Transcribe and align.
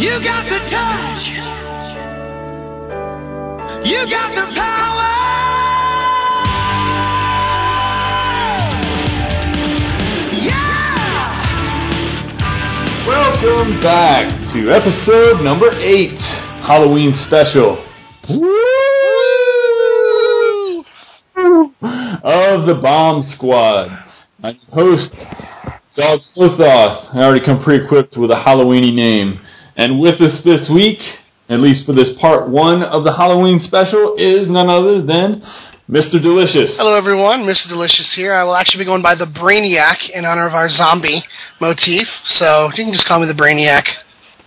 You 0.00 0.12
got 0.24 0.44
the 0.48 0.58
touch. 0.70 1.28
You 3.86 4.08
got 4.08 4.34
the 4.34 4.46
power. 4.54 5.10
Yeah. 10.32 11.86
Welcome 13.06 13.78
back 13.82 14.48
to 14.52 14.70
episode 14.72 15.42
number 15.44 15.68
eight, 15.74 16.18
Halloween 16.62 17.12
special. 17.12 17.72
Of 22.22 22.64
the 22.64 22.78
Bomb 22.80 23.22
Squad. 23.22 24.02
I'm 24.42 24.58
your 24.66 24.74
host, 24.74 25.26
Dog 25.94 26.20
Slithoth. 26.20 27.14
I 27.14 27.18
already 27.22 27.44
come 27.44 27.62
pre-equipped 27.62 28.16
with 28.16 28.30
a 28.30 28.36
Halloweeny 28.36 28.94
name. 28.94 29.40
And 29.80 29.98
with 29.98 30.20
us 30.20 30.42
this 30.42 30.68
week, 30.68 31.20
at 31.48 31.58
least 31.58 31.86
for 31.86 31.94
this 31.94 32.12
part 32.12 32.50
one 32.50 32.82
of 32.82 33.02
the 33.02 33.14
Halloween 33.14 33.58
special, 33.58 34.14
is 34.16 34.46
none 34.46 34.68
other 34.68 35.00
than 35.00 35.40
Mr. 35.88 36.20
Delicious. 36.20 36.76
Hello, 36.76 36.94
everyone. 36.94 37.44
Mr. 37.44 37.66
Delicious 37.66 38.12
here. 38.12 38.34
I 38.34 38.44
will 38.44 38.56
actually 38.56 38.80
be 38.80 38.84
going 38.84 39.00
by 39.00 39.14
the 39.14 39.24
Brainiac 39.24 40.10
in 40.10 40.26
honor 40.26 40.46
of 40.46 40.52
our 40.52 40.68
zombie 40.68 41.24
motif. 41.60 42.20
So 42.24 42.66
you 42.66 42.84
can 42.84 42.92
just 42.92 43.06
call 43.06 43.20
me 43.20 43.26
the 43.26 43.32
Brainiac. 43.32 43.88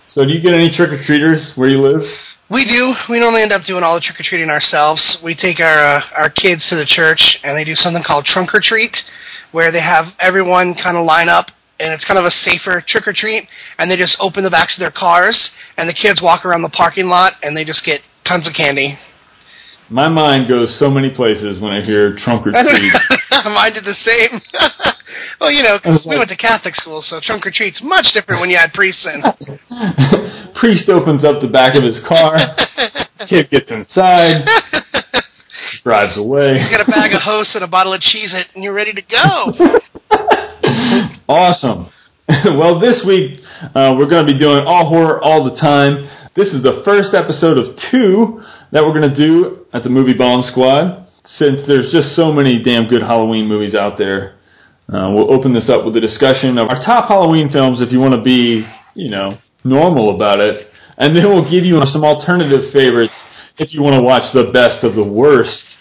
So 0.06 0.24
do 0.24 0.32
you 0.32 0.38
get 0.38 0.54
any 0.54 0.70
trick-or-treaters 0.70 1.56
where 1.56 1.68
you 1.68 1.80
live? 1.80 2.08
We 2.48 2.64
do. 2.64 2.94
We 3.08 3.18
normally 3.18 3.42
end 3.42 3.52
up 3.52 3.64
doing 3.64 3.82
all 3.82 3.96
the 3.96 4.00
trick 4.00 4.20
or 4.20 4.22
treating 4.22 4.50
ourselves. 4.50 5.20
We 5.20 5.34
take 5.34 5.58
our 5.58 5.96
uh, 5.96 6.02
our 6.14 6.30
kids 6.30 6.68
to 6.68 6.76
the 6.76 6.84
church, 6.84 7.40
and 7.42 7.58
they 7.58 7.64
do 7.64 7.74
something 7.74 8.04
called 8.04 8.24
trunk 8.24 8.54
or 8.54 8.60
treat, 8.60 9.04
where 9.50 9.72
they 9.72 9.80
have 9.80 10.14
everyone 10.20 10.76
kind 10.76 10.96
of 10.96 11.04
line 11.04 11.28
up, 11.28 11.50
and 11.80 11.92
it's 11.92 12.04
kind 12.04 12.18
of 12.18 12.24
a 12.24 12.30
safer 12.30 12.80
trick 12.80 13.06
or 13.08 13.12
treat. 13.12 13.48
And 13.78 13.90
they 13.90 13.96
just 13.96 14.16
open 14.20 14.44
the 14.44 14.50
backs 14.50 14.74
of 14.74 14.80
their 14.80 14.90
cars, 14.90 15.50
and 15.76 15.88
the 15.88 15.92
kids 15.92 16.20
walk 16.22 16.44
around 16.44 16.62
the 16.62 16.68
parking 16.70 17.08
lot, 17.08 17.34
and 17.42 17.56
they 17.56 17.64
just 17.64 17.84
get 17.84 18.02
tons 18.24 18.46
of 18.46 18.54
candy. 18.54 18.98
My 19.90 20.08
mind 20.08 20.48
goes 20.48 20.74
so 20.74 20.90
many 20.90 21.10
places 21.10 21.58
when 21.58 21.70
I 21.72 21.82
hear 21.82 22.14
trunk 22.14 22.46
or 22.46 22.52
treat. 22.52 22.92
Mine 23.44 23.74
did 23.74 23.84
the 23.84 23.94
same. 23.94 24.40
well, 25.40 25.50
you 25.52 25.62
know, 25.62 25.78
'cause 25.78 25.92
was 25.98 26.06
we 26.06 26.16
went 26.16 26.30
to 26.30 26.36
Catholic 26.36 26.74
school, 26.74 27.02
so 27.02 27.20
trunk 27.20 27.46
or 27.46 27.50
treat's 27.50 27.82
much 27.82 28.12
different 28.12 28.40
when 28.40 28.48
you 28.50 28.56
had 28.56 28.72
priests 28.72 29.04
in. 29.04 29.22
Priest 30.54 30.88
opens 30.88 31.22
up 31.22 31.40
the 31.40 31.48
back 31.48 31.74
of 31.74 31.82
his 31.82 32.00
car. 32.00 32.38
Kid 33.26 33.50
gets 33.50 33.70
inside, 33.70 34.48
drives 35.82 36.16
away. 36.16 36.52
You 36.62 36.70
got 36.70 36.86
a 36.88 36.90
bag 36.90 37.12
of 37.14 37.20
hosts 37.20 37.54
and 37.54 37.62
a 37.62 37.68
bottle 37.68 37.92
of 37.92 38.00
cheese 38.00 38.32
it, 38.32 38.48
and 38.54 38.64
you're 38.64 38.72
ready 38.72 38.92
to 38.94 39.02
go. 39.02 39.80
awesome. 41.28 41.88
well, 42.44 42.78
this 42.78 43.04
week 43.04 43.42
uh, 43.74 43.94
we're 43.98 44.06
going 44.06 44.26
to 44.26 44.32
be 44.32 44.38
doing 44.38 44.60
all 44.66 44.86
horror 44.86 45.22
all 45.22 45.44
the 45.44 45.54
time. 45.54 46.08
This 46.34 46.54
is 46.54 46.62
the 46.62 46.82
first 46.84 47.14
episode 47.14 47.58
of 47.58 47.76
two 47.76 48.42
that 48.72 48.82
we're 48.82 48.98
going 48.98 49.08
to 49.08 49.14
do 49.14 49.66
at 49.72 49.82
the 49.82 49.90
Movie 49.90 50.14
Bomb 50.14 50.42
Squad. 50.42 51.06
Since 51.24 51.66
there's 51.66 51.92
just 51.92 52.14
so 52.14 52.32
many 52.32 52.62
damn 52.62 52.86
good 52.86 53.02
Halloween 53.02 53.46
movies 53.46 53.74
out 53.74 53.96
there, 53.96 54.36
uh, 54.92 55.10
we'll 55.14 55.32
open 55.32 55.52
this 55.52 55.68
up 55.68 55.84
with 55.84 55.96
a 55.96 56.00
discussion 56.00 56.58
of 56.58 56.68
our 56.68 56.78
top 56.80 57.08
Halloween 57.08 57.48
films 57.50 57.80
if 57.80 57.92
you 57.92 58.00
want 58.00 58.14
to 58.14 58.20
be, 58.20 58.66
you 58.94 59.10
know, 59.10 59.38
normal 59.62 60.14
about 60.14 60.40
it. 60.40 60.70
And 60.96 61.16
then 61.16 61.28
we'll 61.28 61.48
give 61.48 61.64
you 61.64 61.84
some 61.86 62.04
alternative 62.04 62.70
favorites 62.70 63.24
if 63.58 63.72
you 63.74 63.82
want 63.82 63.96
to 63.96 64.02
watch 64.02 64.32
the 64.32 64.50
best 64.50 64.82
of 64.84 64.94
the 64.94 65.04
worst 65.04 65.76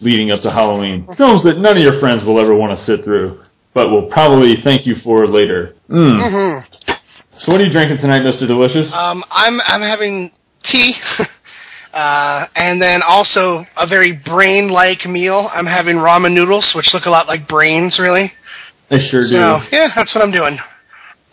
leading 0.00 0.30
up 0.30 0.40
to 0.40 0.50
Halloween. 0.50 1.06
Films 1.16 1.42
that 1.44 1.58
none 1.58 1.76
of 1.76 1.82
your 1.82 1.98
friends 1.98 2.24
will 2.24 2.38
ever 2.38 2.54
want 2.54 2.76
to 2.76 2.82
sit 2.82 3.04
through, 3.04 3.40
but 3.74 3.90
we'll 3.90 4.06
probably 4.06 4.56
thank 4.56 4.86
you 4.86 4.94
for 4.94 5.26
later. 5.26 5.74
Mm. 5.90 6.64
So 7.36 7.52
what 7.52 7.60
are 7.60 7.64
you 7.64 7.70
drinking 7.70 7.98
tonight, 7.98 8.22
Mr. 8.22 8.46
Delicious? 8.46 8.92
Um, 8.92 9.24
I'm 9.30 9.60
I'm 9.62 9.82
having 9.82 10.30
tea, 10.62 10.96
uh, 11.92 12.46
and 12.54 12.80
then 12.80 13.02
also 13.02 13.66
a 13.76 13.86
very 13.86 14.12
brain-like 14.12 15.06
meal. 15.06 15.50
I'm 15.52 15.66
having 15.66 15.96
ramen 15.96 16.32
noodles, 16.32 16.74
which 16.74 16.94
look 16.94 17.06
a 17.06 17.10
lot 17.10 17.26
like 17.26 17.48
brains, 17.48 17.98
really. 17.98 18.32
I 18.90 18.98
sure 18.98 19.22
do. 19.22 19.34
Yeah, 19.34 19.92
that's 19.94 20.14
what 20.14 20.22
I'm 20.22 20.30
doing. 20.30 20.58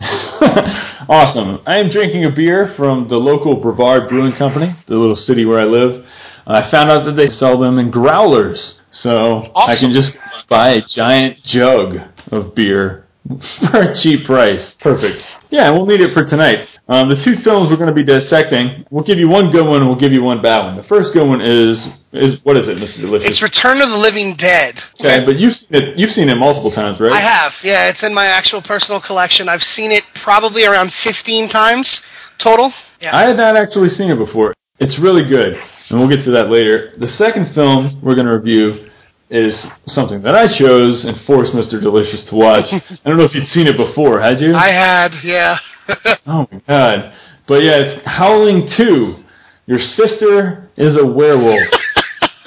awesome. 1.08 1.60
I 1.64 1.78
am 1.78 1.88
drinking 1.88 2.24
a 2.24 2.30
beer 2.30 2.66
from 2.66 3.06
the 3.06 3.16
local 3.16 3.56
Brevard 3.56 4.08
Brewing 4.08 4.32
Company, 4.32 4.74
the 4.86 4.96
little 4.96 5.14
city 5.14 5.44
where 5.44 5.60
I 5.60 5.64
live. 5.64 6.08
I 6.44 6.68
found 6.68 6.90
out 6.90 7.04
that 7.04 7.14
they 7.14 7.28
sell 7.28 7.56
them 7.58 7.78
in 7.78 7.92
growlers, 7.92 8.81
so 9.02 9.50
I 9.56 9.74
can 9.76 9.90
just 9.90 10.16
buy 10.48 10.70
a 10.70 10.80
giant 10.82 11.42
jug 11.42 11.98
of 12.30 12.54
beer 12.54 13.06
for 13.70 13.80
a 13.80 13.94
cheap 13.94 14.26
price. 14.26 14.74
Perfect. 14.80 15.26
Yeah, 15.50 15.70
we'll 15.70 15.86
need 15.86 16.00
it 16.00 16.14
for 16.14 16.24
tonight. 16.24 16.68
Um, 16.88 17.08
the 17.08 17.16
two 17.16 17.36
films 17.36 17.70
we're 17.70 17.76
going 17.76 17.88
to 17.88 17.94
be 17.94 18.02
dissecting, 18.02 18.84
we'll 18.90 19.04
give 19.04 19.18
you 19.18 19.28
one 19.28 19.50
good 19.50 19.66
one 19.66 19.78
and 19.78 19.86
we'll 19.86 19.98
give 19.98 20.12
you 20.12 20.22
one 20.22 20.42
bad 20.42 20.64
one. 20.64 20.76
The 20.76 20.82
first 20.84 21.12
good 21.12 21.26
one 21.26 21.40
is 21.40 21.88
is 22.12 22.44
what 22.44 22.56
is 22.56 22.68
it, 22.68 22.76
Mr. 22.76 23.00
Delicious? 23.00 23.30
It's 23.30 23.42
Return 23.42 23.80
of 23.80 23.88
the 23.88 23.96
Living 23.96 24.34
Dead. 24.34 24.82
okay, 25.00 25.24
but 25.24 25.38
you've 25.38 25.56
seen 25.56 25.74
it. 25.74 25.98
You've 25.98 26.12
seen 26.12 26.28
it 26.28 26.36
multiple 26.36 26.70
times, 26.70 27.00
right? 27.00 27.12
I 27.12 27.20
have, 27.20 27.54
yeah. 27.62 27.88
It's 27.88 28.02
in 28.02 28.12
my 28.12 28.26
actual 28.26 28.60
personal 28.62 29.00
collection. 29.00 29.48
I've 29.48 29.62
seen 29.62 29.90
it 29.92 30.04
probably 30.16 30.64
around 30.64 30.92
15 30.92 31.48
times 31.48 32.02
total. 32.38 32.72
Yeah. 33.00 33.16
I 33.16 33.22
had 33.28 33.36
not 33.36 33.56
actually 33.56 33.88
seen 33.88 34.10
it 34.10 34.16
before. 34.16 34.52
It's 34.78 34.98
really 34.98 35.24
good, 35.24 35.54
and 35.88 35.98
we'll 35.98 36.08
get 36.08 36.24
to 36.24 36.32
that 36.32 36.50
later. 36.50 36.92
The 36.98 37.08
second 37.08 37.54
film 37.54 38.00
we're 38.02 38.14
going 38.14 38.26
to 38.26 38.36
review 38.36 38.90
is 39.32 39.66
something 39.86 40.22
that 40.22 40.34
I 40.34 40.46
chose 40.46 41.04
and 41.04 41.18
forced 41.22 41.54
Mr. 41.54 41.80
Delicious 41.80 42.22
to 42.24 42.34
watch. 42.34 42.72
I 42.72 42.80
don't 43.04 43.16
know 43.16 43.24
if 43.24 43.34
you'd 43.34 43.48
seen 43.48 43.66
it 43.66 43.76
before, 43.76 44.20
had 44.20 44.40
you? 44.40 44.54
I 44.54 44.68
had, 44.68 45.14
yeah. 45.24 45.58
oh 46.26 46.46
my 46.50 46.60
god. 46.68 47.14
But 47.46 47.62
yeah, 47.62 47.78
it's 47.78 47.94
Howling 48.04 48.66
2. 48.66 49.16
Your 49.66 49.78
sister 49.78 50.70
is 50.76 50.96
a 50.96 51.04
werewolf. 51.04 51.60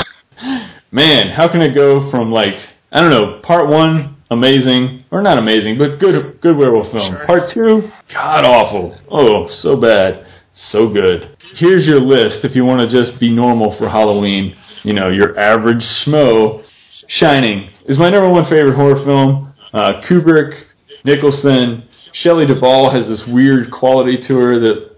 Man, 0.91 1.29
how 1.29 1.47
can 1.47 1.61
it 1.61 1.73
go 1.73 2.09
from 2.11 2.31
like, 2.31 2.55
I 2.91 3.01
don't 3.01 3.09
know, 3.09 3.41
part 3.41 3.69
1 3.69 4.15
amazing 4.29 5.03
or 5.11 5.21
not 5.21 5.37
amazing, 5.37 5.77
but 5.77 5.99
good 5.99 6.39
good 6.41 6.55
werewolf 6.55 6.91
film. 6.91 7.13
Sure. 7.13 7.25
Part 7.25 7.49
2 7.49 7.91
god 8.09 8.45
awful. 8.45 8.95
Oh, 9.09 9.47
so 9.47 9.75
bad. 9.75 10.25
So 10.51 10.87
good. 10.87 11.37
Here's 11.53 11.85
your 11.85 11.99
list 11.99 12.45
if 12.45 12.55
you 12.55 12.63
want 12.63 12.81
to 12.81 12.87
just 12.87 13.19
be 13.19 13.29
normal 13.29 13.71
for 13.71 13.89
Halloween. 13.89 14.55
You 14.83 14.93
know, 14.93 15.09
your 15.09 15.37
average 15.37 15.83
schmo. 15.83 16.63
Shining 17.07 17.69
is 17.85 17.97
my 17.97 18.09
number 18.09 18.29
one 18.29 18.45
favorite 18.45 18.75
horror 18.75 19.03
film. 19.03 19.53
Uh, 19.73 20.01
Kubrick, 20.01 20.63
Nicholson, 21.03 21.83
Shelley 22.11 22.45
Duvall 22.45 22.89
has 22.91 23.07
this 23.07 23.27
weird 23.27 23.71
quality 23.71 24.17
to 24.17 24.37
her 24.37 24.59
that 24.59 24.95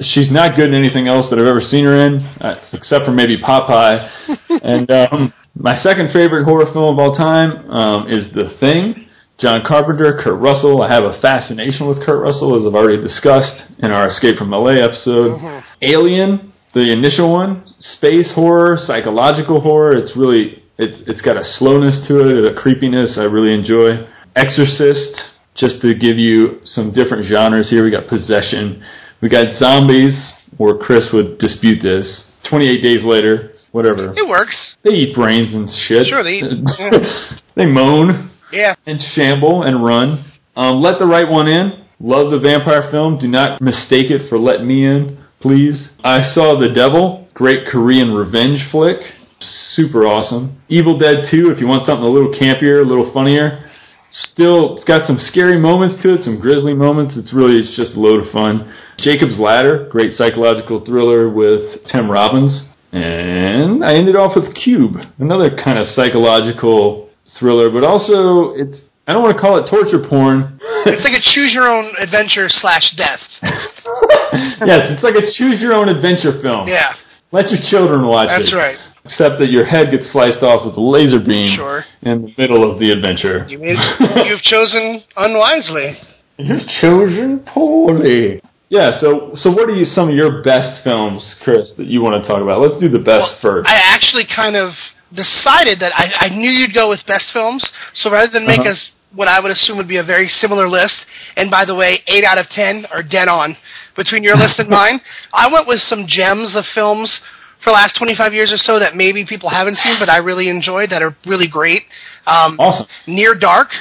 she's 0.00 0.30
not 0.30 0.54
good 0.54 0.68
in 0.68 0.74
anything 0.74 1.08
else 1.08 1.30
that 1.30 1.38
I've 1.38 1.46
ever 1.46 1.60
seen 1.60 1.84
her 1.86 1.94
in, 1.94 2.18
uh, 2.40 2.62
except 2.72 3.04
for 3.04 3.12
maybe 3.12 3.38
Popeye. 3.38 4.10
and 4.62 4.90
um, 4.90 5.32
my 5.54 5.74
second 5.74 6.12
favorite 6.12 6.44
horror 6.44 6.66
film 6.66 6.94
of 6.94 6.98
all 6.98 7.14
time 7.14 7.70
um, 7.70 8.08
is 8.08 8.28
The 8.32 8.48
Thing. 8.48 9.06
John 9.38 9.62
Carpenter, 9.64 10.18
Kurt 10.18 10.40
Russell. 10.40 10.82
I 10.82 10.88
have 10.88 11.04
a 11.04 11.12
fascination 11.12 11.86
with 11.86 12.02
Kurt 12.02 12.20
Russell, 12.20 12.56
as 12.56 12.66
I've 12.66 12.74
already 12.74 13.00
discussed 13.00 13.70
in 13.78 13.92
our 13.92 14.08
Escape 14.08 14.36
from 14.36 14.50
LA 14.50 14.72
episode. 14.72 15.62
Alien, 15.80 16.52
the 16.74 16.92
initial 16.92 17.30
one, 17.32 17.64
space 17.66 18.32
horror, 18.32 18.76
psychological 18.76 19.60
horror. 19.60 19.94
It's 19.96 20.16
really 20.16 20.64
it's 20.78 21.00
it's 21.02 21.22
got 21.22 21.36
a 21.36 21.44
slowness 21.44 22.06
to 22.06 22.20
it, 22.20 22.50
a 22.50 22.54
creepiness 22.54 23.18
I 23.18 23.24
really 23.24 23.52
enjoy. 23.52 24.06
Exorcist, 24.36 25.30
just 25.54 25.80
to 25.82 25.94
give 25.94 26.16
you 26.18 26.60
some 26.64 26.92
different 26.92 27.24
genres 27.24 27.68
here. 27.70 27.82
We 27.84 27.90
got 27.90 28.06
possession, 28.06 28.82
we 29.20 29.28
got 29.28 29.52
zombies, 29.52 30.32
or 30.58 30.78
Chris 30.78 31.12
would 31.12 31.38
dispute 31.38 31.82
this. 31.82 32.32
Twenty 32.44 32.68
eight 32.68 32.80
days 32.80 33.02
later, 33.02 33.52
whatever. 33.72 34.14
It 34.16 34.26
works. 34.26 34.76
They 34.82 34.90
eat 34.94 35.14
brains 35.14 35.54
and 35.54 35.68
shit. 35.68 36.06
Sure, 36.06 36.22
they 36.22 36.38
eat. 36.40 37.34
They 37.56 37.66
moan 37.66 38.30
Yeah. 38.52 38.76
and 38.86 39.02
shamble 39.02 39.64
and 39.64 39.84
run. 39.84 40.24
Um, 40.56 40.80
let 40.80 41.00
the 41.00 41.06
right 41.06 41.28
one 41.28 41.48
in. 41.48 41.84
Love 41.98 42.30
the 42.30 42.38
vampire 42.38 42.84
film. 42.88 43.18
Do 43.18 43.26
not 43.26 43.60
mistake 43.60 44.12
it 44.12 44.28
for 44.28 44.38
Let 44.38 44.64
Me 44.64 44.84
In, 44.84 45.18
please. 45.40 45.90
I 46.04 46.22
saw 46.22 46.54
The 46.54 46.68
Devil, 46.68 47.26
great 47.34 47.66
Korean 47.66 48.12
revenge 48.12 48.62
flick. 48.62 49.12
Super 49.40 50.06
awesome. 50.06 50.60
Evil 50.68 50.98
Dead 50.98 51.24
2, 51.24 51.50
if 51.50 51.60
you 51.60 51.66
want 51.66 51.84
something 51.84 52.04
a 52.04 52.10
little 52.10 52.32
campier, 52.32 52.80
a 52.80 52.82
little 52.84 53.10
funnier. 53.12 53.64
Still, 54.10 54.74
it's 54.76 54.84
got 54.84 55.04
some 55.06 55.18
scary 55.18 55.58
moments 55.58 55.94
to 55.96 56.14
it, 56.14 56.24
some 56.24 56.40
grisly 56.40 56.74
moments. 56.74 57.16
It's 57.16 57.32
really, 57.32 57.58
it's 57.58 57.76
just 57.76 57.94
a 57.94 58.00
load 58.00 58.20
of 58.20 58.30
fun. 58.30 58.72
Jacob's 58.96 59.38
Ladder, 59.38 59.86
great 59.90 60.14
psychological 60.14 60.80
thriller 60.80 61.28
with 61.28 61.84
Tim 61.84 62.10
Robbins. 62.10 62.68
And 62.90 63.84
I 63.84 63.94
ended 63.94 64.16
off 64.16 64.34
with 64.34 64.54
Cube, 64.54 64.98
another 65.18 65.54
kind 65.54 65.78
of 65.78 65.86
psychological 65.86 67.10
thriller, 67.26 67.68
but 67.70 67.84
also 67.84 68.54
it's 68.54 68.90
I 69.06 69.12
don't 69.12 69.22
want 69.22 69.36
to 69.36 69.40
call 69.40 69.58
it 69.58 69.66
torture 69.66 69.98
porn. 69.98 70.58
It's 70.86 71.04
like 71.04 71.12
a 71.16 71.20
choose 71.20 71.52
your 71.52 71.68
own 71.68 71.94
adventure 71.98 72.48
slash 72.48 72.94
death. 72.96 73.22
yes, 73.42 74.90
it's 74.90 75.02
like 75.02 75.16
a 75.16 75.26
choose 75.30 75.60
your 75.62 75.74
own 75.74 75.88
adventure 75.90 76.40
film. 76.40 76.68
Yeah, 76.68 76.94
Let 77.30 77.50
your 77.50 77.60
children 77.60 78.06
watch 78.06 78.28
it. 78.30 78.38
that's 78.38 78.52
right. 78.54 78.78
Except 79.08 79.38
that 79.38 79.48
your 79.50 79.64
head 79.64 79.90
gets 79.90 80.10
sliced 80.10 80.42
off 80.42 80.66
with 80.66 80.76
a 80.76 80.82
laser 80.82 81.18
beam 81.18 81.52
Sure. 81.52 81.82
in 82.02 82.26
the 82.26 82.34
middle 82.36 82.70
of 82.70 82.78
the 82.78 82.90
adventure. 82.90 83.46
You 83.48 83.58
made, 83.58 83.78
you've 84.26 84.42
chosen 84.42 85.02
unwisely. 85.16 85.96
You've 86.36 86.66
chosen 86.68 87.38
poorly. 87.38 88.42
Yeah. 88.68 88.90
So 88.90 89.34
so 89.34 89.50
what 89.50 89.66
are 89.70 89.74
you 89.74 89.86
some 89.86 90.10
of 90.10 90.14
your 90.14 90.42
best 90.42 90.84
films, 90.84 91.32
Chris, 91.42 91.72
that 91.76 91.86
you 91.86 92.02
want 92.02 92.22
to 92.22 92.28
talk 92.28 92.42
about? 92.42 92.60
Let's 92.60 92.76
do 92.76 92.90
the 92.90 92.98
best 92.98 93.42
Well, 93.42 93.54
first. 93.62 93.70
I 93.70 93.76
actually 93.82 94.24
kind 94.26 94.56
of 94.56 94.78
decided 95.10 95.80
that 95.80 95.92
I, 95.98 96.26
I 96.26 96.28
knew 96.28 96.50
you'd 96.50 96.74
go 96.74 96.90
with 96.90 97.06
best 97.06 97.30
films, 97.32 97.72
so 97.94 98.10
rather 98.10 98.30
than 98.30 98.46
make 98.46 98.60
Uh-huh. 98.60 98.72
us 98.72 98.90
what 99.14 99.26
I 99.26 99.40
would 99.40 99.50
assume 99.50 99.78
would 99.78 99.88
be 99.88 99.96
a 99.96 100.02
very 100.02 100.28
similar 100.28 100.68
list, 100.68 101.06
and 101.34 101.50
by 101.50 101.64
the 101.64 101.74
way, 101.74 102.02
eight 102.08 102.24
out 102.24 102.36
of 102.36 102.50
ten 102.50 102.84
are 102.92 103.02
dead 103.02 103.26
on 103.26 103.56
between 103.96 104.22
your 104.22 104.36
list 104.36 104.58
and 104.58 104.68
mine, 104.82 105.00
I 105.32 105.48
went 105.48 105.66
with 105.66 105.80
some 105.80 106.06
gems 106.06 106.54
of 106.54 106.66
films 106.66 107.22
for 107.60 107.70
the 107.70 107.74
last 107.74 107.96
25 107.96 108.34
years 108.34 108.52
or 108.52 108.56
so 108.58 108.78
that 108.78 108.96
maybe 108.96 109.24
people 109.24 109.48
haven't 109.48 109.76
seen, 109.76 109.96
but 109.98 110.08
I 110.08 110.18
really 110.18 110.48
enjoyed 110.48 110.90
that 110.90 111.02
are 111.02 111.16
really 111.26 111.48
great. 111.48 111.84
Um, 112.26 112.56
awesome. 112.58 112.86
Near 113.06 113.34
Dark 113.34 113.72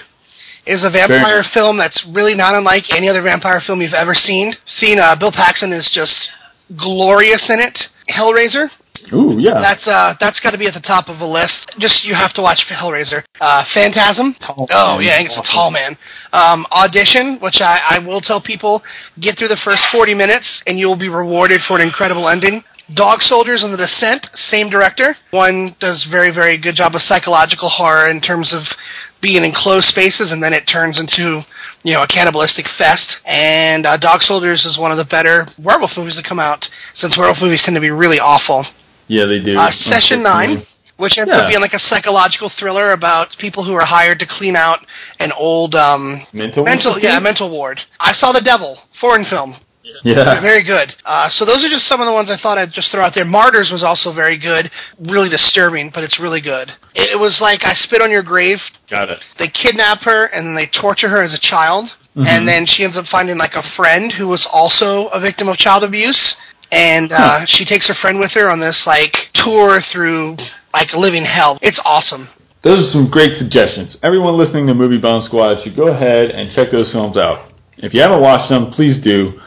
is 0.65 0.83
a 0.83 0.89
vampire 0.89 1.43
film 1.43 1.77
that's 1.77 2.05
really 2.05 2.35
not 2.35 2.53
unlike 2.55 2.91
any 2.93 3.07
other 3.07 3.21
vampire 3.21 3.59
film 3.59 3.81
you've 3.81 3.93
ever 3.93 4.13
seen. 4.13 4.53
Seen 4.65 4.99
uh, 4.99 5.15
Bill 5.15 5.31
Paxton 5.31 5.71
is 5.71 5.89
just 5.89 6.29
glorious 6.75 7.49
in 7.49 7.59
it. 7.59 7.89
Hellraiser, 8.09 8.69
Ooh, 9.13 9.37
yeah. 9.39 9.59
that's 9.59 9.85
uh, 9.87 10.15
that's 10.19 10.39
got 10.39 10.51
to 10.51 10.57
be 10.57 10.65
at 10.65 10.73
the 10.73 10.79
top 10.79 11.09
of 11.09 11.19
the 11.19 11.27
list. 11.27 11.71
Just 11.77 12.05
you 12.05 12.13
have 12.13 12.33
to 12.33 12.41
watch 12.41 12.65
Hellraiser. 12.67 13.23
Uh, 13.39 13.63
Phantasm. 13.65 14.33
Tall 14.35 14.67
oh 14.71 14.97
man. 14.97 15.05
yeah, 15.05 15.19
he's 15.19 15.37
a 15.37 15.41
tall 15.41 15.71
man. 15.71 15.97
Um, 16.33 16.65
Audition, 16.71 17.39
which 17.39 17.61
I, 17.61 17.81
I 17.89 17.99
will 17.99 18.21
tell 18.21 18.41
people, 18.41 18.83
get 19.19 19.37
through 19.37 19.49
the 19.49 19.57
first 19.57 19.85
forty 19.87 20.13
minutes 20.13 20.63
and 20.67 20.79
you 20.79 20.87
will 20.87 20.95
be 20.95 21.09
rewarded 21.09 21.61
for 21.61 21.75
an 21.75 21.81
incredible 21.81 22.27
ending. 22.27 22.63
Dog 22.93 23.21
Soldiers 23.21 23.63
and 23.63 23.73
The 23.73 23.77
Descent, 23.77 24.29
same 24.33 24.69
director. 24.69 25.15
One 25.31 25.75
does 25.79 26.05
very 26.05 26.29
very 26.31 26.55
good 26.57 26.75
job 26.75 26.95
of 26.95 27.01
psychological 27.01 27.67
horror 27.69 28.09
in 28.09 28.21
terms 28.21 28.53
of 28.53 28.69
being 29.19 29.43
in 29.43 29.51
closed 29.51 29.85
spaces, 29.85 30.31
and 30.31 30.41
then 30.41 30.53
it 30.53 30.65
turns 30.67 30.99
into 30.99 31.43
you 31.83 31.93
know 31.93 32.03
a 32.03 32.07
cannibalistic 32.07 32.67
fest. 32.69 33.19
And 33.25 33.85
uh, 33.85 33.97
Dog 33.97 34.23
Soldiers 34.23 34.65
is 34.65 34.77
one 34.77 34.91
of 34.91 34.97
the 34.97 35.05
better 35.05 35.47
werewolf 35.59 35.97
movies 35.97 36.15
to 36.15 36.23
come 36.23 36.39
out, 36.39 36.69
since 36.93 37.17
werewolf 37.17 37.41
movies 37.41 37.61
tend 37.61 37.75
to 37.75 37.81
be 37.81 37.91
really 37.91 38.19
awful. 38.19 38.65
yeah, 39.07 39.25
they 39.25 39.39
do. 39.41 39.57
Uh, 39.57 39.69
Session. 39.71 40.23
Nine, 40.23 40.65
which 40.95 41.17
ends 41.17 41.29
Yeah. 41.33 41.41
up 41.41 41.49
being 41.49 41.61
like 41.61 41.73
a 41.73 41.79
psychological 41.79 42.47
thriller 42.49 42.91
about 42.93 43.37
people 43.37 43.63
who 43.63 43.73
are 43.73 43.85
hired 43.85 44.19
to 44.19 44.25
clean 44.25 44.55
out 44.55 44.79
an 45.19 45.33
old 45.33 45.75
um, 45.75 46.25
Mental. 46.31 46.63
mental 46.63 46.97
yeah 46.99 47.19
mental 47.19 47.49
ward. 47.49 47.81
I 47.99 48.13
saw 48.13 48.31
The 48.31 48.41
Devil, 48.41 48.79
foreign 48.93 49.25
film, 49.25 49.57
Yeah. 50.03 50.39
very 50.41 50.63
good. 50.63 50.95
Uh, 51.05 51.29
so 51.29 51.45
those 51.45 51.63
are 51.63 51.69
just 51.69 51.87
some 51.87 51.99
of 52.01 52.05
the 52.07 52.13
ones 52.13 52.29
I 52.29 52.37
thought 52.37 52.57
I'd 52.57 52.71
just 52.71 52.91
throw 52.91 53.03
out 53.03 53.13
there. 53.13 53.25
Martyrs 53.25 53.71
was 53.71 53.83
also 53.83 54.11
very 54.11 54.37
good, 54.37 54.69
really 54.99 55.29
disturbing, 55.29 55.89
but 55.89 56.03
it's 56.03 56.19
really 56.19 56.41
good. 56.41 56.71
It, 56.95 57.11
it 57.11 57.19
was 57.19 57.41
like 57.41 57.65
I 57.65 57.73
spit 57.73 58.01
on 58.01 58.11
your 58.11 58.23
grave. 58.23 58.61
Got 58.89 59.09
it. 59.09 59.19
They 59.37 59.47
kidnap 59.47 60.03
her 60.03 60.25
and 60.25 60.47
then 60.47 60.55
they 60.55 60.67
torture 60.67 61.09
her 61.09 61.21
as 61.21 61.33
a 61.33 61.39
child, 61.39 61.95
Mhm. 62.15 62.25
and 62.27 62.47
then 62.47 62.65
she 62.65 62.83
ends 62.83 62.97
up 62.97 63.05
finding 63.07 63.37
like 63.37 63.55
a 63.55 63.61
friend 63.61 64.11
who 64.11 64.27
was 64.27 64.45
also 64.47 65.07
a 65.09 65.19
victim 65.19 65.47
of 65.47 65.57
child 65.57 65.83
abuse. 65.83 66.35
And 66.71 67.11
uh, 67.13 67.15
Huh. 67.39 67.45
she 67.45 67.63
takes 67.63 67.87
her 67.87 67.93
friend 67.93 68.19
with 68.19 68.31
her 68.33 68.49
on 68.49 68.59
this 68.59 68.85
like 68.87 69.29
tour 69.33 69.79
through 69.81 70.37
like 70.73 70.93
living 70.95 71.23
hell. 71.25 71.57
It's 71.61 71.79
awesome. 71.85 72.27
Those 72.63 72.83
are 72.83 72.87
some 72.91 73.07
great 73.07 73.37
suggestions. 73.37 73.97
Everyone 74.03 74.35
listening 74.35 74.67
to 74.67 74.73
Movie 74.73 74.97
Bomb 74.97 75.21
Squad 75.21 75.61
should 75.61 75.75
go 75.75 75.87
ahead 75.87 76.31
and 76.31 76.51
check 76.51 76.71
those 76.71 76.91
films 76.91 77.15
out. 77.17 77.51
If 77.77 77.93
you 77.93 78.01
haven't 78.01 78.21
watched 78.21 78.49
them, 78.49 78.71
please 78.71 78.97
do. 78.97 79.39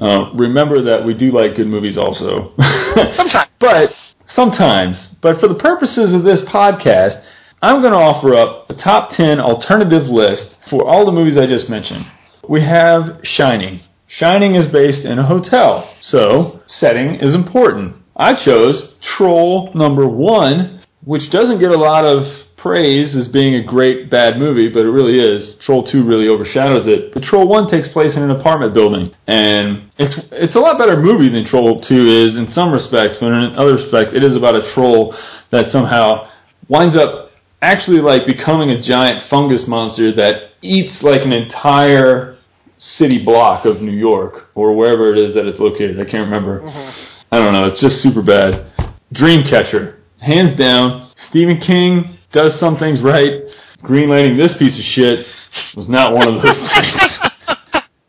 Uh, 0.00 0.32
remember 0.34 0.82
that 0.82 1.04
we 1.04 1.14
do 1.14 1.30
like 1.30 1.56
good 1.56 1.68
movies 1.68 1.98
also. 1.98 2.54
Sometimes. 3.12 3.50
But 3.58 3.94
sometimes. 4.26 5.08
But 5.20 5.40
for 5.40 5.48
the 5.48 5.56
purposes 5.56 6.14
of 6.14 6.22
this 6.22 6.42
podcast, 6.42 7.22
I'm 7.60 7.82
going 7.82 7.92
to 7.92 7.98
offer 7.98 8.34
up 8.34 8.70
a 8.70 8.74
top 8.74 9.10
10 9.10 9.38
alternative 9.38 10.08
list 10.08 10.56
for 10.68 10.86
all 10.86 11.04
the 11.04 11.12
movies 11.12 11.36
I 11.36 11.46
just 11.46 11.68
mentioned. 11.68 12.06
We 12.48 12.62
have 12.62 13.20
Shining. 13.22 13.80
Shining 14.06 14.54
is 14.54 14.66
based 14.66 15.04
in 15.04 15.18
a 15.18 15.26
hotel, 15.26 15.94
so 16.00 16.62
setting 16.66 17.16
is 17.16 17.34
important. 17.34 17.96
I 18.16 18.34
chose 18.34 18.94
Troll 19.00 19.70
number 19.74 20.08
one, 20.08 20.80
which 21.04 21.30
doesn't 21.30 21.58
get 21.58 21.70
a 21.70 21.76
lot 21.76 22.04
of 22.04 22.26
praise 22.60 23.16
as 23.16 23.26
being 23.26 23.54
a 23.54 23.62
great 23.62 24.10
bad 24.10 24.38
movie, 24.38 24.68
but 24.68 24.80
it 24.80 24.90
really 24.90 25.18
is. 25.18 25.54
Troll 25.54 25.82
2 25.82 26.04
really 26.04 26.28
overshadows 26.28 26.86
it. 26.86 27.12
But 27.12 27.22
Troll 27.22 27.48
1 27.48 27.70
takes 27.70 27.88
place 27.88 28.16
in 28.16 28.22
an 28.22 28.30
apartment 28.30 28.74
building, 28.74 29.14
and 29.26 29.90
it's 29.98 30.18
it's 30.30 30.54
a 30.54 30.60
lot 30.60 30.78
better 30.78 31.00
movie 31.00 31.30
than 31.30 31.44
Troll 31.44 31.80
2 31.80 32.06
is 32.06 32.36
in 32.36 32.48
some 32.48 32.70
respects, 32.72 33.16
but 33.16 33.32
in 33.32 33.56
other 33.56 33.74
respects, 33.74 34.12
it 34.12 34.22
is 34.22 34.36
about 34.36 34.54
a 34.54 34.62
troll 34.72 35.14
that 35.50 35.70
somehow 35.70 36.28
winds 36.68 36.96
up 36.96 37.32
actually 37.62 38.00
like 38.00 38.26
becoming 38.26 38.70
a 38.70 38.80
giant 38.80 39.22
fungus 39.24 39.66
monster 39.66 40.12
that 40.12 40.50
eats 40.62 41.02
like 41.02 41.22
an 41.22 41.32
entire 41.32 42.36
city 42.76 43.22
block 43.22 43.64
of 43.64 43.80
New 43.82 43.92
York 43.92 44.50
or 44.54 44.74
wherever 44.74 45.12
it 45.12 45.18
is 45.18 45.34
that 45.34 45.46
it's 45.46 45.58
located. 45.58 45.98
I 45.98 46.04
can't 46.04 46.28
remember. 46.28 46.60
Mm-hmm. 46.60 47.20
I 47.32 47.38
don't 47.38 47.52
know. 47.52 47.66
It's 47.66 47.80
just 47.80 48.02
super 48.02 48.22
bad. 48.22 48.66
Dreamcatcher, 49.14 49.96
hands 50.18 50.54
down. 50.54 51.10
Stephen 51.14 51.58
King 51.58 52.18
does 52.32 52.58
some 52.58 52.76
things 52.76 53.02
right. 53.02 53.42
Greenlighting 53.82 54.36
this 54.36 54.54
piece 54.56 54.78
of 54.78 54.84
shit 54.84 55.26
was 55.74 55.88
not 55.88 56.12
one 56.12 56.28
of 56.28 56.42
those 56.42 56.58
things. 56.72 57.18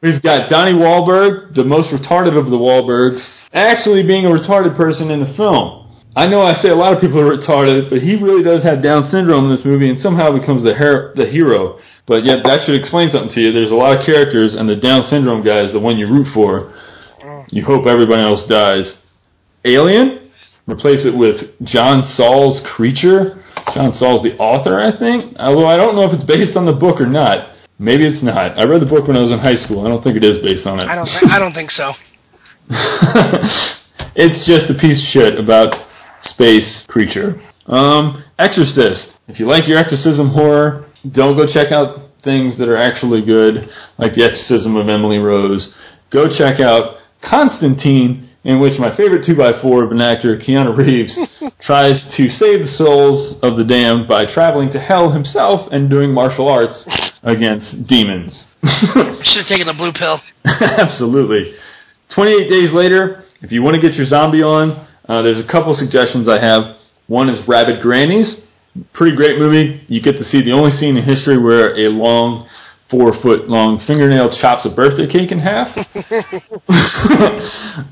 We've 0.02 0.22
got 0.22 0.50
Donnie 0.50 0.74
Wahlberg, 0.74 1.54
the 1.54 1.64
most 1.64 1.92
retarded 1.92 2.38
of 2.38 2.50
the 2.50 2.58
Wahlbergs, 2.58 3.30
actually 3.54 4.04
being 4.04 4.26
a 4.26 4.30
retarded 4.30 4.76
person 4.76 5.12
in 5.12 5.20
the 5.20 5.34
film. 5.34 5.78
I 6.16 6.28
know 6.28 6.40
I 6.40 6.54
say 6.54 6.70
a 6.70 6.76
lot 6.76 6.94
of 6.94 7.00
people 7.00 7.20
are 7.20 7.38
retarded, 7.38 7.90
but 7.90 8.02
he 8.02 8.16
really 8.16 8.44
does 8.44 8.64
have 8.64 8.82
Down 8.82 9.10
syndrome 9.10 9.46
in 9.46 9.52
this 9.52 9.64
movie 9.64 9.90
and 9.90 10.02
somehow 10.02 10.38
becomes 10.38 10.64
the, 10.64 10.74
her- 10.74 11.14
the 11.16 11.26
hero. 11.26 11.80
But 12.06 12.26
yet, 12.26 12.44
that 12.44 12.64
should 12.64 12.78
explain 12.78 13.10
something 13.10 13.30
to 13.30 13.42
you. 13.42 13.52
There's 13.54 13.72
a 13.72 13.76
lot 13.76 13.98
of 13.98 14.06
characters, 14.06 14.56
and 14.56 14.68
the 14.68 14.76
Down 14.76 15.04
syndrome 15.04 15.42
guy 15.44 15.62
is 15.62 15.72
the 15.72 15.80
one 15.80 15.98
you 15.98 16.08
root 16.08 16.28
for. 16.28 16.74
You 17.52 17.64
hope 17.64 17.86
everybody 17.86 18.22
else 18.22 18.44
dies. 18.44 18.98
Alien, 19.64 20.32
replace 20.68 21.06
it 21.06 21.16
with 21.16 21.54
John 21.64 22.04
Saul's 22.04 22.60
Creature. 22.62 23.42
John 23.74 23.94
Saul's 23.94 24.24
the 24.24 24.38
author, 24.38 24.80
I 24.80 24.96
think. 24.98 25.36
Although 25.40 25.68
I 25.68 25.78
don't 25.78 25.96
know 25.96 26.04
if 26.04 26.14
it's 26.14 26.24
based 26.24 26.58
on 26.58 26.66
the 26.66 26.74
book 26.74 27.00
or 27.00 27.06
not. 27.06 27.50
Maybe 27.80 28.08
it's 28.08 28.22
not. 28.22 28.60
I 28.60 28.66
read 28.66 28.82
the 28.82 28.86
book 28.86 29.08
when 29.08 29.18
I 29.18 29.22
was 29.22 29.32
in 29.32 29.40
high 29.40 29.56
school. 29.56 29.86
I 29.86 29.90
don't 29.90 30.04
think 30.04 30.16
it 30.16 30.24
is 30.24 30.38
based 30.38 30.68
on 30.68 30.80
it. 30.80 30.88
I 30.88 30.96
don't. 30.96 31.08
Th- 31.08 31.32
I 31.32 31.40
don't 31.40 31.54
think 31.54 31.72
so. 31.72 31.94
it's 34.16 34.46
just 34.46 34.70
a 34.70 34.74
piece 34.76 35.02
of 35.02 35.08
shit 35.08 35.40
about 35.40 35.88
space 36.20 36.86
creature. 36.86 37.42
Um, 37.66 38.24
Exorcist. 38.38 39.18
If 39.28 39.40
you 39.40 39.48
like 39.48 39.68
your 39.68 39.78
exorcism 39.78 40.28
horror, 40.28 40.86
don't 41.12 41.36
go 41.36 41.48
check 41.48 41.72
out 41.72 42.00
things 42.22 42.58
that 42.58 42.70
are 42.70 42.78
actually 42.78 43.22
good, 43.22 43.74
like 43.98 44.14
the 44.14 44.24
Exorcism 44.24 44.76
of 44.76 44.88
Emily 44.88 45.18
Rose. 45.18 45.76
Go 46.12 46.30
check 46.30 46.60
out 46.60 46.98
Constantine, 47.22 48.30
in 48.44 48.60
which 48.60 48.80
my 48.80 48.96
favorite 48.96 49.24
2x4 49.24 49.84
of 49.84 49.92
an 49.92 50.02
actor, 50.02 50.36
Keanu 50.38 50.76
Reeves, 50.76 51.18
tries 51.60 52.04
to 52.16 52.28
save 52.28 52.62
the 52.62 52.68
souls 52.68 53.40
of 53.42 53.56
the 53.56 53.64
damned 53.64 54.08
by 54.08 54.26
traveling 54.26 54.72
to 54.72 54.80
hell 54.80 55.12
himself 55.12 55.68
and 55.72 55.90
doing 55.90 56.12
martial 56.12 56.50
arts 56.50 56.88
against 57.24 57.86
demons. 57.86 58.48
Should 58.64 59.38
have 59.38 59.48
taken 59.48 59.68
the 59.68 59.74
blue 59.74 59.92
pill. 59.92 60.22
Absolutely. 60.46 61.54
28 62.10 62.50
days 62.50 62.72
later, 62.72 63.24
if 63.42 63.52
you 63.52 63.62
want 63.62 63.76
to 63.76 63.82
get 63.82 63.96
your 63.96 64.06
zombie 64.06 64.44
on, 64.44 64.88
uh, 65.08 65.22
there's 65.22 65.40
a 65.40 65.44
couple 65.44 65.74
suggestions 65.74 66.28
I 66.28 66.40
have. 66.40 66.78
One 67.08 67.30
is 67.30 67.48
Rabid 67.48 67.82
Grannies. 67.82 68.48
Pretty 68.94 69.16
great 69.16 69.38
movie. 69.38 69.84
You 69.88 70.02
get 70.02 70.18
to 70.18 70.24
see 70.24 70.42
the 70.42 70.54
only 70.54 70.72
scene 70.72 70.98
in 70.98 71.04
history 71.04 71.38
where 71.38 71.76
a 71.78 71.90
long, 71.90 72.48
four 72.92 73.14
foot 73.14 73.50
long 73.50 73.80
fingernail 73.80 74.30
chops 74.30 74.66
a 74.66 74.70
birthday 74.70 75.08
cake 75.08 75.32
in 75.32 75.40
half. 75.40 75.76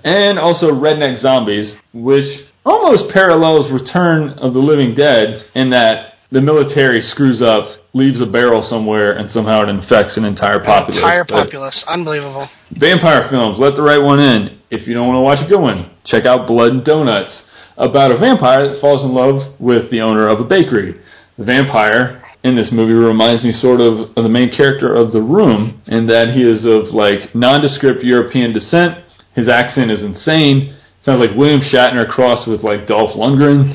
and 0.03 0.38
also 0.38 0.72
Redneck 0.72 1.18
Zombies, 1.18 1.77
which 1.94 2.44
almost 2.65 3.10
parallels 3.10 3.72
Return 3.72 4.32
of 4.32 4.53
the 4.53 4.60
Living 4.60 4.94
Dead 4.94 5.46
in 5.56 5.70
that 5.70 6.15
the 6.32 6.41
military 6.41 7.01
screws 7.01 7.41
up, 7.41 7.72
leaves 7.94 8.22
a 8.22 8.25
barrel 8.25 8.62
somewhere, 8.62 9.13
and 9.13 9.32
somehow 9.32 9.63
it 9.63 9.70
infects 9.70 10.18
an 10.18 10.25
entire 10.25 10.60
populace. 10.60 10.98
Entire 10.98 11.24
But- 11.24 11.46
populace. 11.46 11.84
Unbelievable. 11.88 12.48
Vampire 12.72 13.27
films, 13.29 13.58
let 13.58 13.75
the 13.75 13.82
right 13.82 14.01
one 14.01 14.20
in. 14.20 14.58
If 14.70 14.88
you 14.88 14.94
don't 14.94 15.08
want 15.08 15.18
to 15.18 15.22
watch 15.22 15.41
a 15.41 15.46
good 15.46 15.60
one, 15.60 15.89
check 16.03 16.27
out 16.27 16.46
Blood 16.46 16.72
and 16.72 16.84
Donuts, 16.84 17.50
about 17.77 18.12
a 18.12 18.18
vampire 18.18 18.70
that 18.70 18.79
falls 18.79 19.03
in 19.03 19.13
love 19.13 19.60
with 19.60 19.89
the 19.89 20.01
owner 20.01 20.27
of 20.27 20.39
a 20.39 20.44
bakery. 20.44 21.00
The 21.39 21.46
vampire 21.46 22.22
in 22.43 22.55
this 22.55 22.72
movie 22.72 22.93
reminds 22.93 23.43
me 23.43 23.51
sort 23.51 23.81
of 23.81 24.12
of 24.17 24.24
the 24.24 24.29
main 24.29 24.50
character 24.50 24.93
of 24.93 25.12
The 25.12 25.22
Room, 25.22 25.81
in 25.88 26.08
that 26.08 26.34
he 26.34 26.43
is 26.43 26.65
of 26.65 26.93
like 26.93 27.34
nondescript 27.36 28.03
European 28.03 28.53
descent. 28.53 29.03
His 29.34 29.48
accent 29.48 29.91
is 29.91 30.03
insane. 30.03 30.74
Sounds 31.00 31.19
like 31.19 31.36
William 31.38 31.62
Shatner 31.62 32.08
crossed 32.10 32.48
with 32.48 32.63
like 32.63 32.88
Dolph 32.88 33.13
Lundgren. 33.13 33.69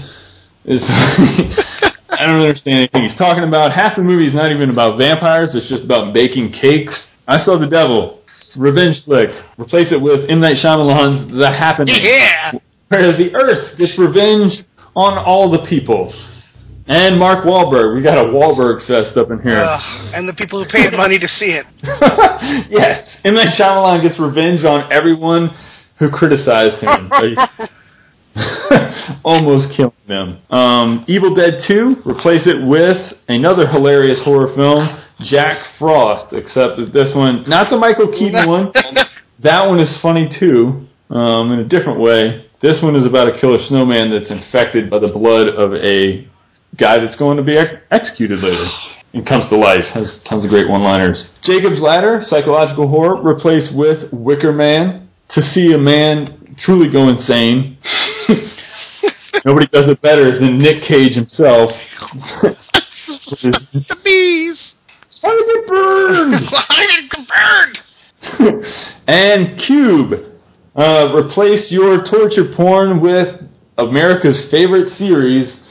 It's 0.65 0.85
I 2.11 2.27
don't 2.27 2.41
understand 2.41 2.77
anything 2.77 3.03
he's 3.03 3.15
talking 3.15 3.45
about. 3.45 3.73
Half 3.73 3.97
the 3.97 4.03
movie 4.03 4.27
is 4.27 4.35
not 4.35 4.51
even 4.51 4.71
about 4.71 4.99
vampires. 4.99 5.55
It's 5.55 5.69
just 5.69 5.85
about 5.85 6.15
baking 6.15 6.53
cakes. 6.53 7.09
I 7.27 7.39
saw 7.39 7.57
The 7.57 7.67
Devil. 7.67 8.23
Revenge 8.57 9.05
flick. 9.05 9.43
Replace 9.59 9.91
it 9.91 10.01
with 10.01 10.31
M. 10.31 10.41
Night 10.41 10.57
Shyamalan's 10.57 11.27
The 11.27 11.51
Happening. 11.51 11.97
Yeah. 12.01 12.53
Where 12.89 13.13
the 13.13 13.35
earth 13.35 13.77
gets 13.77 13.99
revenge 13.99 14.63
on 14.95 15.19
all 15.19 15.51
the 15.51 15.65
people. 15.65 16.15
And 16.87 17.19
Mark 17.19 17.45
Wahlberg. 17.45 17.95
We 17.97 18.03
got 18.03 18.19
a 18.19 18.29
Wahlberg 18.31 18.83
fest 18.83 19.17
up 19.17 19.31
in 19.31 19.41
here. 19.41 19.57
Ugh, 19.57 20.15
and 20.15 20.29
the 20.29 20.35
people 20.35 20.63
who 20.63 20.69
paid 20.69 20.93
money 20.93 21.19
to 21.19 21.29
see 21.29 21.53
it. 21.53 21.67
yes. 22.71 23.21
M. 23.25 23.35
Night 23.35 23.55
Shyamalan 23.55 24.03
gets 24.03 24.19
revenge 24.19 24.65
on 24.65 24.93
everyone 24.93 25.57
who 25.97 26.11
criticized 26.11 26.79
him. 26.79 27.11
Almost 29.25 29.71
killing 29.73 29.93
them. 30.07 30.41
Um, 30.51 31.05
Evil 31.07 31.35
Dead 31.35 31.61
2, 31.61 32.03
replace 32.05 32.47
it 32.47 32.63
with 32.63 33.17
another 33.29 33.67
hilarious 33.67 34.21
horror 34.23 34.49
film, 34.49 34.99
Jack 35.21 35.65
Frost, 35.79 36.33
except 36.33 36.77
that 36.77 36.93
this 36.93 37.15
one, 37.15 37.45
not 37.45 37.71
the 37.71 37.77
Michael 37.77 38.09
Keaton 38.09 38.49
one, 38.49 38.73
that 39.39 39.67
one 39.67 39.79
is 39.81 39.97
funny 39.99 40.29
too, 40.29 40.87
um, 41.11 41.53
in 41.53 41.61
a 41.61 41.65
different 41.65 42.01
way. 42.01 42.47
This 42.61 42.83
one 42.83 42.97
is 42.97 43.07
about 43.07 43.29
a 43.29 43.39
killer 43.39 43.59
snowman 43.59 44.11
that's 44.11 44.31
infected 44.31 44.91
by 44.91 44.99
the 44.99 45.09
blood 45.09 45.49
of 45.49 45.75
a 45.75 46.27
guy 46.77 46.99
that's 46.99 47.17
going 47.17 47.37
to 47.37 47.43
be 47.43 47.57
ex- 47.57 47.83
executed 47.91 48.41
later. 48.43 48.71
And 49.13 49.25
comes 49.25 49.47
to 49.47 49.57
life. 49.57 49.87
Has 49.89 50.19
tons 50.21 50.45
of 50.45 50.51
great 50.51 50.69
one-liners. 50.69 51.25
Jacob's 51.43 51.81
Ladder, 51.81 52.25
psychological 52.25 52.89
horror, 52.89 53.23
replaced 53.23 53.73
with 53.73 54.13
Wicker 54.13 54.53
Man. 54.53 55.09
To 55.29 55.43
see 55.43 55.73
a 55.73 55.79
man 55.79 56.57
truly 56.59 56.89
go 56.89 57.09
insane. 57.09 57.79
Nobody 59.45 59.67
does 59.69 59.89
it 59.89 60.01
better 60.01 60.39
than 60.39 60.59
Nick 60.59 60.83
Cage 60.83 61.15
himself. 61.15 61.71
the 63.31 63.97
bees. 64.05 64.75
Why 65.21 65.31
did 65.31 65.49
it 65.49 65.67
burn? 65.67 66.33
Why 66.51 66.67
did 66.69 67.05
it 67.05 67.29
burn? 67.29 68.65
and 69.07 69.59
Cube. 69.59 70.33
Uh, 70.75 71.13
replace 71.15 71.71
your 71.71 72.03
torture 72.05 72.53
porn 72.53 73.01
with 73.01 73.41
America's 73.79 74.45
favorite 74.51 74.89
series, 74.89 75.64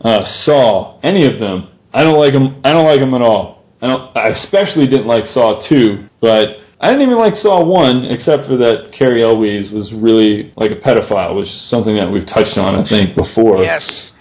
uh, 0.00 0.24
Saw. 0.24 0.98
Any 1.02 1.26
of 1.26 1.38
them. 1.38 1.68
I 1.92 2.04
don't 2.04 2.18
like 2.18 2.32
them. 2.32 2.60
I 2.64 2.72
don't 2.72 2.84
like 2.86 3.00
them 3.00 3.14
at 3.14 3.22
all. 3.22 3.64
I 3.82 3.86
don't. 3.88 4.16
I 4.16 4.28
especially 4.28 4.86
didn't 4.86 5.06
like 5.06 5.26
Saw 5.26 5.58
two, 5.60 6.08
but 6.20 6.58
I 6.80 6.90
didn't 6.90 7.02
even 7.06 7.18
like 7.18 7.34
Saw 7.36 7.64
one, 7.64 8.04
except 8.06 8.46
for 8.46 8.56
that 8.58 8.92
Cary 8.92 9.22
Elwes 9.22 9.70
was 9.70 9.92
really 9.92 10.52
like 10.56 10.70
a 10.70 10.76
pedophile, 10.76 11.36
which 11.36 11.48
is 11.48 11.60
something 11.60 11.96
that 11.96 12.10
we've 12.10 12.26
touched 12.26 12.56
on, 12.58 12.74
I 12.76 12.86
think, 12.86 13.14
before 13.14 13.58
Yes. 13.62 14.14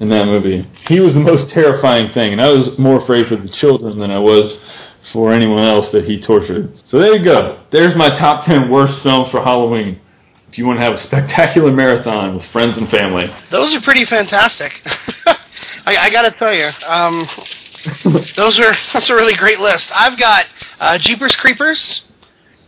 in 0.00 0.08
that 0.10 0.26
movie. 0.26 0.66
He 0.88 1.00
was 1.00 1.14
the 1.14 1.20
most 1.20 1.50
terrifying 1.50 2.12
thing, 2.12 2.32
and 2.32 2.40
I 2.40 2.50
was 2.50 2.78
more 2.78 2.96
afraid 2.96 3.26
for 3.26 3.36
the 3.36 3.48
children 3.48 3.98
than 3.98 4.10
I 4.10 4.18
was 4.18 4.52
for 5.12 5.32
anyone 5.32 5.60
else 5.60 5.90
that 5.90 6.04
he 6.04 6.20
tortured. 6.20 6.78
So 6.84 6.98
there 6.98 7.16
you 7.16 7.22
go. 7.24 7.60
There's 7.70 7.94
my 7.94 8.10
top 8.10 8.44
10 8.44 8.70
worst 8.70 9.02
films 9.02 9.28
for 9.30 9.40
Halloween. 9.42 10.00
If 10.56 10.60
you 10.60 10.66
want 10.66 10.80
to 10.80 10.86
have 10.86 10.94
a 10.94 10.98
spectacular 10.98 11.70
marathon 11.70 12.36
with 12.36 12.46
friends 12.46 12.78
and 12.78 12.88
family. 12.88 13.30
Those 13.50 13.74
are 13.74 13.80
pretty 13.82 14.06
fantastic. 14.06 14.80
I, 15.26 15.36
I 15.84 16.08
gotta 16.08 16.30
tell 16.30 16.54
you, 16.54 16.70
um, 16.86 17.28
those 18.36 18.58
are 18.58 18.72
that's 18.94 19.10
a 19.10 19.14
really 19.14 19.34
great 19.34 19.58
list. 19.60 19.90
I've 19.94 20.18
got 20.18 20.46
uh, 20.80 20.96
Jeepers 20.96 21.36
Creepers, 21.36 22.06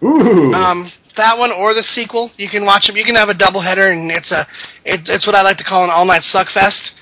Ooh. 0.02 0.52
um, 0.52 0.92
that 1.16 1.38
one 1.38 1.50
or 1.50 1.72
the 1.72 1.82
sequel. 1.82 2.30
You 2.36 2.46
can 2.50 2.66
watch 2.66 2.88
them. 2.88 2.98
You 2.98 3.04
can 3.04 3.14
have 3.14 3.30
a 3.30 3.34
double 3.34 3.62
header, 3.62 3.90
and 3.90 4.10
it's 4.10 4.32
a 4.32 4.46
it, 4.84 5.08
it's 5.08 5.26
what 5.26 5.34
I 5.34 5.40
like 5.40 5.56
to 5.56 5.64
call 5.64 5.82
an 5.84 5.88
all 5.88 6.04
night 6.04 6.24
suck 6.24 6.50
fest. 6.50 6.94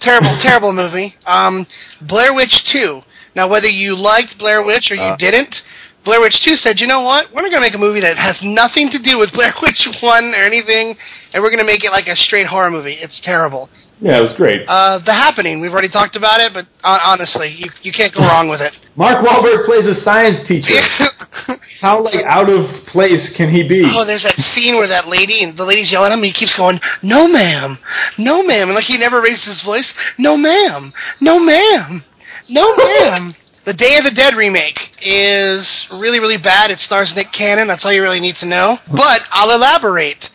Terrible, 0.00 0.36
terrible 0.38 0.72
movie. 0.72 1.14
Um, 1.24 1.68
Blair 2.00 2.34
Witch 2.34 2.64
Two. 2.64 3.02
Now, 3.36 3.46
whether 3.46 3.68
you 3.68 3.94
liked 3.94 4.38
Blair 4.38 4.60
Witch 4.64 4.90
or 4.90 4.96
you 4.96 5.02
Uh. 5.02 5.16
didn't, 5.16 5.62
Blair 6.04 6.20
Witch 6.20 6.40
Two 6.40 6.56
said, 6.56 6.80
you 6.80 6.86
know 6.86 7.00
what? 7.02 7.32
We're 7.32 7.42
going 7.42 7.52
to 7.54 7.60
make 7.60 7.74
a 7.74 7.78
movie 7.78 8.00
that 8.00 8.16
has 8.18 8.42
nothing 8.42 8.90
to 8.90 8.98
do 8.98 9.18
with 9.18 9.32
Blair 9.34 9.54
Witch 9.62 9.88
One 10.00 10.34
or 10.34 10.42
anything, 10.42 10.96
and 11.32 11.42
we're 11.42 11.50
going 11.50 11.60
to 11.60 11.64
make 11.64 11.84
it 11.84 11.90
like 11.92 12.08
a 12.08 12.16
straight 12.16 12.46
horror 12.46 12.70
movie. 12.70 12.94
It's 12.94 13.20
terrible. 13.20 13.70
yeah, 14.00 14.18
it 14.18 14.20
was 14.20 14.32
great. 14.32 14.66
Uh, 14.68 14.98
the 14.98 15.12
Happening. 15.12 15.60
We've 15.60 15.72
already 15.72 15.88
talked 15.88 16.16
about 16.16 16.40
it, 16.40 16.52
but 16.52 16.66
uh, 16.82 16.98
honestly, 17.04 17.48
you 17.48 17.66
you 17.82 17.92
can't 17.92 18.12
go 18.12 18.20
wrong 18.22 18.48
with 18.48 18.60
it. 18.60 18.76
Mark 18.96 19.24
Wahlberg 19.24 19.64
plays 19.64 19.86
a 19.86 19.94
science 19.94 20.42
teacher. 20.46 20.74
How 21.80 22.02
like 22.02 22.22
out 22.24 22.50
of 22.50 22.66
place 22.86 23.34
can 23.34 23.50
he 23.50 23.62
be? 23.62 23.82
oh, 23.86 24.04
there's 24.04 24.22
that 24.24 24.38
scene 24.38 24.76
where 24.76 24.88
that 24.88 25.08
lady 25.08 25.42
and 25.42 25.56
the 25.56 25.64
lady's 25.64 25.90
yelling 25.90 26.10
at 26.10 26.12
him. 26.12 26.18
And 26.20 26.26
he 26.26 26.32
keeps 26.32 26.54
going, 26.54 26.80
"No, 27.02 27.26
ma'am, 27.26 27.78
no, 28.18 28.42
ma'am," 28.42 28.68
and 28.68 28.74
like 28.74 28.84
he 28.84 28.98
never 28.98 29.20
raises 29.20 29.44
his 29.44 29.62
voice. 29.62 29.94
No, 30.18 30.36
ma'am, 30.36 30.92
no, 31.20 31.38
ma'am, 31.38 32.04
no, 32.48 32.76
ma'am. 32.76 33.34
The 33.64 33.72
Day 33.72 33.96
of 33.96 34.02
the 34.02 34.10
Dead 34.10 34.34
remake 34.34 34.90
is 35.00 35.86
really, 35.92 36.18
really 36.18 36.36
bad. 36.36 36.72
It 36.72 36.80
stars 36.80 37.14
Nick 37.14 37.30
Cannon. 37.30 37.68
That's 37.68 37.84
all 37.84 37.92
you 37.92 38.02
really 38.02 38.18
need 38.18 38.34
to 38.36 38.46
know. 38.46 38.78
But 38.90 39.22
I'll 39.30 39.54
elaborate. 39.54 40.30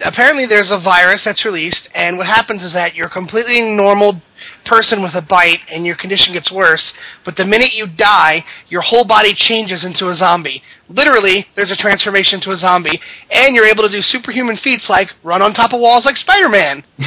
Apparently, 0.00 0.46
there's 0.46 0.70
a 0.70 0.78
virus 0.78 1.24
that's 1.24 1.44
released, 1.44 1.88
and 1.94 2.16
what 2.16 2.26
happens 2.26 2.64
is 2.64 2.72
that 2.72 2.94
you're 2.94 3.08
a 3.08 3.10
completely 3.10 3.60
normal 3.60 4.22
person 4.64 5.02
with 5.02 5.14
a 5.14 5.20
bite, 5.20 5.60
and 5.70 5.84
your 5.84 5.96
condition 5.96 6.32
gets 6.32 6.50
worse. 6.50 6.94
But 7.24 7.36
the 7.36 7.44
minute 7.44 7.74
you 7.74 7.86
die, 7.86 8.44
your 8.70 8.80
whole 8.80 9.04
body 9.04 9.34
changes 9.34 9.84
into 9.84 10.08
a 10.08 10.14
zombie. 10.14 10.62
Literally, 10.88 11.46
there's 11.56 11.70
a 11.70 11.76
transformation 11.76 12.40
to 12.40 12.52
a 12.52 12.56
zombie, 12.56 13.00
and 13.30 13.54
you're 13.54 13.66
able 13.66 13.82
to 13.82 13.90
do 13.90 14.00
superhuman 14.00 14.56
feats 14.56 14.88
like 14.88 15.14
run 15.22 15.42
on 15.42 15.52
top 15.52 15.74
of 15.74 15.80
walls 15.80 16.06
like 16.06 16.16
Spider-Man 16.16 16.84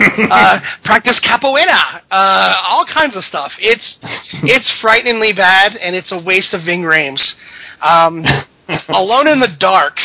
uh, 0.00 0.60
practice 0.82 1.20
capoeira, 1.20 2.00
uh, 2.10 2.54
all 2.68 2.84
kinds 2.86 3.14
of 3.14 3.24
stuff. 3.24 3.56
It's 3.60 4.00
it's 4.02 4.68
frighteningly 4.68 5.32
bad, 5.32 5.76
and 5.76 5.94
it's 5.94 6.10
a 6.10 6.18
waste 6.18 6.54
of 6.54 6.62
Ving 6.62 6.82
Rhames. 6.82 7.34
Um, 7.80 8.24
Alone 8.88 9.28
in 9.28 9.40
the 9.40 9.48
Dark, 9.48 10.00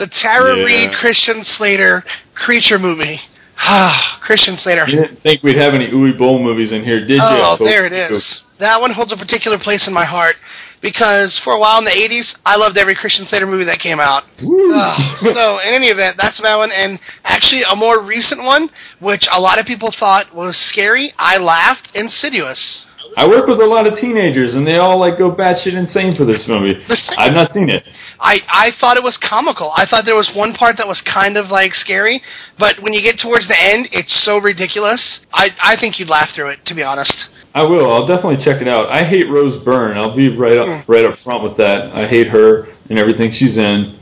the 0.00 0.06
Tara 0.06 0.56
Yeah. 0.56 0.64
Reid 0.64 0.92
Christian 0.94 1.44
Slater 1.44 2.02
creature 2.34 2.78
movie. 2.78 3.20
Christian 4.20 4.56
Slater. 4.56 4.88
You 4.88 5.02
didn't 5.02 5.22
think 5.22 5.42
we'd 5.42 5.56
have 5.56 5.74
any 5.74 5.88
Uwe 5.88 6.16
Boll 6.16 6.42
movies 6.42 6.72
in 6.72 6.82
here, 6.82 7.00
did 7.00 7.16
you? 7.16 7.20
Oh, 7.22 7.56
there 7.60 7.84
it 7.84 7.92
is. 7.92 8.42
That 8.58 8.80
one 8.80 8.92
holds 8.92 9.12
a 9.12 9.16
particular 9.16 9.58
place 9.58 9.86
in 9.86 9.92
my 9.92 10.06
heart 10.06 10.36
because 10.80 11.38
for 11.38 11.52
a 11.52 11.58
while 11.58 11.78
in 11.78 11.84
the 11.84 11.90
'80s, 11.90 12.36
I 12.46 12.56
loved 12.56 12.78
every 12.78 12.94
Christian 12.94 13.26
Slater 13.26 13.46
movie 13.46 13.64
that 13.64 13.78
came 13.78 14.00
out. 14.00 14.24
Oh, 14.42 15.16
so 15.20 15.58
in 15.60 15.74
any 15.74 15.88
event, 15.88 16.16
that's 16.16 16.40
that 16.40 16.56
one, 16.56 16.72
and 16.72 16.98
actually 17.24 17.62
a 17.70 17.76
more 17.76 18.02
recent 18.02 18.42
one, 18.42 18.70
which 19.00 19.28
a 19.30 19.38
lot 19.40 19.58
of 19.60 19.66
people 19.66 19.90
thought 19.90 20.34
was 20.34 20.56
scary. 20.56 21.12
I 21.18 21.36
laughed. 21.36 21.94
Insidious. 21.94 22.86
I 23.16 23.26
work 23.28 23.46
with 23.46 23.60
a 23.60 23.66
lot 23.66 23.86
of 23.86 23.98
teenagers, 23.98 24.54
and 24.54 24.66
they 24.66 24.76
all 24.76 24.98
like 24.98 25.18
go 25.18 25.30
batshit 25.32 25.74
insane 25.74 26.14
for 26.14 26.24
this 26.24 26.46
movie. 26.48 26.82
I've 27.18 27.34
not 27.34 27.52
seen 27.52 27.68
it. 27.68 27.86
I 28.18 28.42
I 28.48 28.70
thought 28.72 28.96
it 28.96 29.02
was 29.02 29.16
comical. 29.18 29.72
I 29.76 29.84
thought 29.86 30.04
there 30.04 30.16
was 30.16 30.34
one 30.34 30.54
part 30.54 30.76
that 30.78 30.86
was 30.88 31.00
kind 31.02 31.36
of 31.36 31.50
like 31.50 31.74
scary, 31.74 32.22
but 32.58 32.78
when 32.80 32.92
you 32.92 33.02
get 33.02 33.18
towards 33.18 33.46
the 33.48 33.60
end, 33.60 33.88
it's 33.92 34.14
so 34.14 34.38
ridiculous. 34.38 35.20
I 35.32 35.50
I 35.62 35.76
think 35.76 35.98
you'd 35.98 36.08
laugh 36.08 36.30
through 36.30 36.48
it, 36.50 36.64
to 36.66 36.74
be 36.74 36.82
honest. 36.82 37.28
I 37.54 37.64
will. 37.64 37.92
I'll 37.92 38.06
definitely 38.06 38.42
check 38.42 38.62
it 38.62 38.68
out. 38.68 38.88
I 38.90 39.02
hate 39.02 39.28
Rose 39.28 39.56
Byrne. 39.56 39.96
I'll 39.98 40.14
be 40.16 40.28
right 40.36 40.56
up 40.56 40.88
right 40.88 41.04
up 41.04 41.18
front 41.18 41.42
with 41.42 41.56
that. 41.56 41.90
I 41.94 42.06
hate 42.06 42.28
her 42.28 42.68
and 42.88 42.98
everything 42.98 43.32
she's 43.32 43.58
in. 43.58 43.96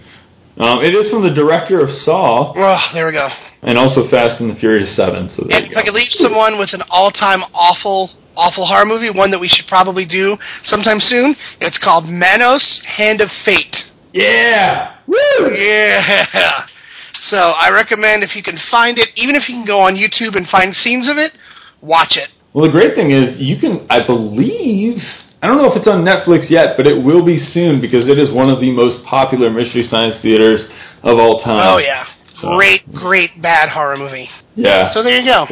Um, 0.58 0.82
it 0.84 0.92
is 0.92 1.08
from 1.08 1.22
the 1.22 1.30
director 1.30 1.78
of 1.78 1.88
Saw 1.90 2.52
Oh, 2.56 2.90
there 2.92 3.06
we 3.06 3.12
go. 3.12 3.28
and 3.62 3.78
also 3.78 4.04
Fast 4.06 4.40
and 4.40 4.50
the 4.50 4.56
Furious 4.56 4.94
Seven. 4.94 5.28
So 5.28 5.44
there 5.44 5.56
And 5.56 5.66
you 5.66 5.70
if 5.72 5.78
I 5.78 5.82
could 5.82 5.94
leave 5.94 6.12
someone 6.12 6.58
with 6.58 6.74
an 6.74 6.82
all-time 6.90 7.44
awful, 7.54 8.10
awful 8.38 8.64
horror 8.64 8.86
movie, 8.86 9.10
one 9.10 9.30
that 9.32 9.38
we 9.40 9.48
should 9.48 9.66
probably 9.66 10.04
do 10.06 10.38
sometime 10.62 11.00
soon, 11.00 11.36
it's 11.60 11.76
called 11.76 12.08
Manos: 12.08 12.78
Hand 12.80 13.20
of 13.20 13.30
Fate. 13.30 13.90
Yeah. 14.14 14.94
Woo. 15.06 15.52
Yeah. 15.54 16.66
So 17.20 17.36
I 17.36 17.70
recommend 17.72 18.22
if 18.22 18.34
you 18.36 18.42
can 18.42 18.56
find 18.56 18.96
it, 18.98 19.10
even 19.16 19.34
if 19.34 19.48
you 19.48 19.56
can 19.56 19.64
go 19.64 19.80
on 19.80 19.96
YouTube 19.96 20.36
and 20.36 20.48
find 20.48 20.74
scenes 20.74 21.08
of 21.08 21.18
it, 21.18 21.32
watch 21.82 22.16
it. 22.16 22.28
Well, 22.52 22.64
the 22.64 22.70
great 22.72 22.94
thing 22.94 23.10
is 23.10 23.38
you 23.40 23.56
can. 23.58 23.86
I 23.90 24.04
believe. 24.06 25.04
I 25.42 25.46
don't 25.46 25.56
know 25.58 25.70
if 25.70 25.76
it's 25.76 25.86
on 25.88 26.04
Netflix 26.04 26.48
yet, 26.50 26.76
but 26.76 26.86
it 26.86 27.02
will 27.02 27.22
be 27.24 27.36
soon 27.38 27.80
because 27.80 28.08
it 28.08 28.18
is 28.18 28.30
one 28.30 28.48
of 28.50 28.60
the 28.60 28.70
most 28.72 29.04
popular 29.04 29.50
mystery 29.50 29.82
science 29.84 30.20
theaters 30.20 30.64
of 31.02 31.18
all 31.18 31.38
time. 31.38 31.62
Oh 31.74 31.78
yeah. 31.78 32.06
So- 32.32 32.56
Great, 32.56 32.92
great 32.94 33.40
bad 33.42 33.68
horror 33.68 33.96
movie. 33.96 34.30
Yeah. 34.54 34.92
So 34.92 35.02
there 35.02 35.18
you 35.20 35.24
go. 35.26 35.46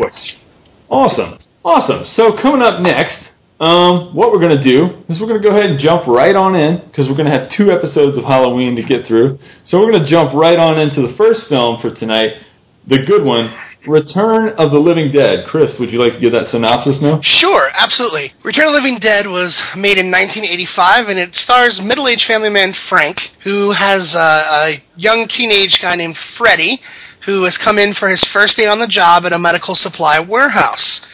Awesome. 0.89 1.39
Awesome. 1.67 2.05
So 2.05 2.33
coming 2.33 2.63
up 2.63 2.81
next, 2.81 3.33
um, 3.59 4.15
what 4.15 4.31
we're 4.31 4.39
gonna 4.39 4.63
do 4.63 5.03
is 5.09 5.19
we're 5.19 5.27
gonna 5.27 5.41
go 5.41 5.49
ahead 5.49 5.65
and 5.65 5.81
jump 5.81 6.07
right 6.07 6.37
on 6.37 6.55
in 6.55 6.81
because 6.87 7.09
we're 7.09 7.17
gonna 7.17 7.37
have 7.37 7.49
two 7.49 7.73
episodes 7.73 8.17
of 8.17 8.23
Halloween 8.23 8.77
to 8.77 8.85
get 8.85 9.05
through. 9.05 9.41
So 9.65 9.81
we're 9.81 9.91
gonna 9.91 10.07
jump 10.07 10.33
right 10.33 10.57
on 10.57 10.79
into 10.79 11.03
the 11.03 11.13
first 11.15 11.49
film 11.49 11.79
for 11.79 11.91
tonight, 11.91 12.37
the 12.87 12.99
good 12.99 13.25
one, 13.25 13.53
Return 13.85 14.51
of 14.51 14.71
the 14.71 14.79
Living 14.79 15.11
Dead. 15.11 15.49
Chris, 15.49 15.77
would 15.81 15.91
you 15.91 16.01
like 16.01 16.13
to 16.13 16.21
give 16.21 16.31
that 16.31 16.47
synopsis 16.47 17.01
now? 17.01 17.21
Sure, 17.21 17.69
absolutely. 17.75 18.33
Return 18.45 18.69
of 18.69 18.73
the 18.73 18.79
Living 18.79 19.01
Dead 19.01 19.27
was 19.27 19.61
made 19.75 19.99
in 19.99 20.07
1985, 20.07 21.09
and 21.09 21.19
it 21.19 21.35
stars 21.35 21.81
middle-aged 21.81 22.27
family 22.27 22.51
man 22.51 22.75
Frank, 22.75 23.33
who 23.41 23.73
has 23.73 24.15
a 24.15 24.81
young 24.95 25.27
teenage 25.27 25.83
guy 25.83 25.97
named 25.97 26.17
Freddie, 26.17 26.81
who 27.25 27.43
has 27.43 27.59
come 27.59 27.77
in 27.77 27.93
for 27.93 28.09
his 28.09 28.23
first 28.23 28.57
day 28.57 28.69
on 28.69 28.79
the 28.79 28.87
job 28.87 29.27
at 29.27 29.33
a 29.33 29.39
medical 29.39 29.75
supply 29.75 30.21
warehouse. 30.21 31.05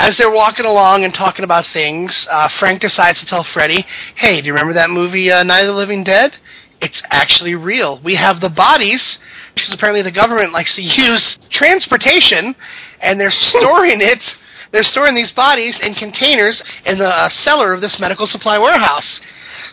As 0.00 0.16
they're 0.16 0.30
walking 0.30 0.64
along 0.64 1.04
and 1.04 1.12
talking 1.12 1.44
about 1.44 1.66
things, 1.66 2.26
uh, 2.30 2.48
Frank 2.48 2.80
decides 2.80 3.20
to 3.20 3.26
tell 3.26 3.42
Freddy, 3.42 3.84
"Hey, 4.14 4.40
do 4.40 4.46
you 4.46 4.52
remember 4.52 4.74
that 4.74 4.90
movie 4.90 5.30
uh, 5.30 5.42
Night 5.42 5.62
of 5.62 5.66
the 5.66 5.72
Living 5.72 6.04
Dead? 6.04 6.36
It's 6.80 7.02
actually 7.10 7.56
real. 7.56 7.98
We 7.98 8.14
have 8.14 8.40
the 8.40 8.48
bodies." 8.48 9.18
Because 9.54 9.74
apparently 9.74 10.02
the 10.02 10.12
government 10.12 10.52
likes 10.52 10.76
to 10.76 10.82
use 11.08 11.38
transportation, 11.50 12.54
and 13.00 13.20
they're 13.20 13.30
storing 13.30 14.00
it 14.00 14.36
they're 14.70 14.84
storing 14.84 15.14
these 15.14 15.32
bodies 15.32 15.80
in 15.80 15.94
containers 15.94 16.62
in 16.84 16.98
the 16.98 17.08
uh, 17.08 17.28
cellar 17.28 17.72
of 17.72 17.80
this 17.80 17.98
medical 17.98 18.26
supply 18.26 18.58
warehouse. 18.58 19.20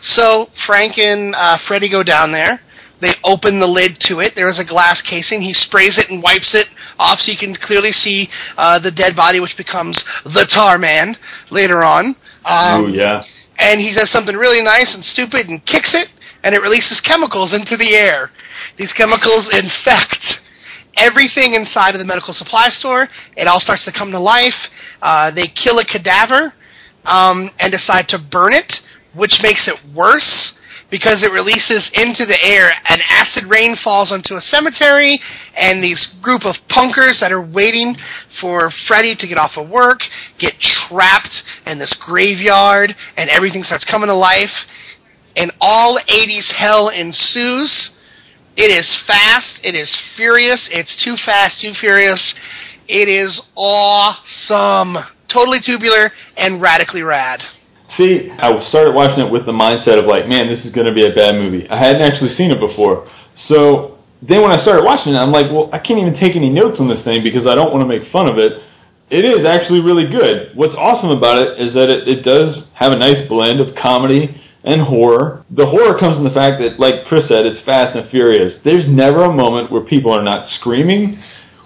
So 0.00 0.48
Frank 0.54 0.98
and 0.98 1.34
uh, 1.34 1.58
Freddy 1.58 1.88
go 1.88 2.02
down 2.02 2.32
there. 2.32 2.60
They 3.00 3.14
open 3.24 3.60
the 3.60 3.68
lid 3.68 4.00
to 4.00 4.20
it. 4.20 4.34
There 4.34 4.48
is 4.48 4.58
a 4.58 4.64
glass 4.64 5.02
casing. 5.02 5.42
He 5.42 5.52
sprays 5.52 5.98
it 5.98 6.10
and 6.10 6.22
wipes 6.22 6.54
it 6.54 6.68
off 6.98 7.20
so 7.20 7.30
you 7.30 7.36
can 7.36 7.54
clearly 7.54 7.92
see 7.92 8.30
uh, 8.56 8.78
the 8.78 8.90
dead 8.90 9.14
body, 9.14 9.40
which 9.40 9.56
becomes 9.56 10.02
the 10.24 10.46
Tar 10.46 10.78
Man 10.78 11.16
later 11.50 11.84
on. 11.84 12.16
Um, 12.44 12.84
Ooh, 12.84 12.88
yeah. 12.88 13.22
and 13.58 13.80
he 13.80 13.92
does 13.92 14.10
something 14.10 14.36
really 14.36 14.62
nice 14.62 14.94
and 14.94 15.04
stupid 15.04 15.48
and 15.48 15.64
kicks 15.64 15.94
it, 15.94 16.08
and 16.42 16.54
it 16.54 16.62
releases 16.62 17.00
chemicals 17.00 17.52
into 17.52 17.76
the 17.76 17.94
air. 17.94 18.30
These 18.76 18.92
chemicals 18.94 19.54
infect 19.54 20.40
everything 20.96 21.52
inside 21.52 21.94
of 21.94 21.98
the 21.98 22.06
medical 22.06 22.32
supply 22.32 22.70
store. 22.70 23.08
It 23.36 23.46
all 23.46 23.60
starts 23.60 23.84
to 23.84 23.92
come 23.92 24.12
to 24.12 24.18
life. 24.18 24.70
Uh, 25.02 25.30
they 25.30 25.46
kill 25.48 25.78
a 25.78 25.84
cadaver 25.84 26.54
um, 27.04 27.50
and 27.60 27.70
decide 27.70 28.08
to 28.08 28.18
burn 28.18 28.54
it, 28.54 28.80
which 29.12 29.42
makes 29.42 29.68
it 29.68 29.76
worse 29.94 30.58
because 30.90 31.22
it 31.22 31.32
releases 31.32 31.90
into 31.90 32.24
the 32.24 32.42
air 32.44 32.72
an 32.88 33.00
acid 33.08 33.44
rain 33.44 33.74
falls 33.76 34.12
onto 34.12 34.36
a 34.36 34.40
cemetery 34.40 35.20
and 35.56 35.82
these 35.82 36.06
group 36.06 36.44
of 36.44 36.56
punkers 36.68 37.20
that 37.20 37.32
are 37.32 37.42
waiting 37.42 37.96
for 38.38 38.70
Freddy 38.70 39.14
to 39.16 39.26
get 39.26 39.38
off 39.38 39.56
of 39.56 39.68
work 39.68 40.08
get 40.38 40.58
trapped 40.60 41.42
in 41.66 41.78
this 41.78 41.92
graveyard 41.94 42.94
and 43.16 43.28
everything 43.30 43.62
starts 43.62 43.84
coming 43.84 44.08
to 44.08 44.14
life. 44.14 44.66
And 45.36 45.50
all 45.60 45.98
80s 45.98 46.50
hell 46.50 46.88
ensues. 46.88 47.98
It 48.56 48.70
is 48.70 48.94
fast. 48.94 49.60
It 49.62 49.74
is 49.74 49.94
furious. 49.94 50.68
It's 50.68 50.96
too 50.96 51.16
fast 51.16 51.60
too 51.60 51.74
furious. 51.74 52.34
It 52.88 53.08
is 53.08 53.42
awesome. 53.54 54.96
Totally 55.28 55.60
tubular 55.60 56.12
and 56.36 56.62
radically 56.62 57.02
rad 57.02 57.44
See, 57.88 58.30
I 58.30 58.58
started 58.64 58.94
watching 58.94 59.24
it 59.24 59.30
with 59.30 59.46
the 59.46 59.52
mindset 59.52 59.98
of 59.98 60.06
like, 60.06 60.26
man, 60.26 60.48
this 60.48 60.64
is 60.64 60.70
going 60.70 60.86
to 60.86 60.92
be 60.92 61.06
a 61.06 61.14
bad 61.14 61.36
movie. 61.36 61.68
I 61.70 61.78
hadn't 61.78 62.02
actually 62.02 62.30
seen 62.30 62.50
it 62.50 62.60
before. 62.60 63.08
So 63.34 63.98
then 64.22 64.42
when 64.42 64.50
I 64.50 64.56
started 64.56 64.84
watching 64.84 65.14
it, 65.14 65.18
I'm 65.18 65.30
like, 65.30 65.52
well, 65.52 65.70
I 65.72 65.78
can't 65.78 66.00
even 66.00 66.14
take 66.14 66.36
any 66.36 66.50
notes 66.50 66.80
on 66.80 66.88
this 66.88 67.02
thing 67.02 67.22
because 67.22 67.46
I 67.46 67.54
don't 67.54 67.72
want 67.72 67.82
to 67.82 67.88
make 67.88 68.08
fun 68.08 68.28
of 68.28 68.38
it. 68.38 68.62
It 69.08 69.24
is 69.24 69.44
actually 69.44 69.80
really 69.80 70.08
good. 70.08 70.56
What's 70.56 70.74
awesome 70.74 71.10
about 71.10 71.42
it 71.42 71.60
is 71.60 71.74
that 71.74 71.88
it, 71.88 72.08
it 72.08 72.24
does 72.24 72.66
have 72.74 72.92
a 72.92 72.96
nice 72.96 73.26
blend 73.26 73.60
of 73.60 73.76
comedy 73.76 74.40
and 74.64 74.82
horror. 74.82 75.44
The 75.50 75.66
horror 75.66 75.96
comes 75.96 76.18
in 76.18 76.24
the 76.24 76.30
fact 76.30 76.60
that, 76.60 76.80
like 76.80 77.06
Chris 77.06 77.28
said, 77.28 77.46
it's 77.46 77.60
fast 77.60 77.94
and 77.94 78.08
furious. 78.10 78.58
There's 78.58 78.88
never 78.88 79.22
a 79.22 79.32
moment 79.32 79.70
where 79.70 79.82
people 79.82 80.10
are 80.10 80.24
not 80.24 80.48
screaming 80.48 81.20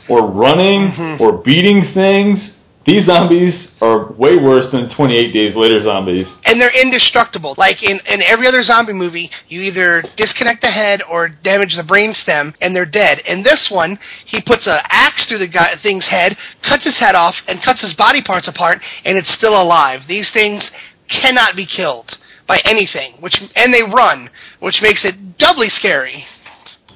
or 0.08 0.26
running 0.26 0.88
mm-hmm. 0.88 1.22
or 1.22 1.38
beating 1.38 1.82
things. 1.82 2.58
These 2.84 3.04
zombies 3.04 3.76
are 3.82 4.10
way 4.12 4.36
worse 4.38 4.70
than 4.70 4.88
28 4.88 5.32
Days 5.34 5.54
Later 5.54 5.82
zombies. 5.82 6.34
and 6.46 6.58
they're 6.60 6.74
indestructible. 6.82 7.54
Like 7.58 7.82
in, 7.82 8.00
in 8.08 8.22
every 8.22 8.46
other 8.46 8.62
zombie 8.62 8.94
movie, 8.94 9.30
you 9.48 9.60
either 9.62 10.02
disconnect 10.16 10.62
the 10.62 10.70
head 10.70 11.02
or 11.08 11.28
damage 11.28 11.76
the 11.76 11.82
brainstem, 11.82 12.54
and 12.60 12.74
they're 12.74 12.86
dead. 12.86 13.20
In 13.26 13.42
this 13.42 13.70
one, 13.70 13.98
he 14.24 14.40
puts 14.40 14.66
an 14.66 14.80
axe 14.84 15.26
through 15.26 15.38
the 15.38 15.46
guy, 15.46 15.74
thing's 15.76 16.06
head, 16.06 16.38
cuts 16.62 16.84
his 16.84 16.98
head 16.98 17.14
off, 17.14 17.42
and 17.46 17.60
cuts 17.62 17.82
his 17.82 17.92
body 17.92 18.22
parts 18.22 18.48
apart, 18.48 18.82
and 19.04 19.18
it's 19.18 19.30
still 19.30 19.60
alive. 19.62 20.06
These 20.06 20.30
things 20.30 20.70
cannot 21.08 21.56
be 21.56 21.66
killed 21.66 22.16
by 22.46 22.62
anything, 22.64 23.12
which 23.20 23.42
and 23.56 23.74
they 23.74 23.82
run, 23.82 24.30
which 24.58 24.80
makes 24.80 25.04
it 25.04 25.36
doubly 25.36 25.68
scary. 25.68 26.24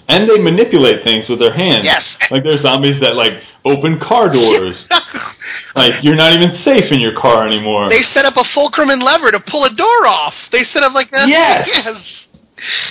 And 0.09 0.29
they 0.29 0.39
manipulate 0.39 1.03
things 1.03 1.29
with 1.29 1.39
their 1.39 1.53
hands. 1.53 1.85
Yes. 1.85 2.17
Like 2.31 2.43
there's 2.45 2.61
zombies 2.61 3.01
that 3.01 3.17
like 3.17 3.43
open 3.65 3.99
car 3.99 4.29
doors. 4.29 4.87
like 5.75 6.03
you're 6.05 6.15
not 6.15 6.35
even 6.35 6.53
safe 6.53 6.93
in 6.93 7.01
your 7.01 7.15
car 7.17 7.47
anymore. 7.47 7.89
They 7.89 8.03
set 8.03 8.25
up 8.25 8.37
a 8.37 8.45
fulcrum 8.45 8.91
and 8.91 9.03
lever 9.03 9.31
to 9.31 9.41
pull 9.41 9.65
a 9.65 9.71
door 9.71 10.07
off. 10.07 10.51
They 10.51 10.63
set 10.65 10.83
up 10.83 10.93
like 10.93 11.11
that. 11.13 11.29
Yes. 11.29 11.69
Yes. 11.69 12.29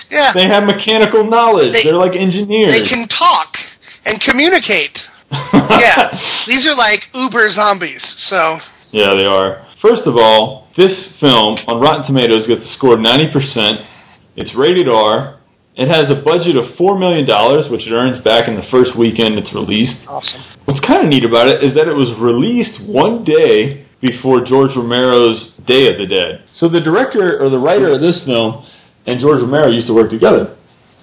Yeah. 0.09 0.33
They 0.33 0.47
have 0.47 0.63
mechanical 0.65 1.23
knowledge. 1.23 1.73
They- 1.73 1.83
They, 1.83 1.89
are 1.91 1.97
like 1.97 2.15
engineers. 2.15 2.71
They 2.71 2.87
can 2.87 3.07
talk 3.07 3.59
and 4.05 4.19
communicate. 4.19 5.09
Yeah. 5.53 6.17
These 6.45 6.67
are 6.67 6.75
like 6.75 7.09
uber 7.13 7.49
zombies. 7.49 8.03
So 8.19 8.59
yeah, 8.91 9.11
they 9.15 9.25
are. 9.25 9.65
First 9.81 10.05
of 10.05 10.15
all, 10.17 10.67
this 10.77 11.11
film 11.17 11.57
on 11.67 11.79
Rotten 11.81 12.03
Tomatoes 12.03 12.45
gets 12.47 12.63
a 12.65 12.67
score 12.67 12.93
of 12.93 12.99
90%. 12.99 13.83
It's 14.35 14.53
rated 14.53 14.87
R. 14.87 15.39
It 15.75 15.87
has 15.87 16.11
a 16.11 16.15
budget 16.15 16.55
of 16.55 16.65
$4 16.75 16.99
million, 16.99 17.71
which 17.71 17.87
it 17.87 17.93
earns 17.93 18.19
back 18.19 18.47
in 18.47 18.55
the 18.55 18.61
first 18.61 18.95
weekend 18.95 19.39
it's 19.39 19.53
released. 19.53 20.07
awesome. 20.07 20.41
What's 20.65 20.79
kind 20.79 21.01
of 21.03 21.09
neat 21.09 21.25
about 21.25 21.47
it 21.47 21.63
is 21.63 21.73
that 21.73 21.87
it 21.87 21.93
was 21.93 22.13
released 22.13 22.79
one 22.81 23.23
day 23.23 23.85
before 23.99 24.41
George 24.41 24.75
Romero's 24.75 25.51
Day 25.65 25.87
of 25.87 25.97
the 25.97 26.05
Dead. 26.05 26.43
So 26.51 26.67
the 26.67 26.79
director 26.81 27.41
or 27.41 27.49
the 27.49 27.57
writer 27.57 27.87
of 27.87 28.01
this 28.01 28.23
film 28.23 28.65
and 29.07 29.19
George 29.19 29.41
Romero 29.41 29.69
used 29.69 29.87
to 29.87 29.93
work 29.93 30.09
together, 30.11 30.55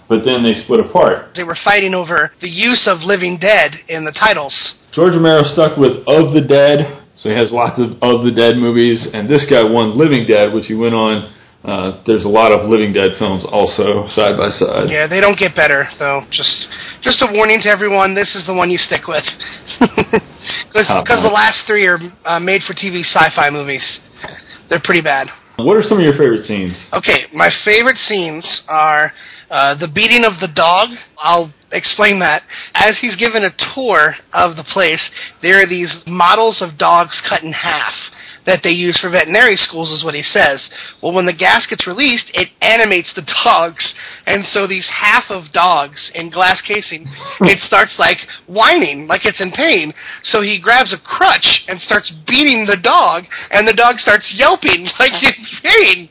but 0.06 0.24
then 0.24 0.42
they 0.44 0.54
split 0.54 0.80
apart. 0.80 1.34
They 1.34 1.44
were 1.44 1.54
fighting 1.56 1.94
over 1.94 2.32
the 2.40 2.48
use 2.48 2.86
of 2.86 3.02
Living 3.02 3.38
Dead 3.38 3.80
in 3.88 4.04
the 4.04 4.12
titles. 4.12 4.78
George 4.92 5.14
Romero 5.14 5.42
stuck 5.42 5.76
with 5.76 6.06
Of 6.06 6.32
the 6.32 6.40
Dead, 6.40 6.98
so 7.16 7.28
he 7.28 7.34
has 7.34 7.50
lots 7.50 7.80
of 7.80 8.00
Of 8.02 8.24
the 8.24 8.30
Dead 8.30 8.56
movies, 8.56 9.06
and 9.08 9.28
this 9.28 9.46
guy 9.46 9.64
won 9.64 9.96
Living 9.98 10.26
Dead, 10.26 10.52
which 10.52 10.66
he 10.66 10.74
went 10.74 10.94
on. 10.94 11.32
Uh, 11.62 12.02
there's 12.06 12.24
a 12.24 12.28
lot 12.28 12.52
of 12.52 12.68
Living 12.68 12.92
Dead 12.92 13.16
films 13.16 13.44
also 13.44 14.06
side 14.06 14.36
by 14.38 14.48
side. 14.48 14.88
Yeah, 14.88 15.06
they 15.06 15.20
don't 15.20 15.38
get 15.38 15.54
better 15.54 15.90
though. 15.98 16.24
Just 16.30 16.68
just 17.02 17.20
a 17.20 17.30
warning 17.32 17.60
to 17.60 17.68
everyone: 17.68 18.14
this 18.14 18.34
is 18.34 18.46
the 18.46 18.54
one 18.54 18.70
you 18.70 18.78
stick 18.78 19.06
with, 19.06 19.24
because 19.78 21.22
the 21.22 21.30
last 21.32 21.66
three 21.66 21.86
are 21.86 22.00
uh, 22.24 22.40
made-for-TV 22.40 23.00
sci-fi 23.00 23.50
movies. 23.50 24.00
They're 24.68 24.80
pretty 24.80 25.02
bad. 25.02 25.30
What 25.56 25.76
are 25.76 25.82
some 25.82 25.98
of 25.98 26.04
your 26.04 26.14
favorite 26.14 26.46
scenes? 26.46 26.88
Okay, 26.94 27.26
my 27.34 27.50
favorite 27.50 27.98
scenes 27.98 28.62
are 28.66 29.12
uh, 29.50 29.74
the 29.74 29.88
beating 29.88 30.24
of 30.24 30.40
the 30.40 30.48
dog. 30.48 30.96
I'll 31.18 31.52
explain 31.72 32.20
that. 32.20 32.42
As 32.74 32.98
he's 32.98 33.16
given 33.16 33.44
a 33.44 33.50
tour 33.50 34.14
of 34.32 34.56
the 34.56 34.64
place, 34.64 35.10
there 35.42 35.62
are 35.62 35.66
these 35.66 36.06
models 36.06 36.62
of 36.62 36.78
dogs 36.78 37.20
cut 37.20 37.42
in 37.42 37.52
half 37.52 38.10
that 38.44 38.62
they 38.62 38.70
use 38.70 38.96
for 38.96 39.08
veterinary 39.08 39.56
schools, 39.56 39.90
is 39.90 40.04
what 40.04 40.14
he 40.14 40.22
says. 40.22 40.70
Well, 41.00 41.12
when 41.12 41.26
the 41.26 41.32
gas 41.32 41.66
gets 41.66 41.86
released, 41.86 42.30
it 42.34 42.50
animates 42.60 43.12
the 43.12 43.22
dogs, 43.44 43.94
and 44.26 44.44
so 44.46 44.66
these 44.66 44.88
half 44.88 45.30
of 45.30 45.52
dogs 45.52 46.10
in 46.14 46.30
glass 46.30 46.60
casing, 46.60 47.04
hmm. 47.06 47.46
it 47.46 47.58
starts 47.58 47.98
like 47.98 48.26
whining, 48.46 49.06
like 49.06 49.26
it's 49.26 49.40
in 49.40 49.50
pain. 49.52 49.94
So 50.22 50.40
he 50.40 50.58
grabs 50.58 50.92
a 50.92 50.98
crutch 50.98 51.64
and 51.68 51.80
starts 51.80 52.10
beating 52.10 52.66
the 52.66 52.76
dog, 52.76 53.26
and 53.50 53.66
the 53.66 53.72
dog 53.72 53.98
starts 53.98 54.34
yelping 54.34 54.84
like 54.98 55.22
in 55.22 55.34
pain. 55.62 56.08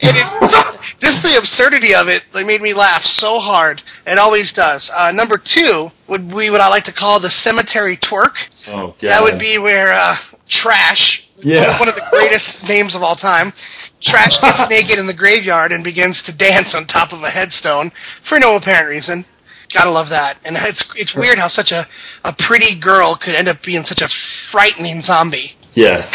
And 0.00 0.16
it, 0.16 0.80
just 1.00 1.22
the 1.22 1.36
absurdity 1.38 1.94
of 1.94 2.08
it 2.08 2.22
like, 2.32 2.46
made 2.46 2.60
me 2.62 2.74
laugh 2.74 3.04
so 3.04 3.38
hard. 3.40 3.82
It 4.06 4.18
always 4.18 4.52
does. 4.52 4.90
Uh, 4.92 5.12
number 5.12 5.38
two 5.38 5.90
would 6.08 6.28
be 6.28 6.50
what 6.50 6.60
I 6.60 6.68
like 6.68 6.84
to 6.84 6.92
call 6.92 7.20
the 7.20 7.30
cemetery 7.30 7.96
twerk. 7.96 8.34
Oh, 8.68 8.88
God. 8.88 8.96
That 9.00 9.22
would 9.22 9.38
be 9.38 9.58
where 9.58 9.92
uh, 9.92 10.16
Trash, 10.48 11.22
Yeah. 11.38 11.78
one 11.78 11.88
of 11.88 11.94
the 11.94 12.06
greatest 12.10 12.62
names 12.68 12.94
of 12.94 13.02
all 13.02 13.16
time, 13.16 13.52
Trash 14.00 14.38
gets 14.40 14.68
naked 14.70 14.98
in 14.98 15.06
the 15.06 15.14
graveyard 15.14 15.72
and 15.72 15.84
begins 15.84 16.20
to 16.22 16.32
dance 16.32 16.74
on 16.74 16.86
top 16.86 17.12
of 17.12 17.22
a 17.22 17.30
headstone 17.30 17.92
for 18.22 18.38
no 18.38 18.56
apparent 18.56 18.88
reason. 18.88 19.24
Gotta 19.72 19.90
love 19.90 20.10
that. 20.10 20.36
And 20.44 20.56
it's 20.58 20.84
it's 20.96 21.14
weird 21.14 21.38
how 21.38 21.48
such 21.48 21.72
a, 21.72 21.88
a 22.24 22.32
pretty 22.34 22.74
girl 22.74 23.14
could 23.14 23.34
end 23.34 23.48
up 23.48 23.62
being 23.62 23.84
such 23.84 24.02
a 24.02 24.08
frightening 24.50 25.00
zombie. 25.00 25.56
Yes. 25.70 26.12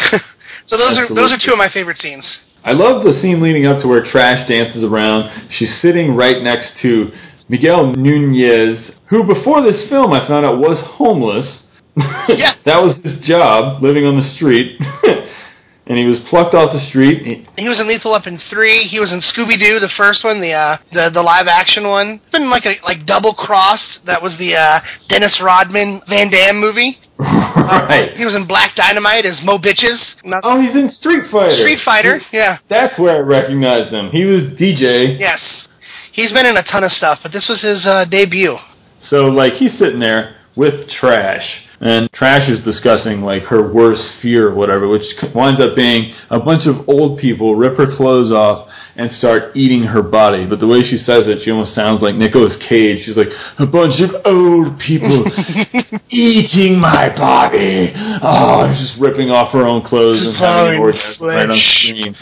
So 0.66 0.76
those 0.76 0.96
are 0.96 1.12
those 1.12 1.32
are 1.32 1.38
two 1.38 1.50
of 1.50 1.58
my 1.58 1.68
favorite 1.68 1.98
scenes. 1.98 2.40
I 2.64 2.72
love 2.72 3.04
the 3.04 3.12
scene 3.14 3.40
leading 3.40 3.66
up 3.66 3.78
to 3.80 3.88
where 3.88 4.02
Trash 4.02 4.46
dances 4.48 4.84
around. 4.84 5.30
She's 5.50 5.74
sitting 5.80 6.14
right 6.14 6.42
next 6.42 6.76
to 6.78 7.12
Miguel 7.48 7.92
Nunez, 7.92 8.94
who 9.06 9.24
before 9.24 9.62
this 9.62 9.88
film 9.88 10.12
I 10.12 10.26
found 10.26 10.44
out 10.44 10.58
was 10.58 10.80
homeless. 10.80 11.66
Yes. 12.28 12.58
that 12.64 12.82
was 12.82 12.98
his 13.00 13.18
job, 13.20 13.82
living 13.82 14.04
on 14.04 14.16
the 14.16 14.22
street. 14.22 14.80
and 15.86 15.98
he 15.98 16.04
was 16.04 16.20
plucked 16.20 16.54
off 16.54 16.72
the 16.72 16.78
street. 16.78 17.24
He- 17.26 17.46
He 17.62 17.68
was 17.68 17.80
in 17.80 17.88
Lethal 17.88 18.12
Weapon 18.12 18.36
three. 18.38 18.82
He 18.84 19.00
was 19.00 19.12
in 19.12 19.20
Scooby 19.20 19.58
Doo, 19.58 19.80
the 19.80 19.88
first 19.88 20.22
one, 20.24 20.40
the 20.40 20.52
uh, 20.52 20.76
the 20.92 21.08
the 21.10 21.22
live 21.22 21.48
action 21.48 21.88
one. 21.88 22.20
Been 22.30 22.50
like 22.50 22.66
a 22.66 22.76
like 22.84 23.06
double 23.06 23.32
crossed. 23.32 24.04
That 24.04 24.22
was 24.22 24.36
the 24.36 24.56
uh, 24.56 24.80
Dennis 25.08 25.40
Rodman 25.40 26.02
Van 26.06 26.28
Damme 26.30 26.58
movie. 26.60 26.98
right. 27.22 28.12
He 28.16 28.24
was 28.24 28.34
in 28.34 28.46
Black 28.46 28.74
Dynamite 28.74 29.24
as 29.26 29.42
Mo 29.42 29.58
Bitches. 29.58 30.16
Not- 30.24 30.40
Oh, 30.44 30.60
he's 30.60 30.76
in 30.76 30.88
Street 30.88 31.26
Fighter. 31.26 31.54
Street 31.54 31.80
Fighter. 31.80 32.20
Yeah. 32.32 32.58
That's 32.68 32.98
where 32.98 33.16
I 33.16 33.18
recognized 33.18 33.90
him. 33.92 34.10
He 34.10 34.24
was 34.24 34.42
DJ. 34.42 35.18
Yes. 35.18 35.66
He's 36.12 36.32
been 36.32 36.46
in 36.46 36.56
a 36.56 36.62
ton 36.62 36.84
of 36.84 36.92
stuff, 36.92 37.20
but 37.22 37.32
this 37.32 37.48
was 37.48 37.60
his 37.62 37.86
uh, 37.86 38.04
debut. 38.04 38.56
So 38.98 39.26
like 39.26 39.54
he's 39.54 39.76
sitting 39.76 40.00
there 40.00 40.36
with 40.58 40.88
Trash. 40.88 41.64
And 41.80 42.10
Trash 42.10 42.48
is 42.48 42.58
discussing 42.58 43.22
like 43.22 43.44
her 43.44 43.72
worst 43.72 44.14
fear 44.14 44.48
or 44.48 44.54
whatever, 44.56 44.88
which 44.88 45.14
winds 45.32 45.60
up 45.60 45.76
being 45.76 46.12
a 46.30 46.40
bunch 46.40 46.66
of 46.66 46.88
old 46.88 47.20
people 47.20 47.54
rip 47.54 47.76
her 47.76 47.86
clothes 47.86 48.32
off 48.32 48.68
and 48.96 49.12
start 49.12 49.56
eating 49.56 49.84
her 49.84 50.02
body. 50.02 50.44
But 50.44 50.58
the 50.58 50.66
way 50.66 50.82
she 50.82 50.96
says 50.96 51.28
it, 51.28 51.38
she 51.38 51.52
almost 51.52 51.74
sounds 51.74 52.02
like 52.02 52.16
Nicolas 52.16 52.56
Cage. 52.56 53.04
She's 53.04 53.16
like, 53.16 53.32
a 53.60 53.66
bunch 53.66 54.00
of 54.00 54.16
old 54.24 54.80
people 54.80 55.24
eating 56.10 56.80
my 56.80 57.08
body. 57.10 57.92
Oh, 58.20 58.64
and 58.64 58.76
just 58.76 58.98
ripping 58.98 59.30
off 59.30 59.52
her 59.52 59.64
own 59.64 59.82
clothes 59.82 60.26
and 60.26 60.34
having 60.34 60.74
an 60.74 60.80
orgasm 60.80 61.28
right 61.28 61.48
on 61.48 61.56
screen. 61.56 62.16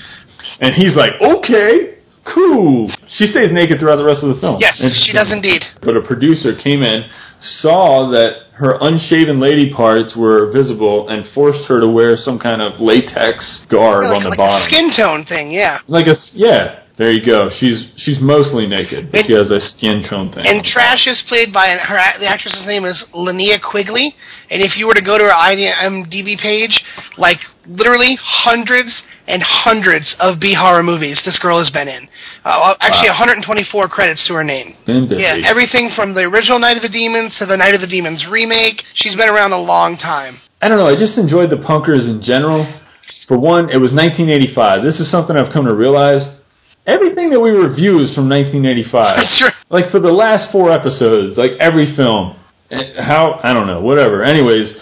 And 0.60 0.74
he's 0.74 0.94
like, 0.94 1.12
okay, 1.22 1.96
cool. 2.24 2.90
She 3.06 3.26
stays 3.26 3.52
naked 3.52 3.78
throughout 3.78 3.96
the 3.96 4.04
rest 4.04 4.22
of 4.22 4.28
the 4.30 4.34
film. 4.34 4.58
Yes, 4.60 4.76
she 4.94 5.12
does 5.12 5.30
indeed. 5.30 5.66
But 5.80 5.96
a 5.96 6.00
producer 6.00 6.54
came 6.54 6.82
in, 6.82 7.08
saw 7.38 8.10
that 8.10 8.46
her 8.54 8.78
unshaven 8.80 9.38
lady 9.38 9.70
parts 9.70 10.16
were 10.16 10.50
visible, 10.50 11.08
and 11.08 11.26
forced 11.26 11.68
her 11.68 11.80
to 11.80 11.88
wear 11.88 12.16
some 12.16 12.38
kind 12.38 12.62
of 12.62 12.80
latex 12.80 13.64
garb 13.66 14.04
like, 14.04 14.16
on 14.16 14.22
the 14.22 14.28
like 14.30 14.38
bottom. 14.38 14.62
a 14.62 14.64
skin 14.64 14.90
tone 14.90 15.24
thing, 15.24 15.52
yeah. 15.52 15.80
Like 15.86 16.06
a 16.06 16.16
yeah, 16.32 16.80
there 16.96 17.12
you 17.12 17.24
go. 17.24 17.50
She's 17.50 17.90
she's 17.96 18.20
mostly 18.20 18.66
naked. 18.66 19.10
But 19.10 19.18
And- 19.20 19.26
she 19.26 19.32
has 19.34 19.50
a 19.50 19.60
skin 19.60 20.02
tone 20.02 20.30
thing. 20.32 20.46
And 20.46 20.64
Trash 20.64 21.06
is 21.06 21.20
played 21.22 21.52
by 21.52 21.66
an, 21.68 21.78
her 21.78 21.96
the 22.18 22.26
actress's 22.26 22.66
name 22.66 22.84
is 22.84 23.04
Linnea 23.12 23.60
Quigley. 23.60 24.16
And 24.50 24.62
if 24.62 24.76
you 24.78 24.86
were 24.86 24.94
to 24.94 25.02
go 25.02 25.18
to 25.18 25.24
her 25.24 25.30
IMDb 25.30 26.38
page, 26.38 26.84
like 27.16 27.40
literally 27.66 28.14
hundreds 28.14 29.02
and 29.26 29.42
hundreds 29.42 30.14
of 30.20 30.38
B 30.38 30.52
horror 30.54 30.82
movies 30.84 31.20
this 31.22 31.38
girl 31.38 31.58
has 31.58 31.68
been 31.68 31.88
in. 31.88 32.08
Uh, 32.44 32.74
actually, 32.80 33.08
Wow. 33.08 33.14
124 33.18 33.88
credits 33.88 34.24
to 34.26 34.34
her 34.34 34.44
name. 34.44 34.74
Yeah, 34.86 35.40
everything 35.44 35.90
from 35.90 36.14
the 36.14 36.22
original 36.22 36.58
Night 36.60 36.76
of 36.76 36.82
the 36.82 36.88
Demons 36.88 37.36
to 37.38 37.46
the 37.46 37.56
Night 37.56 37.74
of 37.74 37.80
the 37.80 37.86
Demons 37.88 38.26
remake. 38.26 38.84
She's 38.94 39.16
been 39.16 39.28
around 39.28 39.52
a 39.52 39.58
long 39.58 39.96
time. 39.96 40.38
I 40.62 40.68
don't 40.68 40.78
know. 40.78 40.86
I 40.86 40.94
just 40.94 41.18
enjoyed 41.18 41.50
the 41.50 41.56
punkers 41.56 42.08
in 42.08 42.22
general. 42.22 42.66
For 43.26 43.36
one, 43.36 43.68
it 43.70 43.78
was 43.78 43.92
1985. 43.92 44.82
This 44.84 45.00
is 45.00 45.08
something 45.08 45.36
I've 45.36 45.50
come 45.50 45.66
to 45.66 45.74
realize. 45.74 46.28
Everything 46.86 47.30
that 47.30 47.40
we 47.40 47.50
review 47.50 48.00
is 48.00 48.14
from 48.14 48.28
1985. 48.28 49.16
That's 49.20 49.42
right. 49.42 49.52
like 49.70 49.90
for 49.90 49.98
the 49.98 50.12
last 50.12 50.50
four 50.52 50.70
episodes, 50.70 51.36
like 51.36 51.52
every 51.52 51.86
film. 51.86 52.36
Eh, 52.70 53.02
How 53.02 53.40
I 53.42 53.52
don't 53.52 53.66
know, 53.66 53.80
whatever. 53.80 54.22
Anyways, 54.22 54.74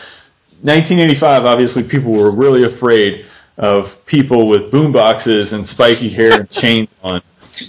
1985. 0.62 1.44
Obviously, 1.44 1.82
people 1.84 2.12
were 2.12 2.30
really 2.30 2.64
afraid 2.64 3.26
of 3.56 4.04
people 4.06 4.48
with 4.48 4.70
boomboxes 4.72 5.52
and 5.52 5.66
spiky 5.66 6.08
hair 6.10 6.40
and 6.40 6.50
chains 6.50 6.88
on. 7.02 7.22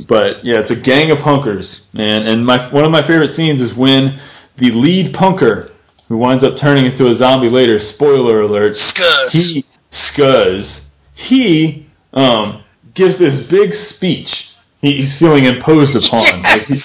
But 0.07 0.43
yeah, 0.43 0.59
it's 0.61 0.71
a 0.71 0.75
gang 0.75 1.11
of 1.11 1.19
punkers, 1.19 1.81
man. 1.93 2.23
And 2.23 2.45
my 2.45 2.69
one 2.71 2.83
of 2.85 2.91
my 2.91 3.03
favorite 3.05 3.35
scenes 3.35 3.61
is 3.61 3.73
when 3.73 4.19
the 4.57 4.71
lead 4.71 5.13
punker, 5.13 5.71
who 6.07 6.17
winds 6.17 6.43
up 6.43 6.57
turning 6.57 6.85
into 6.87 7.07
a 7.07 7.13
zombie 7.13 7.49
later. 7.49 7.79
Spoiler 7.79 8.41
alert. 8.41 8.73
Scuzz. 8.73 9.29
He 9.31 9.65
scuzz. 9.91 10.85
He 11.13 11.85
um, 12.13 12.63
gives 12.95 13.17
this 13.17 13.39
big 13.41 13.73
speech. 13.73 14.49
He, 14.81 14.97
he's 14.97 15.17
feeling 15.17 15.45
imposed 15.45 15.95
upon. 15.95 16.41
Like 16.41 16.65
he's, 16.65 16.83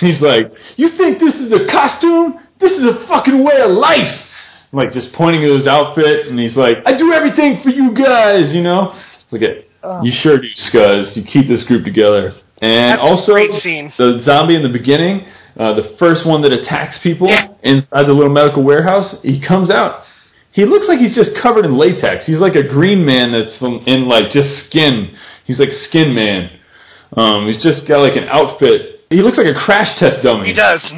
he's 0.00 0.20
like, 0.20 0.52
"You 0.76 0.88
think 0.90 1.18
this 1.18 1.34
is 1.36 1.52
a 1.52 1.64
costume? 1.66 2.38
This 2.58 2.72
is 2.72 2.84
a 2.84 2.94
fucking 3.06 3.42
way 3.42 3.60
of 3.60 3.70
life." 3.72 4.22
Like 4.72 4.92
just 4.92 5.12
pointing 5.12 5.42
at 5.42 5.50
his 5.50 5.66
outfit, 5.66 6.26
and 6.28 6.38
he's 6.38 6.56
like, 6.56 6.76
"I 6.86 6.92
do 6.92 7.12
everything 7.12 7.60
for 7.62 7.70
you 7.70 7.92
guys," 7.92 8.54
you 8.54 8.62
know. 8.62 8.94
Look 9.30 9.42
at 9.42 9.64
you, 10.04 10.10
sure 10.12 10.38
do, 10.38 10.48
scuzz. 10.54 11.16
You 11.16 11.22
keep 11.22 11.46
this 11.48 11.62
group 11.62 11.84
together. 11.84 12.34
And 12.62 12.98
That's 12.98 13.10
also, 13.10 13.34
the 13.98 14.18
zombie 14.18 14.54
in 14.54 14.62
the 14.62 14.70
beginning, 14.70 15.26
uh, 15.58 15.74
the 15.74 15.82
first 15.98 16.24
one 16.24 16.40
that 16.42 16.52
attacks 16.52 16.98
people 16.98 17.28
Yeah. 17.28 17.48
inside 17.62 18.04
the 18.04 18.14
little 18.14 18.32
medical 18.32 18.62
warehouse, 18.62 19.20
he 19.22 19.38
comes 19.38 19.70
out. 19.70 20.04
He 20.56 20.64
looks 20.64 20.88
like 20.88 20.98
he's 20.98 21.14
just 21.14 21.34
covered 21.34 21.66
in 21.66 21.76
latex. 21.76 22.24
He's 22.24 22.38
like 22.38 22.56
a 22.56 22.62
green 22.62 23.04
man 23.04 23.32
that's 23.32 23.60
in 23.60 24.08
like 24.08 24.30
just 24.30 24.64
skin. 24.64 25.14
He's 25.44 25.60
like 25.60 25.70
skin 25.70 26.14
man. 26.14 26.48
Um, 27.12 27.46
he's 27.46 27.62
just 27.62 27.86
got 27.86 28.00
like 28.00 28.16
an 28.16 28.24
outfit. 28.24 29.02
He 29.10 29.20
looks 29.20 29.36
like 29.36 29.48
a 29.48 29.54
crash 29.54 29.96
test 29.96 30.22
dummy. 30.22 30.46
He 30.48 30.52
does. 30.54 30.82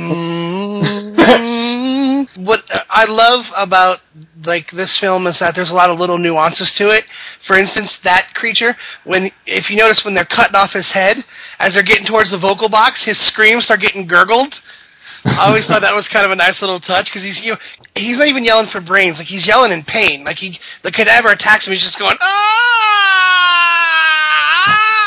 Mm. 1.28 2.28
what 2.36 2.62
I 2.88 3.04
love 3.06 3.50
about 3.56 4.00
like 4.44 4.70
this 4.70 4.96
film 4.96 5.26
is 5.26 5.40
that 5.40 5.54
there's 5.54 5.70
a 5.70 5.74
lot 5.74 5.90
of 5.90 5.98
little 5.98 6.16
nuances 6.18 6.72
to 6.74 6.84
it. 6.90 7.04
For 7.40 7.56
instance, 7.58 7.98
that 8.04 8.32
creature, 8.34 8.76
when 9.04 9.30
if 9.44 9.70
you 9.70 9.76
notice 9.76 10.04
when 10.04 10.14
they're 10.14 10.24
cutting 10.24 10.54
off 10.54 10.72
his 10.72 10.90
head, 10.90 11.24
as 11.58 11.74
they're 11.74 11.82
getting 11.82 12.06
towards 12.06 12.30
the 12.30 12.38
vocal 12.38 12.68
box, 12.68 13.02
his 13.02 13.18
screams 13.18 13.64
start 13.64 13.80
getting 13.80 14.06
gurgled. 14.06 14.60
I 15.30 15.46
always 15.48 15.66
thought 15.66 15.82
that 15.82 15.94
was 15.94 16.08
kind 16.08 16.24
of 16.24 16.32
a 16.32 16.36
nice 16.36 16.60
little 16.60 16.80
touch 16.80 17.06
because 17.06 17.22
he's 17.22 17.40
you 17.42 17.52
know, 17.52 17.58
he's 17.94 18.16
not 18.16 18.28
even 18.28 18.44
yelling 18.44 18.66
for 18.66 18.80
brains, 18.80 19.18
like 19.18 19.26
he's 19.26 19.46
yelling 19.46 19.72
in 19.72 19.84
pain. 19.84 20.24
Like 20.24 20.38
he 20.38 20.58
the 20.82 20.90
cadaver 20.90 21.30
attacks 21.30 21.66
him, 21.66 21.72
he's 21.72 21.82
just 21.82 21.98
going 21.98 22.16
ah. 22.20 23.37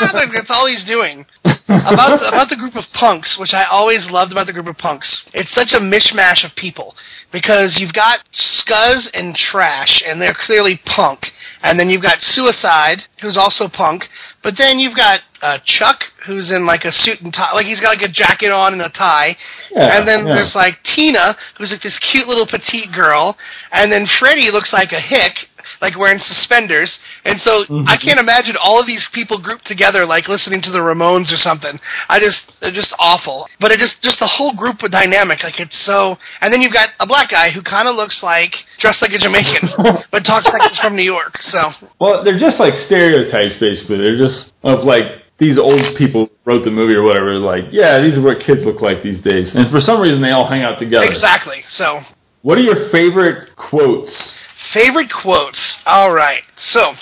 That's 0.00 0.50
all 0.50 0.66
he's 0.66 0.84
doing 0.84 1.26
about 1.44 2.20
the, 2.20 2.28
about 2.28 2.48
the 2.48 2.56
group 2.56 2.76
of 2.76 2.90
punks, 2.92 3.38
which 3.38 3.54
I 3.54 3.64
always 3.64 4.10
loved 4.10 4.32
about 4.32 4.46
the 4.46 4.52
group 4.52 4.66
of 4.66 4.78
punks. 4.78 5.28
It's 5.32 5.52
such 5.52 5.72
a 5.72 5.78
mishmash 5.78 6.44
of 6.44 6.54
people 6.54 6.94
because 7.30 7.78
you've 7.78 7.92
got 7.92 8.20
Scuzz 8.32 9.10
and 9.14 9.34
Trash, 9.34 10.02
and 10.06 10.20
they're 10.20 10.34
clearly 10.34 10.76
punk, 10.84 11.32
and 11.62 11.78
then 11.80 11.88
you've 11.88 12.02
got 12.02 12.20
Suicide, 12.20 13.04
who's 13.20 13.36
also 13.38 13.68
punk, 13.68 14.10
but 14.42 14.56
then 14.58 14.78
you've 14.78 14.96
got 14.96 15.22
uh, 15.40 15.58
Chuck, 15.64 16.12
who's 16.26 16.50
in 16.50 16.66
like 16.66 16.84
a 16.84 16.92
suit 16.92 17.20
and 17.22 17.32
tie, 17.32 17.52
like 17.52 17.66
he's 17.66 17.80
got 17.80 17.96
like 17.96 18.08
a 18.08 18.12
jacket 18.12 18.50
on 18.50 18.74
and 18.74 18.82
a 18.82 18.90
tie, 18.90 19.36
Yeah, 19.70 19.98
and 19.98 20.06
then 20.06 20.26
yeah. 20.26 20.34
there's 20.34 20.54
like 20.54 20.82
Tina, 20.82 21.36
who's 21.56 21.72
like 21.72 21.80
this 21.82 21.98
cute 21.98 22.28
little 22.28 22.46
petite 22.46 22.92
girl, 22.92 23.38
and 23.72 23.90
then 23.90 24.04
Freddie 24.06 24.50
looks 24.50 24.72
like 24.72 24.92
a 24.92 25.00
hick. 25.00 25.48
Like 25.82 25.98
wearing 25.98 26.20
suspenders, 26.20 26.98
and 27.24 27.40
so 27.40 27.64
Mm-hmm. 27.64 27.88
I 27.88 27.96
can't 27.96 28.18
imagine 28.20 28.56
all 28.56 28.80
of 28.80 28.86
these 28.86 29.06
people 29.08 29.38
grouped 29.38 29.64
together, 29.66 30.06
like 30.06 30.28
listening 30.28 30.60
to 30.62 30.70
the 30.70 30.78
Ramones 30.78 31.32
or 31.32 31.36
something. 31.36 31.78
I 32.08 32.20
just, 32.20 32.60
they're 32.60 32.70
just 32.70 32.92
awful. 32.98 33.48
But 33.60 33.72
it 33.72 33.78
just, 33.80 34.02
just 34.02 34.18
the 34.20 34.26
whole 34.26 34.52
group 34.52 34.78
dynamic, 34.78 35.42
like 35.42 35.58
it's 35.60 35.76
so. 35.76 36.18
And 36.40 36.52
then 36.52 36.60
you've 36.62 36.72
got 36.72 36.90
a 37.00 37.06
black 37.06 37.30
guy 37.30 37.50
who 37.50 37.62
kind 37.62 37.88
of 37.88 37.96
looks 37.96 38.22
like 38.22 38.64
dressed 38.78 39.02
like 39.02 39.12
a 39.12 39.18
Jamaican, 39.18 39.70
but 40.10 40.24
talks 40.24 40.48
like 40.52 40.62
he's 40.62 40.78
from 40.78 40.96
New 40.96 41.02
York. 41.02 41.38
So 41.42 41.72
Well, 42.00 42.24
they're 42.24 42.38
just 42.38 42.58
like 42.60 42.76
stereotypes, 42.76 43.56
basically. 43.58 43.98
They're 43.98 44.16
just 44.16 44.52
of 44.62 44.84
like 44.84 45.02
these 45.38 45.58
old 45.58 45.96
people 45.96 46.30
wrote 46.44 46.62
the 46.64 46.70
movie 46.70 46.94
or 46.94 47.02
whatever. 47.04 47.38
Like, 47.38 47.72
yeah, 47.72 47.98
these 48.00 48.18
are 48.18 48.22
what 48.22 48.40
kids 48.40 48.64
look 48.64 48.80
like 48.80 49.02
these 49.02 49.20
days. 49.20 49.54
And 49.54 49.70
for 49.70 49.80
some 49.80 50.00
reason, 50.00 50.22
they 50.22 50.30
all 50.30 50.46
hang 50.46 50.62
out 50.62 50.78
together. 50.78 51.06
exactly. 51.06 51.64
So 51.68 52.00
What 52.42 52.58
are 52.58 52.62
your 52.62 52.88
favorite 52.90 53.56
quotes? 53.56 54.38
Favorite 54.72 55.10
quotes. 55.12 55.76
All 55.86 56.12
right. 56.12 56.42
So, 56.56 56.94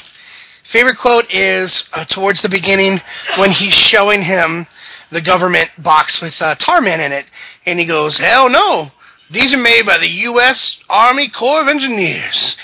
favorite 0.70 0.98
quote 0.98 1.32
is 1.32 1.88
uh, 1.92 2.04
towards 2.04 2.42
the 2.42 2.48
beginning 2.48 3.00
when 3.36 3.50
he's 3.50 3.74
showing 3.74 4.22
him 4.22 4.66
the 5.10 5.20
government 5.20 5.70
box 5.78 6.20
with 6.20 6.40
uh, 6.40 6.54
Tarman 6.56 6.98
in 7.00 7.12
it, 7.12 7.26
and 7.66 7.78
he 7.78 7.84
goes, 7.84 8.18
"Hell 8.18 8.48
no! 8.48 8.90
These 9.30 9.52
are 9.54 9.58
made 9.58 9.86
by 9.86 9.98
the 9.98 10.08
U.S. 10.08 10.78
Army 10.88 11.28
Corps 11.28 11.62
of 11.62 11.68
Engineers." 11.68 12.56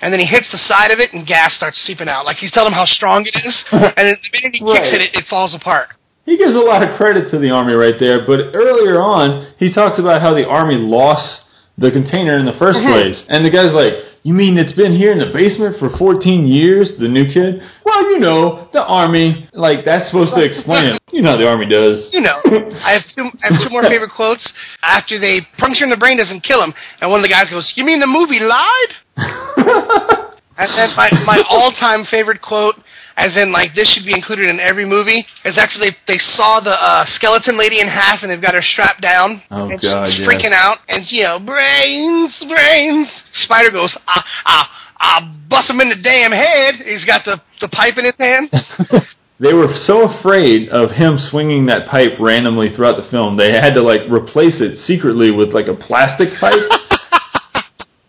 And 0.00 0.12
then 0.12 0.18
he 0.18 0.26
hits 0.26 0.50
the 0.50 0.58
side 0.58 0.90
of 0.90 0.98
it, 0.98 1.12
and 1.12 1.24
gas 1.24 1.54
starts 1.54 1.78
seeping 1.80 2.08
out. 2.08 2.26
Like 2.26 2.36
he's 2.36 2.50
telling 2.50 2.72
him 2.72 2.76
how 2.76 2.86
strong 2.86 3.24
it 3.24 3.44
is, 3.44 3.64
and 3.72 3.82
the 3.96 3.96
minute 3.96 4.20
he 4.32 4.50
kicks 4.50 4.62
Right. 4.62 4.94
it, 4.94 5.00
it, 5.00 5.14
it 5.14 5.26
falls 5.26 5.54
apart. 5.54 5.94
He 6.24 6.36
gives 6.36 6.54
a 6.56 6.60
lot 6.60 6.82
of 6.82 6.96
credit 6.96 7.30
to 7.30 7.38
the 7.38 7.50
Army 7.50 7.74
right 7.74 7.98
there, 7.98 8.24
but 8.24 8.38
earlier 8.54 9.00
on, 9.00 9.46
he 9.58 9.70
talks 9.70 9.98
about 9.98 10.20
how 10.22 10.34
the 10.34 10.46
Army 10.46 10.76
lost 10.76 11.44
the 11.78 11.90
container 11.90 12.36
in 12.36 12.44
the 12.46 12.52
1st 12.52 12.74
Mm-hmm. 12.74 12.86
place. 12.92 13.26
And 13.28 13.44
the 13.44 13.50
guy's 13.50 13.72
like, 13.74 13.94
You 14.24 14.34
mean 14.34 14.56
it's 14.56 14.72
been 14.72 14.92
here 14.92 15.10
in 15.10 15.18
the 15.18 15.26
basement 15.26 15.78
for 15.78 15.90
14 15.90 16.46
years? 16.46 16.96
The 16.96 17.08
new 17.08 17.26
kid? 17.26 17.60
Well, 17.84 18.10
you 18.10 18.20
know, 18.20 18.68
the 18.72 18.84
Army. 18.84 19.48
Like, 19.52 19.84
that's 19.84 20.06
supposed 20.06 20.36
to 20.36 20.44
explain 20.44 20.94
it. 20.94 21.02
You 21.10 21.22
know 21.22 21.32
how 21.32 21.36
the 21.36 21.48
Army 21.48 21.66
does. 21.66 22.12
You 22.14 22.20
know, 22.20 22.40
I 22.44 22.92
have 22.92 23.06
two. 23.08 23.30
I 23.42 23.52
have 23.52 23.60
two 23.60 23.70
more 23.70 23.82
favorite 23.82 24.12
quotes. 24.12 24.52
After 24.82 25.18
they 25.18 25.40
puncture 25.58 25.84
in 25.84 25.90
the 25.90 25.96
brain 25.96 26.18
doesn't 26.18 26.42
kill 26.42 26.62
him, 26.62 26.72
and 27.00 27.10
one 27.10 27.18
of 27.18 27.22
the 27.22 27.28
guys 27.28 27.50
goes, 27.50 27.76
"You 27.76 27.84
mean 27.84 27.98
the 27.98 28.06
movie 28.06 28.38
lied?" 28.38 30.28
And 30.62 30.70
then 30.78 30.96
my, 30.96 31.10
my 31.26 31.42
all 31.50 31.70
time 31.72 32.04
favorite 32.04 32.40
quote, 32.40 32.76
as 33.16 33.36
in 33.36 33.52
like 33.52 33.74
this 33.74 33.88
should 33.88 34.04
be 34.04 34.12
included 34.14 34.46
in 34.46 34.60
every 34.60 34.84
movie, 34.84 35.26
is 35.44 35.58
after 35.58 35.78
they 35.78 35.96
they 36.06 36.18
saw 36.18 36.60
the 36.60 36.76
uh, 36.80 37.04
skeleton 37.06 37.56
lady 37.56 37.80
in 37.80 37.88
half 37.88 38.22
and 38.22 38.30
they've 38.30 38.40
got 38.40 38.54
her 38.54 38.62
strapped 38.62 39.00
down 39.00 39.42
Oh, 39.50 39.68
and 39.70 39.80
God, 39.80 40.08
she's 40.08 40.20
yes. 40.20 40.28
freaking 40.28 40.52
out 40.52 40.78
and 40.88 41.10
you 41.10 41.24
know 41.24 41.38
brains 41.38 42.42
brains. 42.44 43.24
Spider 43.32 43.70
goes 43.70 43.96
ah 44.08 44.24
ah 44.46 44.92
ah 45.00 45.34
bust 45.48 45.68
him 45.70 45.80
in 45.80 45.88
the 45.88 45.96
damn 45.96 46.32
head. 46.32 46.76
He's 46.76 47.04
got 47.04 47.24
the 47.24 47.40
the 47.60 47.68
pipe 47.68 47.98
in 47.98 48.04
his 48.04 48.14
hand. 48.18 48.50
They 49.40 49.54
were 49.54 49.74
so 49.74 50.04
afraid 50.04 50.68
of 50.68 50.92
him 50.92 51.18
swinging 51.18 51.66
that 51.66 51.88
pipe 51.88 52.12
randomly 52.20 52.68
throughout 52.68 52.96
the 52.96 53.02
film, 53.02 53.36
they 53.36 53.50
had 53.50 53.74
to 53.74 53.82
like 53.82 54.02
replace 54.08 54.60
it 54.60 54.76
secretly 54.78 55.32
with 55.32 55.52
like 55.52 55.66
a 55.66 55.74
plastic 55.74 56.32
pipe. 56.34 56.62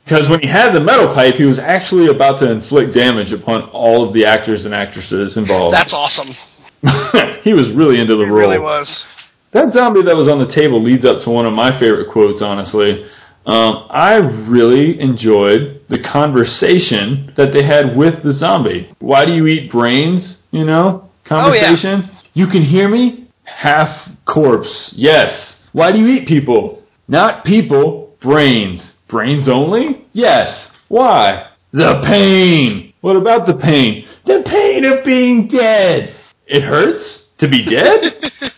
Because 0.03 0.27
when 0.27 0.41
he 0.41 0.47
had 0.47 0.73
the 0.75 0.81
metal 0.81 1.13
pipe, 1.13 1.35
he 1.35 1.45
was 1.45 1.59
actually 1.59 2.07
about 2.07 2.39
to 2.39 2.51
inflict 2.51 2.93
damage 2.93 3.31
upon 3.31 3.69
all 3.69 4.05
of 4.05 4.13
the 4.13 4.25
actors 4.25 4.65
and 4.65 4.73
actresses 4.73 5.37
involved. 5.37 5.73
That's 5.73 5.93
awesome. 5.93 6.27
he 7.43 7.53
was 7.53 7.71
really 7.71 7.99
into 8.01 8.15
the 8.17 8.23
It 8.23 8.27
role. 8.29 8.37
really 8.39 8.59
was. 8.59 9.05
That 9.51 9.71
zombie 9.71 10.01
that 10.03 10.15
was 10.15 10.27
on 10.27 10.39
the 10.39 10.47
table 10.47 10.81
leads 10.83 11.05
up 11.05 11.21
to 11.21 11.29
one 11.29 11.45
of 11.45 11.53
my 11.53 11.77
favorite 11.79 12.11
quotes, 12.11 12.41
honestly. 12.41 13.05
Um, 13.45 13.85
I 13.89 14.15
really 14.15 14.99
enjoyed 14.99 15.81
the 15.89 15.99
conversation 15.99 17.31
that 17.35 17.51
they 17.53 17.63
had 17.63 17.95
with 17.95 18.23
the 18.23 18.31
zombie. 18.33 18.89
Why 18.99 19.25
do 19.25 19.33
you 19.33 19.47
eat 19.47 19.71
brains? 19.71 20.43
You 20.51 20.65
know, 20.65 21.09
conversation. 21.23 22.03
Oh, 22.05 22.09
yeah. 22.11 22.19
You 22.33 22.47
can 22.47 22.61
hear 22.61 22.87
me? 22.89 23.27
Half 23.43 24.09
corpse. 24.25 24.93
Yes. 24.93 25.59
Why 25.71 25.91
do 25.91 25.99
you 25.99 26.07
eat 26.07 26.27
people? 26.27 26.83
Not 27.07 27.43
people, 27.45 28.15
brains. 28.21 28.92
Brains 29.13 29.47
only? 29.47 30.07
Yes. 30.11 30.71
Why? 30.87 31.51
The 31.71 32.01
pain. 32.03 32.95
What 33.01 33.15
about 33.15 33.45
the 33.45 33.53
pain? 33.53 34.07
The 34.25 34.41
pain 34.41 34.83
of 34.85 35.05
being 35.05 35.47
dead. 35.47 36.15
It 36.47 36.63
hurts 36.63 37.27
to 37.37 37.47
be 37.47 37.63
dead? 37.63 38.31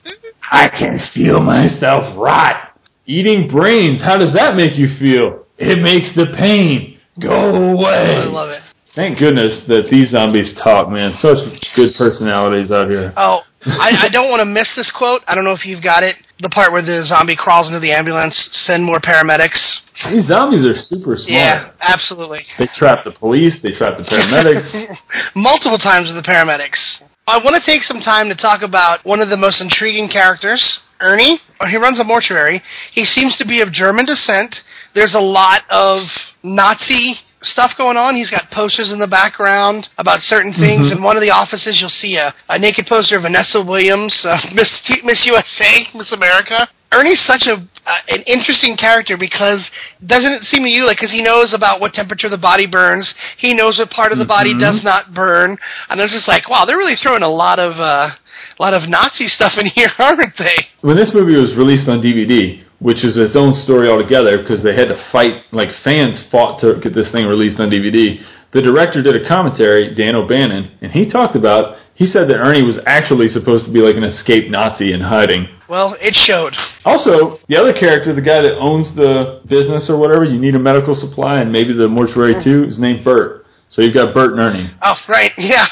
I 0.49 0.69
can 0.69 0.97
feel 0.97 1.41
myself 1.41 2.15
rot. 2.15 2.79
Eating 3.05 3.49
brains, 3.49 3.99
how 3.99 4.17
does 4.17 4.31
that 4.31 4.55
make 4.55 4.77
you 4.77 4.87
feel? 4.87 5.45
It 5.57 5.81
makes 5.81 6.13
the 6.13 6.27
pain 6.27 6.99
go 7.19 7.73
away. 7.73 8.15
Oh, 8.15 8.21
I 8.21 8.23
love 8.23 8.49
it. 8.51 8.61
Thank 8.95 9.19
goodness 9.19 9.65
that 9.65 9.87
these 9.87 10.11
zombies 10.11 10.53
talk, 10.53 10.89
man. 10.89 11.15
Such 11.15 11.39
good 11.73 11.93
personalities 11.93 12.71
out 12.71 12.89
here. 12.89 13.13
Oh, 13.17 13.43
I, 13.65 13.97
I 14.03 14.07
don't 14.07 14.29
want 14.29 14.39
to 14.39 14.45
miss 14.45 14.73
this 14.73 14.89
quote. 14.89 15.21
I 15.27 15.35
don't 15.35 15.43
know 15.43 15.51
if 15.51 15.65
you've 15.65 15.81
got 15.81 16.03
it. 16.03 16.17
The 16.39 16.49
part 16.49 16.71
where 16.71 16.81
the 16.81 17.03
zombie 17.03 17.35
crawls 17.35 17.67
into 17.67 17.81
the 17.81 17.91
ambulance, 17.91 18.37
send 18.55 18.85
more 18.85 18.99
paramedics. 18.99 19.81
These 20.09 20.27
zombies 20.27 20.63
are 20.63 20.75
super 20.75 21.17
smart. 21.17 21.29
Yeah, 21.29 21.71
absolutely. 21.81 22.45
They 22.57 22.67
trap 22.67 23.03
the 23.03 23.11
police, 23.11 23.61
they 23.61 23.71
trap 23.71 23.97
the 23.97 24.03
paramedics. 24.03 24.97
Multiple 25.35 25.77
times 25.77 26.11
with 26.11 26.23
the 26.23 26.29
paramedics. 26.29 27.01
I 27.27 27.39
want 27.39 27.55
to 27.57 27.61
take 27.61 27.83
some 27.83 27.99
time 27.99 28.29
to 28.29 28.35
talk 28.35 28.61
about 28.61 29.03
one 29.03 29.21
of 29.21 29.29
the 29.29 29.37
most 29.37 29.59
intriguing 29.59 30.07
characters, 30.07 30.79
Ernie. 31.01 31.41
Oh, 31.59 31.65
he 31.65 31.75
runs 31.75 31.99
a 31.99 32.05
mortuary. 32.05 32.61
He 32.91 33.03
seems 33.03 33.37
to 33.37 33.45
be 33.45 33.59
of 33.59 33.71
German 33.73 34.05
descent. 34.05 34.63
There's 34.93 35.15
a 35.15 35.19
lot 35.19 35.63
of 35.69 36.33
Nazi 36.43 37.19
stuff 37.45 37.77
going 37.77 37.97
on. 37.97 38.15
He's 38.15 38.31
got 38.31 38.51
posters 38.51 38.91
in 38.91 38.99
the 38.99 39.07
background 39.07 39.89
about 39.97 40.21
certain 40.21 40.53
things. 40.53 40.91
In 40.91 41.01
one 41.01 41.15
of 41.15 41.21
the 41.21 41.31
offices, 41.31 41.79
you'll 41.79 41.89
see 41.89 42.17
a, 42.17 42.33
a 42.49 42.59
naked 42.59 42.87
poster 42.87 43.17
of 43.17 43.23
Vanessa 43.23 43.61
Williams, 43.61 44.25
uh, 44.25 44.39
Miss 44.53 44.81
Miss 45.03 45.25
USA, 45.25 45.87
Miss 45.93 46.11
America. 46.11 46.67
Ernie's 46.91 47.21
such 47.21 47.47
a 47.47 47.67
uh, 47.87 47.97
an 48.09 48.21
interesting 48.23 48.75
character 48.77 49.15
because 49.15 49.69
doesn't 50.05 50.31
it 50.31 50.43
seem 50.43 50.63
to 50.63 50.69
you 50.69 50.87
like 50.87 50.97
because 50.97 51.11
he 51.11 51.21
knows 51.21 51.53
about 51.53 51.79
what 51.79 51.93
temperature 51.93 52.29
the 52.29 52.37
body 52.37 52.65
burns, 52.65 53.13
he 53.37 53.53
knows 53.53 53.77
what 53.77 53.91
part 53.91 54.11
of 54.11 54.17
the 54.17 54.25
body 54.25 54.57
does 54.57 54.83
not 54.83 55.13
burn, 55.13 55.57
and 55.89 56.01
it's 56.01 56.13
just 56.13 56.27
like 56.27 56.49
wow, 56.49 56.65
they're 56.65 56.77
really 56.77 56.95
throwing 56.95 57.21
a 57.21 57.29
lot 57.29 57.59
of 57.59 57.79
uh, 57.79 58.09
a 58.57 58.61
lot 58.61 58.73
of 58.73 58.89
Nazi 58.89 59.27
stuff 59.27 59.57
in 59.57 59.67
here, 59.67 59.91
aren't 59.99 60.37
they? 60.37 60.55
when 60.81 60.97
this 60.97 61.13
movie 61.13 61.35
was 61.35 61.55
released 61.55 61.87
on 61.87 62.01
DVD, 62.01 62.63
which 62.79 63.03
is 63.03 63.17
its 63.17 63.35
own 63.35 63.53
story 63.53 63.89
altogether 63.89 64.37
because 64.37 64.61
they 64.61 64.75
had 64.75 64.89
to 64.89 64.95
fight, 64.95 65.43
like 65.51 65.71
fans 65.71 66.21
fought 66.23 66.59
to 66.59 66.75
get 66.75 66.93
this 66.93 67.09
thing 67.11 67.25
released 67.25 67.59
on 67.59 67.69
DVD. 67.69 68.23
The 68.51 68.61
director 68.61 69.01
did 69.01 69.17
a 69.17 69.25
commentary, 69.25 69.93
Dan 69.93 70.15
O'Bannon, 70.15 70.71
and 70.81 70.91
he 70.91 71.05
talked 71.05 71.35
about, 71.35 71.77
he 71.93 72.05
said 72.05 72.29
that 72.29 72.37
Ernie 72.37 72.63
was 72.63 72.79
actually 72.85 73.27
supposed 73.27 73.65
to 73.65 73.71
be 73.71 73.81
like 73.81 73.95
an 73.95 74.03
escaped 74.03 74.49
Nazi 74.49 74.93
in 74.93 75.01
hiding. 75.01 75.47
Well, 75.67 75.97
it 76.01 76.15
showed. 76.15 76.55
Also, 76.85 77.39
the 77.47 77.57
other 77.57 77.73
character, 77.73 78.13
the 78.13 78.21
guy 78.21 78.41
that 78.41 78.53
owns 78.53 78.93
the 78.93 79.41
business 79.45 79.89
or 79.89 79.97
whatever, 79.97 80.25
you 80.25 80.39
need 80.39 80.55
a 80.55 80.59
medical 80.59 80.93
supply 80.93 81.41
and 81.41 81.51
maybe 81.51 81.73
the 81.73 81.87
mortuary 81.87 82.33
hmm. 82.35 82.39
too, 82.39 82.63
is 82.65 82.79
named 82.79 83.03
Bert. 83.03 83.45
So 83.67 83.81
you've 83.81 83.93
got 83.93 84.13
Bert 84.13 84.31
and 84.31 84.39
Ernie. 84.39 84.69
Oh, 84.81 85.01
right, 85.09 85.33
yeah. 85.37 85.67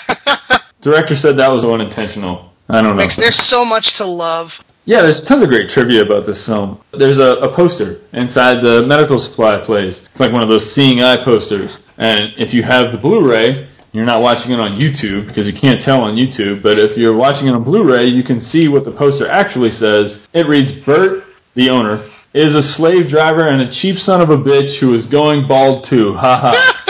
Director 0.81 1.15
said 1.15 1.37
that 1.37 1.51
was 1.51 1.63
unintentional. 1.63 2.51
I 2.67 2.81
don't 2.81 2.97
know. 2.97 3.07
There's 3.07 3.41
so 3.41 3.63
much 3.63 3.93
to 3.97 4.05
love. 4.05 4.59
Yeah, 4.85 5.01
there's 5.01 5.21
tons 5.21 5.41
of 5.41 5.49
great 5.49 5.69
trivia 5.69 6.01
about 6.01 6.25
this 6.25 6.43
film. 6.43 6.83
There's 6.91 7.17
a, 7.17 7.37
a 7.37 7.55
poster 7.55 8.01
inside 8.11 8.61
the 8.61 8.85
medical 8.85 9.17
supply 9.17 9.57
place. 9.59 10.01
It's 10.11 10.19
like 10.19 10.33
one 10.33 10.43
of 10.43 10.49
those 10.49 10.73
seeing 10.73 11.01
eye 11.01 11.23
posters. 11.23 11.77
And 11.97 12.33
if 12.37 12.53
you 12.53 12.63
have 12.63 12.91
the 12.91 12.97
Blu-ray, 12.97 13.69
you're 13.93 14.03
not 14.03 14.21
watching 14.21 14.51
it 14.51 14.59
on 14.59 14.77
YouTube 14.77 15.27
because 15.27 15.47
you 15.47 15.53
can't 15.53 15.79
tell 15.79 16.01
on 16.01 16.15
YouTube. 16.15 16.61
But 16.61 16.79
if 16.79 16.97
you're 16.97 17.15
watching 17.15 17.47
it 17.47 17.53
on 17.53 17.63
Blu-ray, 17.63 18.07
you 18.09 18.23
can 18.23 18.41
see 18.41 18.67
what 18.67 18.83
the 18.83 18.91
poster 18.91 19.25
actually 19.27 19.69
says. 19.69 20.27
It 20.33 20.47
reads, 20.47 20.73
Bert, 20.73 21.23
the 21.53 21.69
owner, 21.69 22.05
is 22.33 22.53
a 22.53 22.63
slave 22.63 23.07
driver 23.07 23.47
and 23.47 23.61
a 23.61 23.71
cheap 23.71 23.97
son 23.97 24.19
of 24.19 24.29
a 24.31 24.37
bitch 24.37 24.79
who 24.79 24.93
is 24.93 25.05
going 25.05 25.47
bald 25.47 25.85
too. 25.85 26.13
Ha 26.15 26.37
ha. 26.39 26.79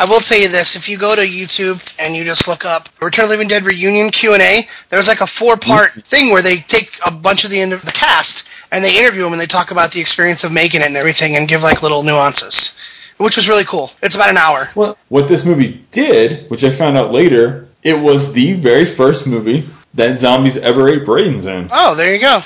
I 0.00 0.06
will 0.06 0.20
tell 0.20 0.38
you 0.38 0.48
this: 0.48 0.76
if 0.76 0.88
you 0.88 0.96
go 0.96 1.14
to 1.14 1.20
YouTube 1.20 1.82
and 1.98 2.16
you 2.16 2.24
just 2.24 2.48
look 2.48 2.64
up 2.64 2.88
Return 3.02 3.26
of 3.26 3.28
the 3.28 3.34
Living 3.34 3.48
Dead 3.48 3.66
reunion 3.66 4.10
Q 4.10 4.32
and 4.32 4.42
A, 4.42 4.66
there's 4.88 5.06
like 5.06 5.20
a 5.20 5.26
four-part 5.26 5.90
mm-hmm. 5.90 6.00
thing 6.00 6.30
where 6.30 6.40
they 6.40 6.60
take 6.62 6.98
a 7.04 7.10
bunch 7.10 7.44
of 7.44 7.50
the 7.50 7.60
end 7.60 7.74
of 7.74 7.82
the 7.82 7.92
cast 7.92 8.44
and 8.72 8.82
they 8.82 8.98
interview 8.98 9.24
them 9.24 9.32
and 9.32 9.40
they 9.40 9.46
talk 9.46 9.70
about 9.70 9.92
the 9.92 10.00
experience 10.00 10.42
of 10.42 10.52
making 10.52 10.80
it 10.80 10.86
and 10.86 10.96
everything 10.96 11.36
and 11.36 11.46
give 11.46 11.60
like 11.60 11.82
little 11.82 12.02
nuances, 12.02 12.72
which 13.18 13.36
was 13.36 13.46
really 13.46 13.66
cool. 13.66 13.90
It's 14.02 14.14
about 14.14 14.30
an 14.30 14.38
hour. 14.38 14.70
Well, 14.74 14.96
what 15.10 15.28
this 15.28 15.44
movie 15.44 15.84
did, 15.92 16.50
which 16.50 16.64
I 16.64 16.74
found 16.74 16.96
out 16.96 17.12
later, 17.12 17.68
it 17.82 18.00
was 18.00 18.32
the 18.32 18.54
very 18.54 18.96
first 18.96 19.26
movie 19.26 19.68
that 19.92 20.18
zombies 20.18 20.56
ever 20.56 20.88
ate 20.88 21.04
brains 21.04 21.44
in. 21.44 21.68
Oh, 21.70 21.94
there 21.94 22.14
you 22.14 22.20
go. 22.22 22.40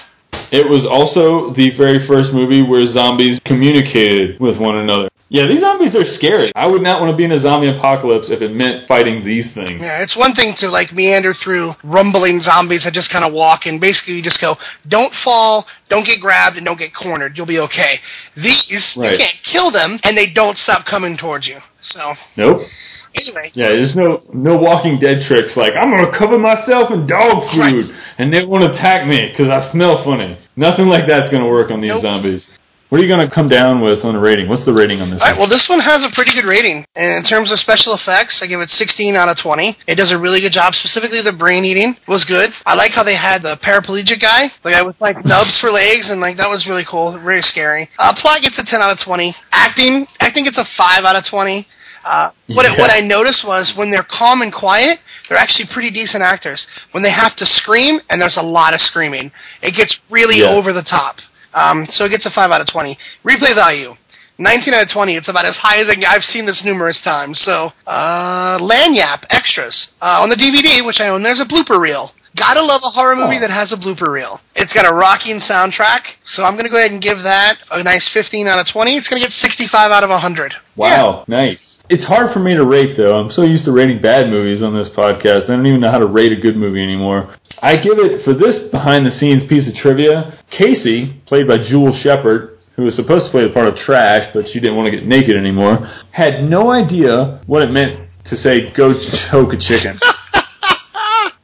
It 0.50 0.68
was 0.68 0.84
also 0.86 1.52
the 1.52 1.70
very 1.70 2.04
first 2.04 2.32
movie 2.32 2.62
where 2.62 2.84
zombies 2.84 3.38
communicated 3.44 4.40
with 4.40 4.58
one 4.58 4.76
another. 4.76 5.08
Yeah, 5.34 5.46
these 5.48 5.62
zombies 5.62 5.96
are 5.96 6.04
scary. 6.04 6.52
I 6.54 6.66
would 6.68 6.80
not 6.80 7.00
want 7.00 7.10
to 7.12 7.16
be 7.16 7.24
in 7.24 7.32
a 7.32 7.38
zombie 7.40 7.66
apocalypse 7.68 8.30
if 8.30 8.40
it 8.40 8.50
meant 8.52 8.86
fighting 8.86 9.24
these 9.24 9.50
things. 9.52 9.80
Yeah, 9.82 10.00
it's 10.00 10.14
one 10.14 10.32
thing 10.32 10.54
to 10.56 10.70
like 10.70 10.92
meander 10.92 11.34
through 11.34 11.74
rumbling 11.82 12.40
zombies 12.40 12.84
that 12.84 12.92
just 12.94 13.10
kind 13.10 13.24
of 13.24 13.32
walk 13.32 13.66
and 13.66 13.80
basically 13.80 14.14
you 14.14 14.22
just 14.22 14.40
go, 14.40 14.56
don't 14.86 15.12
fall, 15.12 15.66
don't 15.88 16.06
get 16.06 16.20
grabbed, 16.20 16.56
and 16.56 16.64
don't 16.64 16.78
get 16.78 16.94
cornered. 16.94 17.36
You'll 17.36 17.46
be 17.46 17.58
okay. 17.58 17.98
These, 18.36 18.96
Right. 18.96 19.10
you 19.10 19.18
can't 19.18 19.36
kill 19.42 19.72
them, 19.72 19.98
and 20.04 20.16
they 20.16 20.26
don't 20.26 20.56
stop 20.56 20.86
coming 20.86 21.16
towards 21.16 21.48
you. 21.48 21.58
So, 21.80 22.14
Nope. 22.36 22.68
anyway. 23.16 23.50
Yeah, 23.54 23.70
there's 23.70 23.96
no 23.96 24.22
no 24.32 24.56
Walking 24.56 25.00
Dead 25.00 25.20
tricks 25.22 25.56
like 25.56 25.74
I'm 25.74 25.90
gonna 25.90 26.12
cover 26.12 26.38
myself 26.38 26.92
in 26.92 27.06
dog 27.06 27.50
food 27.50 27.58
Right. 27.60 27.84
and 28.18 28.32
they 28.32 28.44
won't 28.44 28.62
attack 28.62 29.04
me 29.08 29.26
because 29.30 29.48
I 29.50 29.58
smell 29.72 30.04
funny. 30.04 30.38
Nothing 30.54 30.86
like 30.86 31.08
that's 31.08 31.28
gonna 31.30 31.48
work 31.48 31.72
on 31.72 31.80
these 31.80 31.90
Nope. 31.90 32.02
zombies. 32.02 32.48
What 32.90 33.00
are 33.00 33.04
you 33.04 33.10
gonna 33.10 33.28
come 33.30 33.48
down 33.48 33.80
with 33.80 34.04
on 34.04 34.14
a 34.14 34.20
rating? 34.20 34.48
What's 34.48 34.64
the 34.64 34.72
rating 34.72 35.00
on 35.00 35.10
this? 35.10 35.20
All 35.20 35.26
right, 35.28 35.36
well, 35.38 35.48
this 35.48 35.68
one 35.68 35.80
has 35.80 36.04
a 36.04 36.10
pretty 36.10 36.32
good 36.32 36.44
rating. 36.44 36.86
And 36.94 37.14
in 37.14 37.22
terms 37.24 37.50
of 37.50 37.58
special 37.58 37.92
effects, 37.94 38.40
I 38.42 38.46
give 38.46 38.60
it 38.60 38.70
16 38.70 39.16
out 39.16 39.28
of 39.28 39.36
20. 39.36 39.76
It 39.88 39.96
does 39.96 40.12
a 40.12 40.18
really 40.18 40.40
good 40.40 40.52
job. 40.52 40.74
Specifically, 40.74 41.20
the 41.20 41.32
brain 41.32 41.64
eating 41.64 41.96
was 42.06 42.24
good. 42.24 42.52
I 42.64 42.74
like 42.76 42.92
how 42.92 43.02
they 43.02 43.14
had 43.16 43.42
the 43.42 43.56
paraplegic 43.56 44.20
guy, 44.20 44.52
the 44.62 44.70
guy 44.70 44.82
with 44.82 45.00
like 45.00 45.24
nubs 45.24 45.58
for 45.58 45.70
legs, 45.70 46.10
and 46.10 46.20
like 46.20 46.36
that 46.36 46.48
was 46.48 46.68
really 46.68 46.84
cool, 46.84 47.10
very 47.18 47.42
scary. 47.42 47.88
Uh, 47.98 48.14
plot 48.14 48.42
gets 48.42 48.58
a 48.58 48.62
10 48.64 48.80
out 48.80 48.92
of 48.92 49.00
20. 49.00 49.34
Acting, 49.50 50.06
acting 50.20 50.44
gets 50.44 50.58
a 50.58 50.64
5 50.64 51.04
out 51.04 51.16
of 51.16 51.24
20. 51.24 51.66
Uh, 52.04 52.30
what, 52.48 52.66
Yeah. 52.66 52.78
what 52.78 52.90
I 52.92 53.00
noticed 53.00 53.44
was 53.44 53.74
when 53.74 53.90
they're 53.90 54.02
calm 54.02 54.42
and 54.42 54.52
quiet, 54.52 55.00
they're 55.28 55.38
actually 55.38 55.64
pretty 55.66 55.90
decent 55.90 56.22
actors. 56.22 56.66
When 56.92 57.02
they 57.02 57.10
have 57.10 57.34
to 57.36 57.46
scream, 57.46 58.02
and 58.10 58.20
there's 58.20 58.36
a 58.36 58.42
lot 58.42 58.74
of 58.74 58.80
screaming, 58.82 59.32
it 59.62 59.72
gets 59.72 59.98
really 60.10 60.40
Yeah. 60.40 60.48
over 60.50 60.72
the 60.74 60.82
top. 60.82 61.20
Um, 61.54 61.86
so 61.86 62.04
it 62.04 62.10
gets 62.10 62.26
a 62.26 62.30
5 62.30 62.50
out 62.50 62.60
of 62.60 62.66
20. 62.66 62.98
Replay 63.24 63.54
value. 63.54 63.96
19 64.38 64.74
out 64.74 64.82
of 64.82 64.88
20. 64.88 65.14
It's 65.16 65.28
about 65.28 65.44
as 65.44 65.56
high 65.56 65.78
as 65.78 65.88
I, 65.88 65.96
I've 66.08 66.24
seen 66.24 66.44
this 66.44 66.64
numerous 66.64 67.00
times. 67.00 67.40
So, 67.40 67.72
uh, 67.86 68.58
Lagniappe 68.58 69.24
extras. 69.30 69.94
Uh, 70.02 70.18
on 70.22 70.28
the 70.28 70.34
DVD, 70.36 70.84
which 70.84 71.00
I 71.00 71.08
own, 71.08 71.22
there's 71.22 71.38
a 71.40 71.44
blooper 71.44 71.78
reel. 71.80 72.12
Gotta 72.36 72.62
love 72.62 72.82
a 72.82 72.88
horror 72.90 73.14
movie 73.14 73.36
Oh. 73.36 73.40
that 73.40 73.50
has 73.50 73.72
a 73.72 73.76
blooper 73.76 74.08
reel. 74.08 74.40
It's 74.56 74.72
got 74.72 74.84
a 74.90 74.92
rocking 74.92 75.36
soundtrack, 75.38 76.16
so 76.24 76.42
I'm 76.44 76.56
gonna 76.56 76.68
go 76.68 76.78
ahead 76.78 76.90
and 76.90 77.00
give 77.00 77.22
that 77.22 77.62
a 77.70 77.80
nice 77.84 78.08
15 78.08 78.48
out 78.48 78.58
of 78.58 78.66
20. 78.66 78.96
It's 78.96 79.08
gonna 79.08 79.20
get 79.22 79.32
65 79.32 79.92
out 79.92 80.02
of 80.02 80.10
100. 80.10 80.56
Wow, 80.74 81.24
nice. 81.28 81.73
It's 81.90 82.06
hard 82.06 82.32
for 82.32 82.38
me 82.38 82.54
to 82.54 82.64
rate 82.64 82.96
though. 82.96 83.18
I'm 83.18 83.30
so 83.30 83.42
used 83.42 83.66
to 83.66 83.72
rating 83.72 84.00
bad 84.00 84.30
movies 84.30 84.62
on 84.62 84.74
this 84.74 84.88
podcast. 84.88 85.44
I 85.44 85.48
don't 85.48 85.66
even 85.66 85.80
know 85.80 85.90
how 85.90 85.98
to 85.98 86.06
rate 86.06 86.32
a 86.32 86.36
good 86.36 86.56
movie 86.56 86.82
anymore. 86.82 87.34
I 87.60 87.76
give 87.76 87.98
it 87.98 88.22
for 88.22 88.32
this 88.32 88.58
behind 88.58 89.06
the 89.06 89.10
scenes 89.10 89.44
piece 89.44 89.68
of 89.68 89.74
trivia. 89.74 90.34
Casey, 90.48 91.12
played 91.26 91.46
by 91.46 91.58
Jewel 91.58 91.92
Shepard, 91.92 92.58
who 92.76 92.84
was 92.84 92.94
supposed 92.94 93.26
to 93.26 93.30
play 93.30 93.42
the 93.42 93.52
part 93.52 93.68
of 93.68 93.76
Trash, 93.76 94.32
but 94.32 94.48
she 94.48 94.60
didn't 94.60 94.76
want 94.76 94.86
to 94.86 94.96
get 94.96 95.06
naked 95.06 95.36
anymore, 95.36 95.86
had 96.10 96.44
no 96.44 96.72
idea 96.72 97.42
what 97.46 97.62
it 97.62 97.70
meant 97.70 98.08
to 98.24 98.36
say 98.36 98.70
"go 98.70 98.98
choke 98.98 99.52
a 99.52 99.58
chicken." 99.58 99.98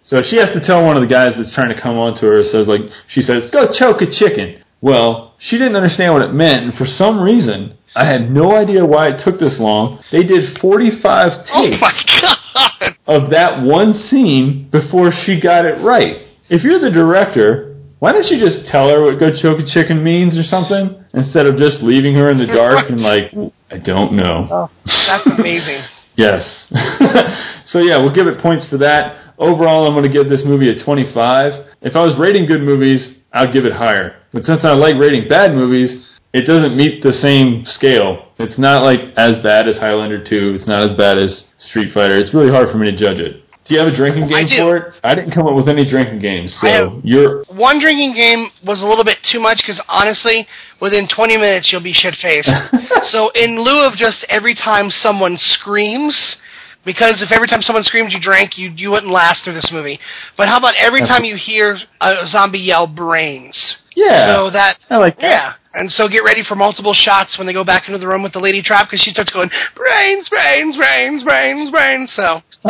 So 0.02 0.22
she 0.22 0.38
has 0.38 0.50
to 0.50 0.60
tell 0.60 0.84
one 0.84 0.96
of 0.96 1.02
the 1.02 1.06
guys 1.06 1.36
that's 1.36 1.52
trying 1.52 1.68
to 1.68 1.80
come 1.80 1.96
on 1.96 2.14
to 2.14 2.26
her. 2.26 2.42
Says 2.42 2.66
like 2.66 2.80
she 3.06 3.22
says, 3.22 3.46
"Go 3.46 3.70
choke 3.70 4.02
a 4.02 4.06
chicken." 4.06 4.60
Well, 4.80 5.34
she 5.38 5.56
didn't 5.56 5.76
understand 5.76 6.12
what 6.12 6.22
it 6.22 6.32
meant, 6.32 6.64
and 6.64 6.74
for 6.74 6.84
some 6.84 7.20
reason, 7.20 7.76
I 7.94 8.04
had 8.04 8.30
no 8.30 8.52
idea 8.52 8.84
why 8.84 9.08
it 9.08 9.18
took 9.18 9.38
this 9.40 9.58
long. 9.58 10.02
They 10.12 10.22
did 10.22 10.58
45 10.60 11.32
Oh 11.32 11.62
takes 11.62 11.80
my 11.80 11.92
god! 12.20 12.96
of 13.06 13.30
that 13.30 13.62
one 13.62 13.92
scene 13.92 14.68
before 14.70 15.10
she 15.10 15.40
got 15.40 15.64
it 15.66 15.80
right. 15.80 16.26
If 16.48 16.62
you're 16.62 16.78
the 16.78 16.90
director, 16.90 17.76
why 17.98 18.12
don't 18.12 18.28
you 18.30 18.38
just 18.38 18.66
tell 18.66 18.88
her 18.88 19.02
what 19.02 19.18
"go 19.18 19.32
choke 19.32 19.58
a 19.58 19.64
chicken" 19.64 20.02
means 20.02 20.38
or 20.38 20.42
something 20.42 21.04
instead 21.14 21.46
of 21.46 21.56
just 21.56 21.82
leaving 21.82 22.14
her 22.14 22.28
in 22.30 22.38
the 22.38 22.46
dark 22.46 22.88
and 22.88 23.00
like, 23.00 23.32
I 23.70 23.78
don't 23.78 24.12
know. 24.12 24.46
Oh, 24.50 24.70
that's 24.84 25.26
amazing. 25.26 25.82
Yes. 26.16 26.66
so 27.64 27.78
yeah, 27.78 27.96
we'll 27.96 28.12
give 28.12 28.26
it 28.26 28.40
points 28.40 28.66
for 28.66 28.76
that. 28.78 29.16
Overall, 29.38 29.86
I'm 29.86 29.94
going 29.94 30.02
to 30.02 30.10
give 30.10 30.28
this 30.28 30.44
movie 30.44 30.68
a 30.68 30.78
25. 30.78 31.66
If 31.80 31.96
I 31.96 32.04
was 32.04 32.16
rating 32.18 32.44
good 32.44 32.60
movies, 32.60 33.16
I'd 33.32 33.54
give 33.54 33.64
it 33.64 33.72
higher. 33.72 34.16
But 34.30 34.44
since 34.44 34.62
I 34.64 34.72
like 34.74 34.96
rating 34.96 35.28
bad 35.28 35.54
movies, 35.54 36.06
it 36.32 36.42
doesn't 36.42 36.76
meet 36.76 37.02
the 37.02 37.12
same 37.12 37.64
scale. 37.64 38.28
It's 38.38 38.58
not 38.58 38.82
like 38.82 39.00
as 39.16 39.38
bad 39.38 39.68
as 39.68 39.78
Highlander 39.78 40.22
2. 40.22 40.54
It's 40.54 40.66
not 40.66 40.84
as 40.84 40.92
bad 40.92 41.18
as 41.18 41.52
Street 41.56 41.92
Fighter. 41.92 42.16
It's 42.16 42.32
really 42.32 42.50
hard 42.50 42.70
for 42.70 42.78
me 42.78 42.90
to 42.90 42.96
judge 42.96 43.18
it. 43.18 43.42
Do 43.64 43.74
you 43.74 43.80
have 43.80 43.92
a 43.92 43.94
drinking 43.94 44.26
game 44.28 44.48
for 44.48 44.76
it? 44.76 44.94
I 45.04 45.14
didn't 45.14 45.32
come 45.32 45.46
up 45.46 45.54
with 45.54 45.68
any 45.68 45.84
drinking 45.84 46.20
games, 46.20 46.54
so 46.54 47.00
you're 47.04 47.44
One 47.44 47.78
drinking 47.78 48.14
game 48.14 48.48
was 48.64 48.82
a 48.82 48.86
little 48.86 49.04
bit 49.04 49.22
too 49.22 49.38
much 49.38 49.58
because 49.58 49.80
honestly, 49.88 50.48
within 50.80 51.06
20 51.06 51.36
minutes 51.36 51.70
you'll 51.70 51.82
be 51.82 51.92
shit 51.92 52.16
faced. 52.16 52.50
so 53.04 53.30
in 53.30 53.60
lieu 53.62 53.86
of 53.86 53.96
just 53.96 54.24
every 54.28 54.54
time 54.54 54.90
someone 54.90 55.36
screams, 55.36 56.36
because 56.84 57.22
if 57.22 57.30
every 57.32 57.48
time 57.48 57.62
someone 57.62 57.82
screams 57.84 58.12
you 58.14 58.20
drank, 58.20 58.56
you 58.58 58.70
you 58.70 58.90
wouldn't 58.90 59.12
last 59.12 59.44
through 59.44 59.54
this 59.54 59.70
movie. 59.72 60.00
But 60.36 60.48
how 60.48 60.58
about 60.58 60.74
every 60.76 61.00
time 61.02 61.24
you 61.24 61.36
hear 61.36 61.76
a 62.00 62.26
zombie 62.26 62.60
yell 62.60 62.86
brains? 62.86 63.82
yeah. 63.94 64.26
So 64.26 64.50
that 64.50 64.78
I 64.88 64.96
like 64.98 65.16
that. 65.18 65.22
yeah. 65.22 65.54
And 65.72 65.90
so 65.92 66.08
get 66.08 66.24
ready 66.24 66.42
for 66.42 66.56
multiple 66.56 66.94
shots 66.94 67.38
when 67.38 67.46
they 67.46 67.52
go 67.52 67.62
back 67.64 67.86
into 67.86 67.98
the 67.98 68.08
room 68.08 68.22
with 68.22 68.32
the 68.32 68.40
lady 68.40 68.60
trap 68.62 68.86
because 68.88 69.00
she 69.00 69.10
starts 69.10 69.30
going 69.30 69.50
brains, 69.74 70.28
brains, 70.28 70.76
brains, 70.76 71.22
brains, 71.22 71.70
brains. 71.70 72.12
So 72.12 72.42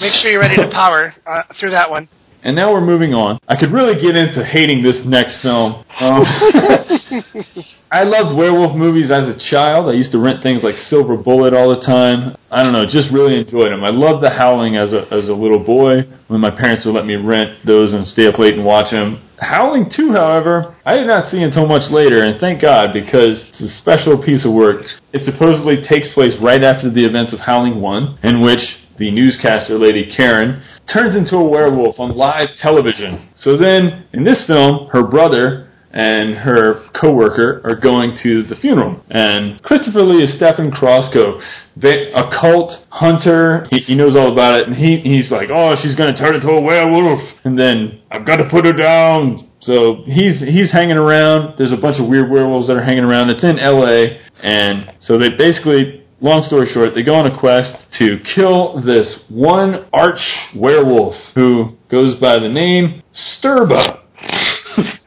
make 0.00 0.12
sure 0.14 0.30
you're 0.30 0.40
ready 0.40 0.56
to 0.56 0.68
power 0.68 1.14
uh, 1.26 1.42
through 1.54 1.70
that 1.70 1.90
one. 1.90 2.08
And 2.42 2.56
now 2.56 2.72
we're 2.72 2.80
moving 2.80 3.14
on. 3.14 3.38
I 3.48 3.56
could 3.56 3.72
really 3.72 4.00
get 4.00 4.16
into 4.16 4.44
hating 4.44 4.82
this 4.82 5.04
next 5.04 5.38
film. 5.38 5.84
Um, 6.00 6.22
I 7.90 8.04
loved 8.04 8.34
werewolf 8.34 8.76
movies 8.76 9.10
as 9.10 9.28
a 9.28 9.34
child. 9.34 9.88
I 9.88 9.92
used 9.92 10.12
to 10.12 10.18
rent 10.18 10.42
things 10.42 10.62
like 10.62 10.76
Silver 10.76 11.16
Bullet 11.16 11.54
all 11.54 11.70
the 11.74 11.80
time. 11.80 12.36
I 12.50 12.62
don't 12.62 12.72
know, 12.72 12.84
just 12.84 13.10
really 13.10 13.36
enjoyed 13.38 13.66
them. 13.66 13.82
I 13.82 13.90
loved 13.90 14.22
The 14.22 14.30
Howling 14.30 14.76
as 14.76 14.94
a 14.94 15.12
as 15.12 15.28
a 15.28 15.34
little 15.34 15.58
boy 15.58 16.02
when 16.28 16.40
my 16.40 16.50
parents 16.50 16.84
would 16.84 16.94
let 16.94 17.06
me 17.06 17.16
rent 17.16 17.64
those 17.64 17.94
and 17.94 18.06
stay 18.06 18.26
up 18.26 18.38
late 18.38 18.54
and 18.54 18.64
watch 18.64 18.90
them. 18.90 19.20
Howling 19.38 19.88
2, 19.88 20.12
however, 20.12 20.74
I 20.84 20.96
did 20.96 21.06
not 21.06 21.28
see 21.28 21.42
until 21.42 21.66
much 21.66 21.90
later, 21.90 22.22
and 22.22 22.38
thank 22.40 22.60
God 22.60 22.92
because 22.92 23.44
it's 23.48 23.60
a 23.60 23.68
special 23.68 24.18
piece 24.18 24.44
of 24.44 24.52
work. 24.52 24.86
It 25.12 25.24
supposedly 25.24 25.80
takes 25.80 26.08
place 26.08 26.36
right 26.38 26.62
after 26.62 26.90
the 26.90 27.04
events 27.04 27.32
of 27.32 27.40
Howling 27.40 27.80
1, 27.80 28.18
in 28.24 28.40
which 28.40 28.78
the 28.98 29.10
newscaster 29.10 29.78
lady 29.78 30.04
Karen 30.04 30.60
turns 30.86 31.14
into 31.14 31.36
a 31.36 31.44
werewolf 31.44 31.98
on 31.98 32.16
live 32.16 32.54
television. 32.56 33.28
So 33.34 33.56
then, 33.56 34.06
in 34.12 34.24
this 34.24 34.42
film, 34.42 34.88
her 34.88 35.02
brother 35.02 35.68
and 35.90 36.34
her 36.34 36.74
coworker 36.92 37.62
are 37.64 37.74
going 37.74 38.14
to 38.16 38.42
the 38.42 38.54
funeral, 38.54 39.02
and 39.10 39.62
Christopher 39.62 40.02
Lee 40.02 40.22
is 40.22 40.32
Stephen 40.34 40.70
Crosscoe, 40.70 41.42
the 41.76 42.12
occult 42.18 42.84
hunter. 42.90 43.66
He, 43.70 43.78
he 43.78 43.94
knows 43.94 44.14
all 44.14 44.30
about 44.30 44.56
it, 44.56 44.68
and 44.68 44.76
he 44.76 44.98
he's 44.98 45.30
like, 45.30 45.48
oh, 45.50 45.74
she's 45.76 45.96
gonna 45.96 46.14
turn 46.14 46.34
into 46.34 46.50
a 46.50 46.60
werewolf, 46.60 47.22
and 47.44 47.58
then 47.58 48.00
I've 48.10 48.26
got 48.26 48.36
to 48.36 48.48
put 48.48 48.66
her 48.66 48.72
down. 48.72 49.48
So 49.60 50.02
he's 50.04 50.40
he's 50.40 50.70
hanging 50.70 50.98
around. 50.98 51.56
There's 51.56 51.72
a 51.72 51.76
bunch 51.76 51.98
of 51.98 52.06
weird 52.06 52.30
werewolves 52.30 52.66
that 52.66 52.76
are 52.76 52.82
hanging 52.82 53.04
around. 53.04 53.30
It's 53.30 53.44
in 53.44 53.58
L.A. 53.58 54.20
and 54.42 54.92
so 54.98 55.18
they 55.18 55.30
basically 55.30 55.97
long 56.20 56.42
story 56.42 56.68
short, 56.68 56.94
they 56.94 57.02
go 57.02 57.14
on 57.14 57.26
a 57.26 57.38
quest 57.38 57.90
to 57.92 58.18
kill 58.20 58.80
this 58.80 59.28
one 59.28 59.86
arch 59.92 60.38
werewolf 60.54 61.32
who 61.34 61.76
goes 61.88 62.14
by 62.14 62.38
the 62.38 62.48
name 62.48 63.02
Stirba. 63.12 64.00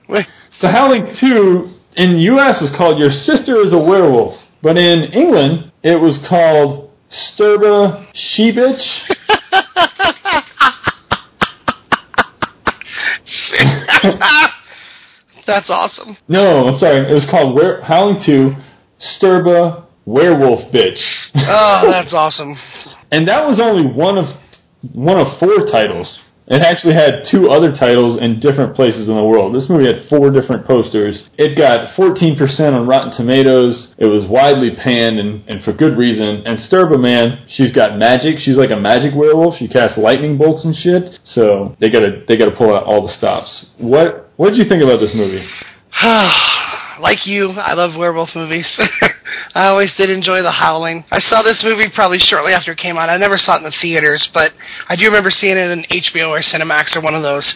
So 0.61 0.67
Howling 0.67 1.15
2 1.15 1.73
in 1.95 2.19
US 2.19 2.61
was 2.61 2.69
called 2.69 2.99
Your 2.99 3.09
Sister 3.09 3.61
is 3.61 3.73
a 3.73 3.79
Werewolf, 3.79 4.39
but 4.61 4.77
in 4.77 5.05
England 5.05 5.71
it 5.81 5.99
was 5.99 6.19
called 6.19 6.91
Stirba 7.09 8.05
She-Bitch. 8.13 9.07
That's 15.47 15.71
awesome. 15.71 16.15
No, 16.27 16.67
I'm 16.67 16.77
sorry, 16.77 17.09
it 17.09 17.13
was 17.13 17.25
called 17.25 17.55
Were- 17.55 17.81
Howling 17.81 18.19
2 18.19 18.55
Stirba 18.99 19.85
Werewolf 20.11 20.71
Bitch. 20.71 21.31
Oh, 21.35 21.87
that's 21.89 22.13
awesome. 22.13 22.57
and 23.11 23.27
that 23.27 23.47
was 23.47 23.59
only 23.59 23.85
one 23.85 24.17
of 24.17 24.33
one 24.93 25.17
of 25.17 25.37
four 25.37 25.65
titles. 25.65 26.19
It 26.47 26.61
actually 26.61 26.95
had 26.95 27.23
two 27.23 27.49
other 27.49 27.71
titles 27.71 28.17
in 28.17 28.39
different 28.39 28.75
places 28.75 29.07
in 29.07 29.15
the 29.15 29.23
world. 29.23 29.55
This 29.55 29.69
movie 29.69 29.85
had 29.85 30.03
four 30.05 30.31
different 30.31 30.65
posters. 30.65 31.29
It 31.37 31.55
got 31.55 31.87
14% 31.89 32.73
on 32.73 32.87
Rotten 32.87 33.11
Tomatoes. 33.11 33.95
It 33.97 34.07
was 34.07 34.25
widely 34.25 34.75
panned, 34.75 35.17
and, 35.17 35.47
and 35.47 35.63
for 35.63 35.71
good 35.71 35.97
reason. 35.97 36.43
And 36.45 36.59
Stirba, 36.59 36.99
man, 36.99 37.43
she's 37.47 37.71
got 37.71 37.97
magic. 37.97 38.37
She's 38.37 38.57
like 38.57 38.71
a 38.71 38.75
magic 38.75 39.15
werewolf. 39.15 39.57
She 39.57 39.69
casts 39.69 39.97
lightning 39.97 40.37
bolts 40.37 40.65
and 40.65 40.75
shit. 40.75 41.19
So 41.23 41.77
they 41.79 41.89
gotta 41.89 42.23
they 42.27 42.35
gotta 42.35 42.51
pull 42.51 42.75
out 42.75 42.83
all 42.83 43.01
the 43.01 43.13
stops. 43.13 43.67
What 43.77 44.31
what 44.35 44.49
did 44.49 44.57
you 44.57 44.65
think 44.65 44.83
about 44.83 44.99
this 44.99 45.13
movie? 45.13 45.47
like 47.01 47.25
you, 47.25 47.51
I 47.51 47.73
love 47.73 47.95
werewolf 47.95 48.35
movies. 48.35 48.79
I 49.55 49.67
always 49.67 49.93
did 49.95 50.09
enjoy 50.09 50.41
The 50.41 50.51
Howling. 50.51 51.03
I 51.11 51.19
saw 51.19 51.41
this 51.41 51.63
movie 51.63 51.89
probably 51.89 52.19
shortly 52.19 52.53
after 52.53 52.71
it 52.71 52.77
came 52.77 52.97
out. 52.97 53.09
I 53.09 53.17
never 53.17 53.37
saw 53.37 53.55
it 53.55 53.59
in 53.59 53.63
the 53.63 53.71
theaters, 53.71 54.27
but 54.27 54.53
I 54.87 54.95
do 54.95 55.05
remember 55.05 55.31
seeing 55.31 55.57
it 55.57 55.71
in 55.71 55.83
HBO 55.83 56.29
or 56.29 56.39
Cinemax 56.39 56.95
or 56.95 57.01
one 57.01 57.15
of 57.15 57.23
those 57.23 57.55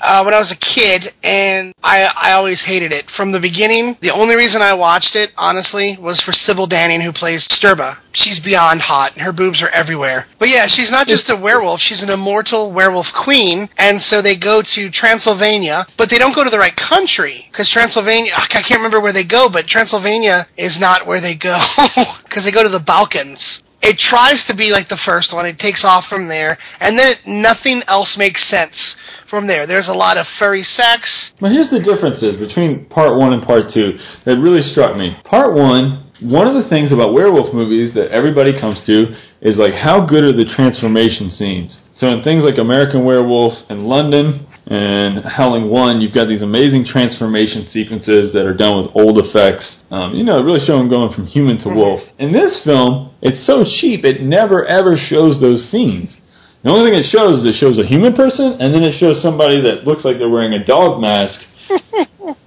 uh, 0.00 0.22
when 0.22 0.34
I 0.34 0.38
was 0.38 0.50
a 0.50 0.56
kid, 0.56 1.12
and 1.22 1.74
I, 1.82 2.04
I 2.04 2.32
always 2.32 2.60
hated 2.60 2.92
it. 2.92 3.10
From 3.10 3.32
the 3.32 3.40
beginning, 3.40 3.96
the 4.00 4.10
only 4.10 4.36
reason 4.36 4.62
I 4.62 4.74
watched 4.74 5.16
it, 5.16 5.32
honestly, 5.36 5.96
was 5.98 6.20
for 6.20 6.32
Sybil 6.32 6.68
Danning, 6.68 7.02
who 7.02 7.12
plays 7.12 7.46
Stirba. 7.48 7.98
She's 8.12 8.40
beyond 8.40 8.82
hot, 8.82 9.14
and 9.14 9.22
her 9.22 9.32
boobs 9.32 9.62
are 9.62 9.68
everywhere. 9.68 10.26
But 10.38 10.50
yeah, 10.50 10.66
she's 10.66 10.90
not 10.90 11.06
just 11.06 11.30
a 11.30 11.36
werewolf, 11.36 11.80
she's 11.80 12.02
an 12.02 12.10
immortal 12.10 12.70
werewolf 12.70 13.12
queen, 13.12 13.68
and 13.78 14.02
so 14.02 14.20
they 14.20 14.36
go 14.36 14.60
to 14.60 14.90
Transylvania, 14.90 15.86
but 15.96 16.10
they 16.10 16.18
don't 16.18 16.34
go 16.34 16.44
to 16.44 16.50
the 16.50 16.58
right 16.58 16.76
country, 16.76 17.46
because 17.50 17.68
Transylvania, 17.68 18.32
I 18.36 18.46
can't 18.46 18.81
remember 18.82 19.00
where 19.00 19.12
they 19.12 19.24
go, 19.24 19.48
but 19.48 19.66
Transylvania 19.68 20.48
is 20.56 20.78
not 20.78 21.06
where 21.06 21.20
they 21.20 21.34
go, 21.34 21.58
because 22.24 22.44
they 22.44 22.50
go 22.50 22.62
to 22.62 22.68
the 22.68 22.80
Balkans. 22.80 23.62
It 23.80 23.98
tries 23.98 24.44
to 24.44 24.54
be 24.54 24.70
like 24.70 24.88
the 24.88 24.96
first 24.96 25.32
one, 25.32 25.46
it 25.46 25.58
takes 25.58 25.84
off 25.84 26.06
from 26.06 26.28
there, 26.28 26.58
and 26.80 26.98
then 26.98 27.16
nothing 27.26 27.82
else 27.88 28.16
makes 28.16 28.44
sense 28.44 28.96
from 29.26 29.46
there. 29.46 29.66
There's 29.66 29.88
a 29.88 29.94
lot 29.94 30.18
of 30.18 30.28
furry 30.28 30.62
sex. 30.62 31.32
Well, 31.40 31.50
here's 31.50 31.68
the 31.68 31.80
differences 31.80 32.36
between 32.36 32.84
part 32.86 33.18
one 33.18 33.32
and 33.32 33.42
part 33.42 33.68
two 33.70 33.98
that 34.24 34.38
really 34.38 34.62
struck 34.62 34.96
me. 34.96 35.16
Part 35.24 35.54
one, 35.54 36.04
one 36.20 36.46
of 36.46 36.54
the 36.54 36.68
things 36.68 36.92
about 36.92 37.12
werewolf 37.12 37.52
movies 37.52 37.92
that 37.94 38.10
everybody 38.10 38.52
comes 38.52 38.82
to 38.82 39.16
is 39.40 39.58
like 39.58 39.74
how 39.74 40.06
good 40.06 40.24
are 40.24 40.32
the 40.32 40.44
transformation 40.44 41.30
scenes. 41.30 41.80
So 41.92 42.08
in 42.08 42.22
things 42.22 42.44
like 42.44 42.58
American 42.58 43.04
Werewolf 43.04 43.62
and 43.68 43.88
London 43.88 44.46
and 44.66 45.24
Howling 45.24 45.68
One, 45.68 46.00
you've 46.00 46.12
got 46.12 46.28
these 46.28 46.42
amazing 46.42 46.84
transformation 46.84 47.66
sequences 47.66 48.32
that 48.32 48.46
are 48.46 48.54
done 48.54 48.82
with 48.82 48.94
old 48.94 49.18
effects. 49.18 49.82
Um, 49.90 50.14
you 50.14 50.24
know, 50.24 50.40
really 50.42 50.60
show 50.60 50.76
them 50.78 50.88
going 50.88 51.12
from 51.12 51.26
human 51.26 51.58
to 51.58 51.68
wolf. 51.68 52.04
In 52.18 52.32
this 52.32 52.62
film, 52.62 53.14
it's 53.20 53.40
so 53.40 53.64
cheap 53.64 54.04
it 54.04 54.22
never 54.22 54.64
ever 54.64 54.96
shows 54.96 55.40
those 55.40 55.68
scenes. 55.68 56.18
The 56.62 56.70
only 56.70 56.88
thing 56.88 56.98
it 56.98 57.06
shows 57.06 57.40
is 57.40 57.44
it 57.44 57.54
shows 57.54 57.78
a 57.78 57.86
human 57.86 58.14
person, 58.14 58.60
and 58.60 58.72
then 58.72 58.84
it 58.84 58.92
shows 58.92 59.20
somebody 59.20 59.60
that 59.62 59.84
looks 59.84 60.04
like 60.04 60.18
they're 60.18 60.28
wearing 60.28 60.52
a 60.52 60.64
dog 60.64 61.00
mask 61.00 61.44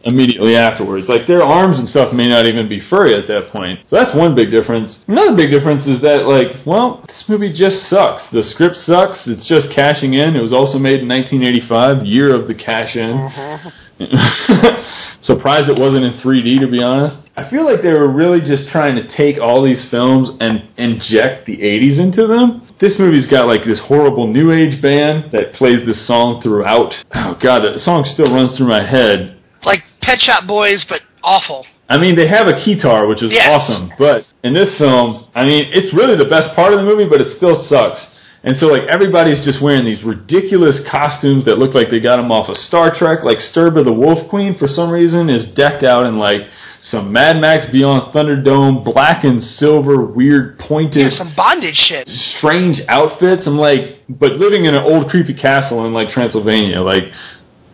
immediately 0.03 0.55
afterwards. 0.55 1.09
Like 1.09 1.27
their 1.27 1.43
arms 1.43 1.79
and 1.79 1.89
stuff 1.89 2.13
may 2.13 2.27
not 2.27 2.45
even 2.45 2.69
be 2.69 2.79
furry 2.79 3.15
at 3.15 3.27
that 3.27 3.49
point. 3.49 3.79
So 3.87 3.95
that's 3.95 4.13
one 4.13 4.35
big 4.35 4.51
difference. 4.51 5.03
Another 5.07 5.35
big 5.35 5.49
difference 5.49 5.87
is 5.87 6.01
that 6.01 6.25
like, 6.25 6.65
well, 6.65 7.03
this 7.07 7.27
movie 7.27 7.51
just 7.51 7.87
sucks. 7.87 8.27
The 8.27 8.43
script 8.43 8.77
sucks. 8.77 9.27
It's 9.27 9.47
just 9.47 9.71
cashing 9.71 10.13
in. 10.13 10.35
It 10.35 10.41
was 10.41 10.53
also 10.53 10.79
made 10.79 11.01
in 11.01 11.07
1985, 11.07 12.05
year 12.05 12.33
of 12.33 12.47
the 12.47 12.53
cash 12.55 12.95
in. 12.95 13.17
Mm-hmm. 13.17 13.69
Surprised 15.21 15.69
it 15.69 15.79
wasn't 15.79 16.05
in 16.05 16.13
3D 16.13 16.59
to 16.59 16.67
be 16.67 16.83
honest. 16.83 17.29
I 17.37 17.45
feel 17.45 17.65
like 17.65 17.81
they 17.81 17.93
were 17.93 18.07
really 18.07 18.41
just 18.41 18.67
trying 18.67 18.95
to 18.95 19.07
take 19.07 19.39
all 19.39 19.63
these 19.63 19.83
films 19.89 20.31
and 20.39 20.69
inject 20.77 21.45
the 21.45 21.57
80s 21.57 21.99
into 21.99 22.27
them. 22.27 22.64
This 22.77 22.99
movie's 22.99 23.27
got 23.27 23.47
like 23.47 23.63
this 23.63 23.79
horrible 23.79 24.27
new 24.27 24.51
age 24.51 24.81
band 24.81 25.31
that 25.31 25.53
plays 25.53 25.85
this 25.85 26.05
song 26.05 26.41
throughout. 26.41 27.01
Oh 27.13 27.35
god, 27.39 27.61
the 27.61 27.79
song 27.79 28.03
still 28.03 28.33
runs 28.33 28.57
through 28.57 28.67
my 28.67 28.83
head. 28.83 29.37
Like 29.63 29.83
Pet 30.01 30.21
Shop 30.21 30.45
Boys, 30.45 30.83
but 30.83 31.01
awful. 31.23 31.65
I 31.87 31.97
mean, 31.97 32.15
they 32.15 32.27
have 32.27 32.47
a 32.47 32.53
keytar, 32.53 33.07
which 33.07 33.21
is 33.23 33.31
Yes. 33.31 33.47
awesome, 33.69 33.93
but 33.97 34.25
in 34.43 34.53
this 34.53 34.73
film, 34.75 35.25
I 35.35 35.45
mean, 35.45 35.69
it's 35.71 35.93
really 35.93 36.15
the 36.15 36.25
best 36.25 36.53
part 36.55 36.73
of 36.73 36.79
the 36.79 36.85
movie, 36.85 37.05
but 37.05 37.21
it 37.21 37.29
still 37.29 37.55
sucks. 37.55 38.11
And 38.43 38.57
so, 38.57 38.67
like, 38.67 38.83
everybody's 38.83 39.43
just 39.43 39.59
wearing 39.59 39.85
these 39.85 40.03
ridiculous 40.03 40.79
costumes 40.81 41.45
that 41.45 41.57
look 41.57 41.73
like 41.73 41.89
they 41.89 41.99
got 41.99 42.17
them 42.17 42.31
off 42.31 42.47
of 42.49 42.57
Star 42.57 42.91
Trek. 42.91 43.23
Like, 43.23 43.39
Stirba 43.39 43.83
the 43.83 43.91
Wolf 43.93 44.27
Queen, 44.27 44.53
for 44.53 44.67
some 44.67 44.91
reason, 44.91 45.29
is 45.31 45.47
decked 45.47 45.81
out 45.83 46.05
in, 46.05 46.19
like, 46.19 46.47
some 46.85 47.11
Mad 47.11 47.41
Max 47.41 47.65
Beyond 47.65 48.13
Thunderdome, 48.13 48.83
black 48.85 49.23
and 49.23 49.43
silver, 49.43 50.05
weird, 50.05 50.59
pointed, 50.59 51.01
Yeah, 51.03 51.09
some 51.09 51.33
bondage 51.33 51.77
shit. 51.77 52.07
strange 52.07 52.79
outfits. 52.87 53.47
I'm 53.47 53.57
like, 53.57 54.03
but 54.07 54.33
living 54.33 54.65
in 54.65 54.75
an 54.75 54.83
old, 54.83 55.09
creepy 55.09 55.33
castle 55.33 55.85
in, 55.87 55.93
like, 55.93 56.09
Transylvania. 56.09 56.81
Like, 56.81 57.11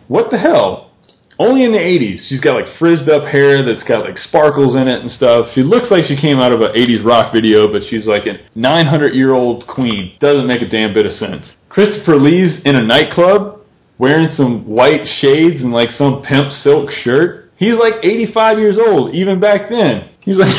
what 0.08 0.30
the 0.30 0.38
hell? 0.38 0.90
Only 1.38 1.64
in 1.64 1.72
the 1.72 1.78
80s. 1.78 2.26
She's 2.26 2.40
got 2.40 2.54
like 2.54 2.68
frizzed 2.76 3.08
up 3.08 3.24
hair 3.24 3.64
that's 3.64 3.82
got 3.82 4.04
like 4.04 4.16
sparkles 4.16 4.76
in 4.76 4.86
it 4.86 5.00
and 5.00 5.10
stuff. 5.10 5.52
She 5.52 5.62
looks 5.62 5.90
like 5.90 6.04
she 6.04 6.14
came 6.14 6.38
out 6.38 6.52
of 6.54 6.60
an 6.60 6.72
80s 6.72 7.04
rock 7.04 7.32
video, 7.32 7.72
but 7.72 7.82
she's 7.82 8.06
like 8.06 8.26
a 8.26 8.38
900 8.54 9.12
year 9.14 9.34
old 9.34 9.66
queen. 9.66 10.12
Doesn't 10.20 10.46
make 10.46 10.62
a 10.62 10.68
damn 10.68 10.92
bit 10.92 11.04
of 11.06 11.12
sense. 11.12 11.56
Christopher 11.68 12.16
Lee's 12.16 12.60
in 12.60 12.76
a 12.76 12.82
nightclub 12.82 13.60
wearing 13.98 14.28
some 14.28 14.66
white 14.66 15.06
shades 15.08 15.62
and 15.62 15.72
like 15.72 15.90
some 15.90 16.22
pimp 16.22 16.52
silk 16.52 16.90
shirt. 16.92 17.41
He's 17.62 17.76
like 17.76 17.94
85 18.02 18.58
years 18.58 18.78
old, 18.78 19.14
even 19.14 19.38
back 19.40 19.68
then. 19.68 20.08
He's 20.20 20.36
like, 20.36 20.54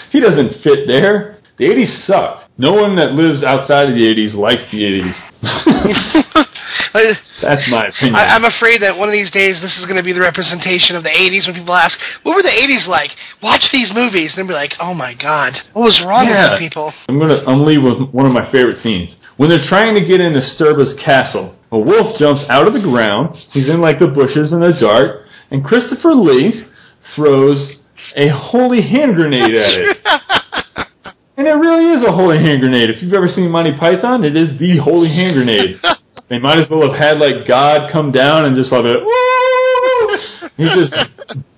he 0.10 0.20
doesn't 0.20 0.54
fit 0.56 0.86
there. 0.86 1.38
The 1.56 1.64
80s 1.66 1.88
sucked. 1.88 2.48
No 2.58 2.72
one 2.72 2.96
that 2.96 3.12
lives 3.12 3.44
outside 3.44 3.88
of 3.88 3.94
the 3.94 4.02
80s 4.02 4.34
likes 4.34 4.64
the 4.70 4.82
80s. 4.82 6.44
That's 7.40 7.70
my 7.70 7.86
opinion. 7.86 8.16
I, 8.16 8.34
I'm 8.34 8.44
afraid 8.44 8.82
that 8.82 8.96
one 8.98 9.08
of 9.08 9.12
these 9.12 9.30
days 9.30 9.60
this 9.60 9.78
is 9.78 9.84
going 9.84 9.96
to 9.96 10.02
be 10.02 10.12
the 10.12 10.20
representation 10.20 10.96
of 10.96 11.02
the 11.02 11.10
80s 11.10 11.46
when 11.46 11.54
people 11.54 11.74
ask, 11.74 12.00
what 12.22 12.34
were 12.36 12.42
the 12.42 12.48
80s 12.48 12.86
like? 12.86 13.16
Watch 13.42 13.70
these 13.70 13.92
movies. 13.94 14.32
And 14.32 14.38
they'll 14.38 14.46
be 14.48 14.54
like, 14.54 14.76
oh 14.80 14.94
my 14.94 15.14
god, 15.14 15.60
what 15.72 15.82
was 15.84 16.02
wrong 16.02 16.26
Yeah. 16.26 16.50
with 16.52 16.58
people? 16.60 16.92
I'm 17.08 17.18
gonna 17.18 17.42
I'm 17.46 17.64
leave 17.64 17.82
with 17.82 18.00
one 18.10 18.26
of 18.26 18.32
my 18.32 18.50
favorite 18.50 18.78
scenes. 18.78 19.16
When 19.36 19.48
they're 19.48 19.58
trying 19.58 19.96
to 19.96 20.04
get 20.04 20.20
into 20.20 20.38
Stirba's 20.40 20.94
castle, 20.94 21.56
a 21.72 21.78
wolf 21.78 22.16
jumps 22.18 22.44
out 22.48 22.66
of 22.68 22.72
the 22.72 22.80
ground. 22.80 23.36
He's 23.52 23.68
in 23.68 23.80
like 23.80 23.98
the 23.98 24.08
bushes 24.08 24.52
in 24.52 24.60
the 24.60 24.72
dark, 24.72 25.23
and 25.54 25.64
Christopher 25.64 26.16
Lee 26.16 26.64
throws 27.00 27.78
a 28.16 28.26
holy 28.26 28.80
hand 28.80 29.14
grenade 29.14 29.54
at 29.54 29.72
it. 29.72 29.98
And 31.36 31.48
it 31.48 31.50
really 31.50 31.86
is 31.86 32.04
a 32.04 32.12
holy 32.12 32.38
hand 32.38 32.60
grenade. 32.60 32.90
If 32.90 33.02
you've 33.02 33.12
ever 33.12 33.26
seen 33.26 33.50
Monty 33.50 33.72
Python, 33.72 34.24
it 34.24 34.36
is 34.36 34.56
the 34.56 34.76
holy 34.76 35.08
hand 35.08 35.34
grenade. 35.34 35.80
they 36.28 36.38
might 36.38 36.58
as 36.58 36.70
well 36.70 36.88
have 36.88 36.96
had 36.96 37.18
like 37.18 37.44
God 37.44 37.90
come 37.90 38.12
down 38.12 38.44
and 38.44 38.54
just 38.54 38.70
like 38.70 38.84
a 38.84 39.00
woo! 39.00 39.93
He 40.56 40.64
just 40.64 40.92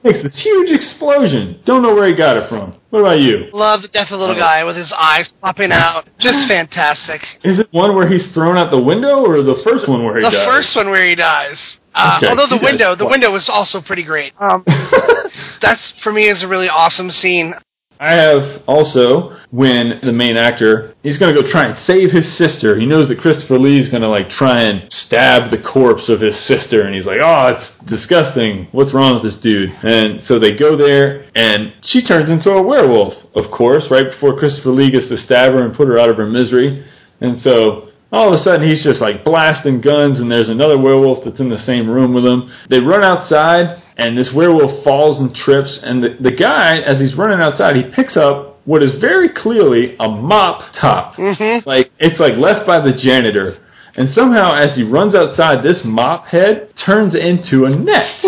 makes 0.03 0.23
this 0.23 0.39
huge 0.43 0.71
explosion. 0.71 1.61
Don't 1.65 1.83
know 1.83 1.95
where 1.95 2.09
he 2.09 2.15
got 2.15 2.37
it 2.37 2.49
from. 2.49 2.77
What 2.91 3.01
about 3.01 3.21
you? 3.21 3.49
Love 3.53 3.83
the 3.83 3.89
death 3.89 4.11
of 4.11 4.11
the 4.11 4.17
little 4.19 4.35
guy 4.37 4.65
with 4.65 4.77
his 4.77 4.93
eyes 4.93 5.33
popping 5.43 5.71
out. 5.73 6.09
Just 6.19 6.49
fantastic. 6.49 7.41
Is 7.43 7.59
it 7.59 7.69
one 7.73 7.95
where 7.95 8.09
he's 8.09 8.27
thrown 8.33 8.57
out 8.57 8.71
the 8.71 8.81
window, 8.83 9.25
or 9.25 9.43
the 9.43 9.57
first 9.57 9.87
one 9.89 10.05
where 10.05 10.17
he 10.17 10.23
dies? 10.23 10.33
The 10.33 10.45
first 10.45 10.77
one 10.77 10.89
where 10.91 11.07
he 11.07 11.15
dies. 11.15 11.79
Uh, 11.95 12.19
Okay, 12.19 12.29
although 12.29 12.47
the 12.47 12.63
window, 12.63 12.95
the 12.95 13.07
window 13.07 13.31
was 13.33 13.49
also 13.49 13.81
pretty 13.83 14.03
great. 14.03 14.33
Um, 14.39 14.65
that's 15.61 15.91
for 15.93 16.13
me 16.13 16.29
is 16.29 16.43
a 16.43 16.49
really 16.49 16.69
awesome 16.69 17.11
scene. 17.11 17.55
I 17.99 18.15
have 18.15 18.63
also 18.67 19.37
when 19.51 20.01
the 20.03 20.13
main 20.13 20.37
actor 20.37 20.95
he's 21.03 21.19
going 21.19 21.35
to 21.35 21.41
go 21.41 21.47
try 21.47 21.67
and 21.67 21.77
save 21.77 22.13
his 22.13 22.31
sister. 22.37 22.79
He 22.79 22.85
knows 22.85 23.09
that 23.09 23.19
Christopher 23.19 23.59
Lee's 23.59 23.89
going 23.89 24.03
to 24.03 24.09
like 24.09 24.29
try 24.29 24.63
and 24.63 24.93
stab 24.93 25.51
the 25.51 25.59
corpse 25.59 26.09
of 26.09 26.21
his 26.21 26.37
sister, 26.37 26.83
and 26.83 26.95
he's 26.95 27.07
like, 27.07 27.21
"Oh, 27.23 27.47
it's 27.49 27.77
disgusting. 27.81 28.69
What's 28.73 28.93
wrong 28.93 29.15
with 29.15 29.23
this 29.23 29.37
dude?" 29.37 29.71
And 29.83 30.21
so 30.21 30.39
they 30.39 30.55
go 30.55 30.77
there, 30.77 31.27
and 31.35 31.73
she 31.83 32.03
turns 32.03 32.31
into 32.31 32.51
a 32.53 32.63
werewolf, 32.63 33.17
of 33.35 33.51
course, 33.51 33.91
right 33.91 34.11
before 34.11 34.39
Christopher 34.39 34.71
Lee 34.71 34.91
gets 34.91 35.09
to 35.09 35.17
stab 35.17 35.53
her 35.53 35.65
and 35.65 35.75
put 35.75 35.89
her 35.89 35.99
out 35.99 36.11
of 36.11 36.17
her 36.17 36.27
misery. 36.27 36.85
And 37.21 37.39
so 37.39 37.89
all 38.13 38.29
of 38.29 38.35
a 38.35 38.39
sudden 38.39 38.69
he's 38.69 38.85
just 38.85 39.01
like 39.01 39.25
blasting 39.25 39.81
guns 39.81 40.21
and 40.21 40.31
there's 40.31 40.49
another 40.49 40.79
werewolf 40.79 41.25
that's 41.25 41.41
in 41.41 41.49
the 41.49 41.59
same 41.59 41.89
room 41.89 42.15
with 42.15 42.25
him. 42.25 42.51
They 42.69 42.81
run 42.81 43.03
outside 43.03 43.83
and 43.97 44.17
this 44.17 44.33
werewolf 44.33 44.85
falls 44.85 45.21
and 45.21 45.35
trips 45.35 45.79
and 45.79 46.03
the, 46.03 46.17
the 46.21 46.31
guy 46.31 46.79
as 46.79 47.01
he's 47.01 47.15
running 47.15 47.41
outside 47.41 47.77
he 47.77 47.83
picks 47.83 48.17
up 48.17 48.57
what 48.67 48.83
is 48.83 48.95
very 48.97 49.29
clearly 49.29 49.97
a 49.99 50.09
mop 50.09 50.73
top. 50.73 51.15
Mm-hmm. 51.15 51.69
Like 51.69 51.93
it's 51.99 52.21
like 52.21 52.35
left 52.37 52.67
by 52.67 52.81
the 52.81 52.93
janitor. 52.93 53.59
And 53.95 54.11
somehow 54.11 54.55
as 54.55 54.77
he 54.77 54.83
runs 54.83 55.15
outside 55.15 55.63
this 55.63 55.85
mop 55.85 56.27
head 56.27 56.75
turns 56.77 57.15
into 57.15 57.65
a 57.65 57.71
net. 57.71 58.25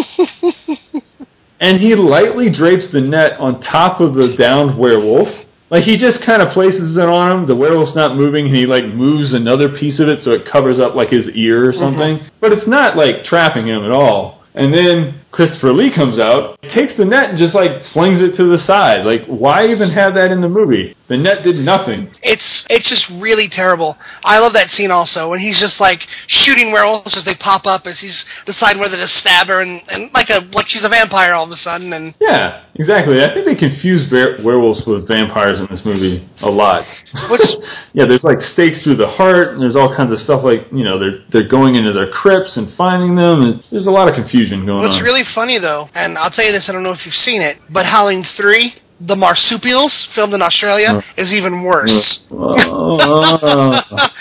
and 1.61 1.79
he 1.79 1.95
lightly 1.95 2.49
drapes 2.49 2.87
the 2.87 3.01
net 3.01 3.39
on 3.39 3.61
top 3.61 4.01
of 4.01 4.15
the 4.15 4.35
downed 4.37 4.79
werewolf. 4.79 5.29
Like 5.71 5.85
he 5.85 5.99
just 5.99 6.23
kind 6.23 6.41
of 6.41 6.51
places 6.53 6.97
it 6.97 7.09
on 7.09 7.41
him. 7.41 7.47
The 7.47 7.57
werewolf's 7.57 7.95
not 7.95 8.17
moving, 8.17 8.47
and 8.47 8.57
he 8.57 8.65
like 8.65 8.87
moves 8.87 9.35
another 9.35 9.69
piece 9.69 10.01
of 10.01 10.09
it 10.09 10.23
so 10.23 10.31
it 10.31 10.47
covers 10.47 10.81
up 10.81 10.95
like 10.95 11.11
his 11.11 11.29
ear 11.33 11.69
or 11.69 11.75
something. 11.75 12.21
But 12.41 12.53
it's 12.53 12.67
not 12.67 12.97
like 12.97 13.23
trapping 13.23 13.67
him 13.67 13.85
at 13.85 13.91
all. 13.91 14.43
And 14.55 14.75
then 14.75 15.21
Christopher 15.31 15.73
Lee 15.73 15.91
comes 15.91 16.19
out, 16.19 16.61
takes 16.63 16.95
the 16.95 17.05
net, 17.05 17.31
and 17.31 17.39
just 17.39 17.55
like 17.55 17.85
flings 17.87 18.21
it 18.21 18.35
to 18.37 18.45
the 18.45 18.59
side. 18.59 19.05
Like, 19.05 19.27
why 19.27 19.67
even 19.67 19.91
have 19.91 20.15
that 20.15 20.33
in 20.33 20.41
the 20.41 20.49
movie? 20.49 20.97
The 21.09 21.17
net 21.17 21.43
did 21.43 21.57
nothing. 21.57 22.11
It's 22.23 22.67
it's 22.69 22.89
just 22.89 23.09
really 23.11 23.49
terrible. 23.49 23.97
I 24.25 24.39
love 24.41 24.53
that 24.55 24.71
scene 24.71 24.91
also 24.91 25.31
when 25.31 25.39
he's 25.39 25.59
just 25.59 25.81
like 25.81 26.07
shooting 26.27 26.71
werewolves 26.71 27.17
as 27.17 27.25
they 27.25 27.35
pop 27.35 27.67
up 27.67 27.87
as 27.87 27.99
he's 27.99 28.25
deciding 28.45 28.81
whether 28.81 28.97
to 28.99 29.09
stab 29.09 29.47
her 29.49 29.61
and, 29.63 29.81
and 29.89 30.11
like 30.13 30.29
a 30.29 30.41
like 30.53 30.69
she's 30.69 30.85
a 30.85 30.89
vampire 30.91 31.33
all 31.33 31.45
of 31.45 31.51
a 31.51 31.57
sudden 31.57 31.95
and 31.95 32.13
Yeah, 32.21 32.63
exactly. 32.75 33.23
I 33.25 33.33
think 33.33 33.47
they 33.47 33.55
confuse 33.55 34.03
ver- 34.05 34.43
werewolves 34.43 34.85
with 34.87 35.09
vampires 35.09 35.61
in 35.61 35.67
this 35.71 35.85
movie 35.87 36.29
a 36.43 36.51
lot. 36.51 36.85
What's- 37.29 37.57
yeah, 37.95 38.05
there's 38.05 38.25
like 38.25 38.43
stakes 38.43 38.83
through 38.83 38.97
the 38.97 39.09
heart, 39.09 39.55
and 39.55 39.63
there's 39.63 39.77
all 39.77 39.95
kinds 39.95 40.13
of 40.13 40.19
stuff 40.19 40.45
like 40.45 40.67
you 40.73 40.85
know 40.85 40.99
they're 40.99 41.23
they're 41.31 41.49
going 41.49 41.77
into 41.77 41.93
their 41.95 42.11
crypts 42.11 42.59
and 42.59 42.71
finding 42.75 43.15
them, 43.15 43.41
and 43.41 43.67
there's 43.71 43.87
a 43.87 43.91
lot 43.91 44.09
of 44.09 44.15
confusion 44.15 44.67
going 44.67 44.81
What's 44.81 44.99
on. 44.99 45.03
really 45.05 45.25
funny 45.29 45.59
though, 45.59 45.89
and 45.95 46.19
I'll 46.19 46.31
tell 46.31 46.45
you 46.45 46.53
this, 46.53 46.69
I 46.69 46.73
don't 46.73 46.83
know 46.83 46.93
if 46.93 47.05
you've 47.07 47.15
seen 47.17 47.41
it, 47.43 47.59
but 47.71 47.87
Howling 47.87 48.25
Three, 48.25 48.75
the 49.01 49.17
marsupials 49.17 50.05
filmed 50.07 50.35
in 50.35 50.43
Australia, 50.43 50.89
Oh. 50.95 51.03
is 51.17 51.33
even 51.33 51.63
worse. 51.63 52.27
Oh. 52.31 54.09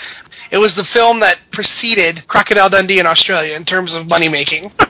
It 0.50 0.56
was 0.56 0.72
the 0.72 0.84
film 0.84 1.20
that 1.20 1.36
preceded 1.52 2.26
Crocodile 2.26 2.70
Dundee 2.70 3.00
in 3.00 3.06
Australia 3.06 3.54
in 3.54 3.66
terms 3.66 3.92
of 3.92 4.08
money 4.08 4.28
making. 4.30 4.72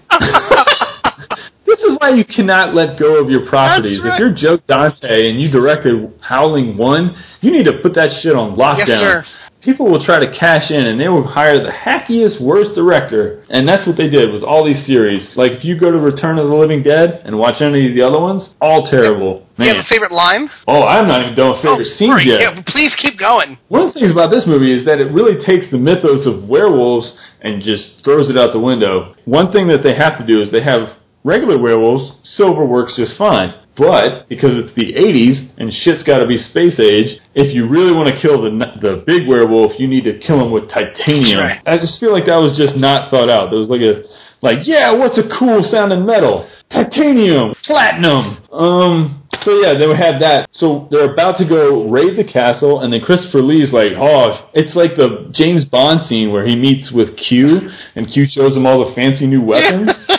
This 1.64 1.80
is 1.82 1.98
why 1.98 2.10
you 2.10 2.24
cannot 2.24 2.74
let 2.74 2.98
go 2.98 3.20
of 3.22 3.28
your 3.28 3.44
properties. 3.44 4.00
Right. 4.00 4.14
If 4.14 4.18
you're 4.18 4.30
Joe 4.32 4.56
Dante 4.56 5.28
and 5.28 5.38
you 5.40 5.50
directed 5.50 6.14
Howling 6.20 6.78
One, 6.78 7.14
you 7.42 7.50
need 7.50 7.66
to 7.66 7.74
put 7.80 7.92
that 7.94 8.10
shit 8.10 8.34
on 8.34 8.56
lockdown. 8.56 8.86
Yes. 8.88 9.26
People 9.60 9.86
will 9.86 10.00
try 10.00 10.20
to 10.20 10.30
cash 10.32 10.70
in 10.70 10.86
and 10.86 11.00
they 11.00 11.08
will 11.08 11.26
hire 11.26 11.62
the 11.62 11.70
hackiest, 11.70 12.40
worst 12.40 12.74
director. 12.74 13.42
And 13.50 13.68
that's 13.68 13.86
what 13.86 13.96
they 13.96 14.08
did 14.08 14.32
with 14.32 14.44
all 14.44 14.64
these 14.64 14.84
series. 14.84 15.36
Like 15.36 15.52
if 15.52 15.64
you 15.64 15.76
go 15.76 15.90
to 15.90 15.98
Return 15.98 16.38
of 16.38 16.48
the 16.48 16.54
Living 16.54 16.82
Dead 16.82 17.22
and 17.24 17.38
watch 17.38 17.60
any 17.60 17.88
of 17.88 17.94
the 17.96 18.02
other 18.02 18.20
ones, 18.20 18.54
all 18.60 18.84
terrible. 18.84 19.46
You 19.58 19.66
have 19.66 19.78
a 19.78 19.84
favorite 19.84 20.12
line? 20.12 20.48
Oh, 20.68 20.82
I'm 20.82 21.08
not 21.08 21.22
even 21.22 21.34
done 21.34 21.50
with 21.50 21.60
favorite 21.60 21.80
oh, 21.80 21.90
scenes 21.90 22.12
sorry. 22.12 22.24
yet. 22.26 22.40
Yeah, 22.40 22.62
please 22.64 22.94
keep 22.94 23.18
going. 23.18 23.58
One 23.66 23.82
of 23.82 23.92
the 23.92 23.98
things 23.98 24.12
about 24.12 24.30
this 24.30 24.46
movie 24.46 24.70
is 24.70 24.84
that 24.84 25.00
it 25.00 25.12
really 25.12 25.36
takes 25.40 25.68
the 25.68 25.78
mythos 25.78 26.26
of 26.26 26.48
werewolves 26.48 27.12
and 27.40 27.60
just 27.60 28.04
throws 28.04 28.30
it 28.30 28.36
out 28.36 28.52
the 28.52 28.60
window. 28.60 29.16
One 29.24 29.50
thing 29.50 29.66
that 29.68 29.82
they 29.82 29.94
have 29.94 30.16
to 30.18 30.24
do 30.24 30.40
is 30.40 30.52
they 30.52 30.62
have 30.62 30.97
regular 31.28 31.58
werewolves, 31.58 32.12
silver 32.22 32.64
works 32.64 32.96
just 32.96 33.16
fine. 33.16 33.54
But 33.76 34.28
because 34.28 34.56
it's 34.56 34.72
the 34.72 34.92
80s 34.92 35.50
and 35.58 35.72
shit's 35.72 36.02
got 36.02 36.18
to 36.18 36.26
be 36.26 36.36
space 36.36 36.80
age, 36.80 37.20
if 37.34 37.54
you 37.54 37.68
really 37.68 37.92
want 37.92 38.08
to 38.08 38.16
kill 38.16 38.42
the 38.42 38.50
the 38.80 39.04
big 39.06 39.28
werewolf, 39.28 39.78
you 39.78 39.86
need 39.86 40.02
to 40.04 40.18
kill 40.18 40.44
him 40.44 40.50
with 40.50 40.68
titanium. 40.68 41.38
Right. 41.38 41.62
I 41.64 41.78
just 41.78 42.00
feel 42.00 42.12
like 42.12 42.26
that 42.26 42.40
was 42.40 42.56
just 42.56 42.76
not 42.76 43.08
thought 43.10 43.28
out. 43.28 43.50
There 43.50 43.58
was 43.58 43.70
like 43.70 43.82
a 43.82 44.02
like, 44.40 44.66
yeah, 44.66 44.90
what's 44.92 45.18
a 45.18 45.28
cool 45.28 45.62
sounding 45.62 46.06
metal? 46.06 46.48
Titanium, 46.68 47.54
platinum. 47.62 48.38
Um, 48.52 49.22
so 49.40 49.60
yeah, 49.60 49.74
they 49.74 49.86
would 49.86 49.96
have 49.96 50.20
that. 50.20 50.48
So 50.52 50.88
they're 50.90 51.12
about 51.12 51.38
to 51.38 51.44
go 51.44 51.88
raid 51.88 52.18
the 52.18 52.24
castle, 52.24 52.80
and 52.80 52.92
then 52.92 53.00
Christopher 53.00 53.42
Lee's 53.42 53.72
like, 53.72 53.92
oh, 53.96 54.48
it's 54.54 54.74
like 54.74 54.96
the 54.96 55.28
James 55.30 55.64
Bond 55.64 56.02
scene 56.02 56.32
where 56.32 56.46
he 56.46 56.56
meets 56.56 56.90
with 56.90 57.16
Q, 57.16 57.70
and 57.94 58.08
Q 58.08 58.26
shows 58.26 58.56
him 58.56 58.66
all 58.66 58.84
the 58.84 58.92
fancy 58.92 59.26
new 59.26 59.42
weapons. 59.42 59.92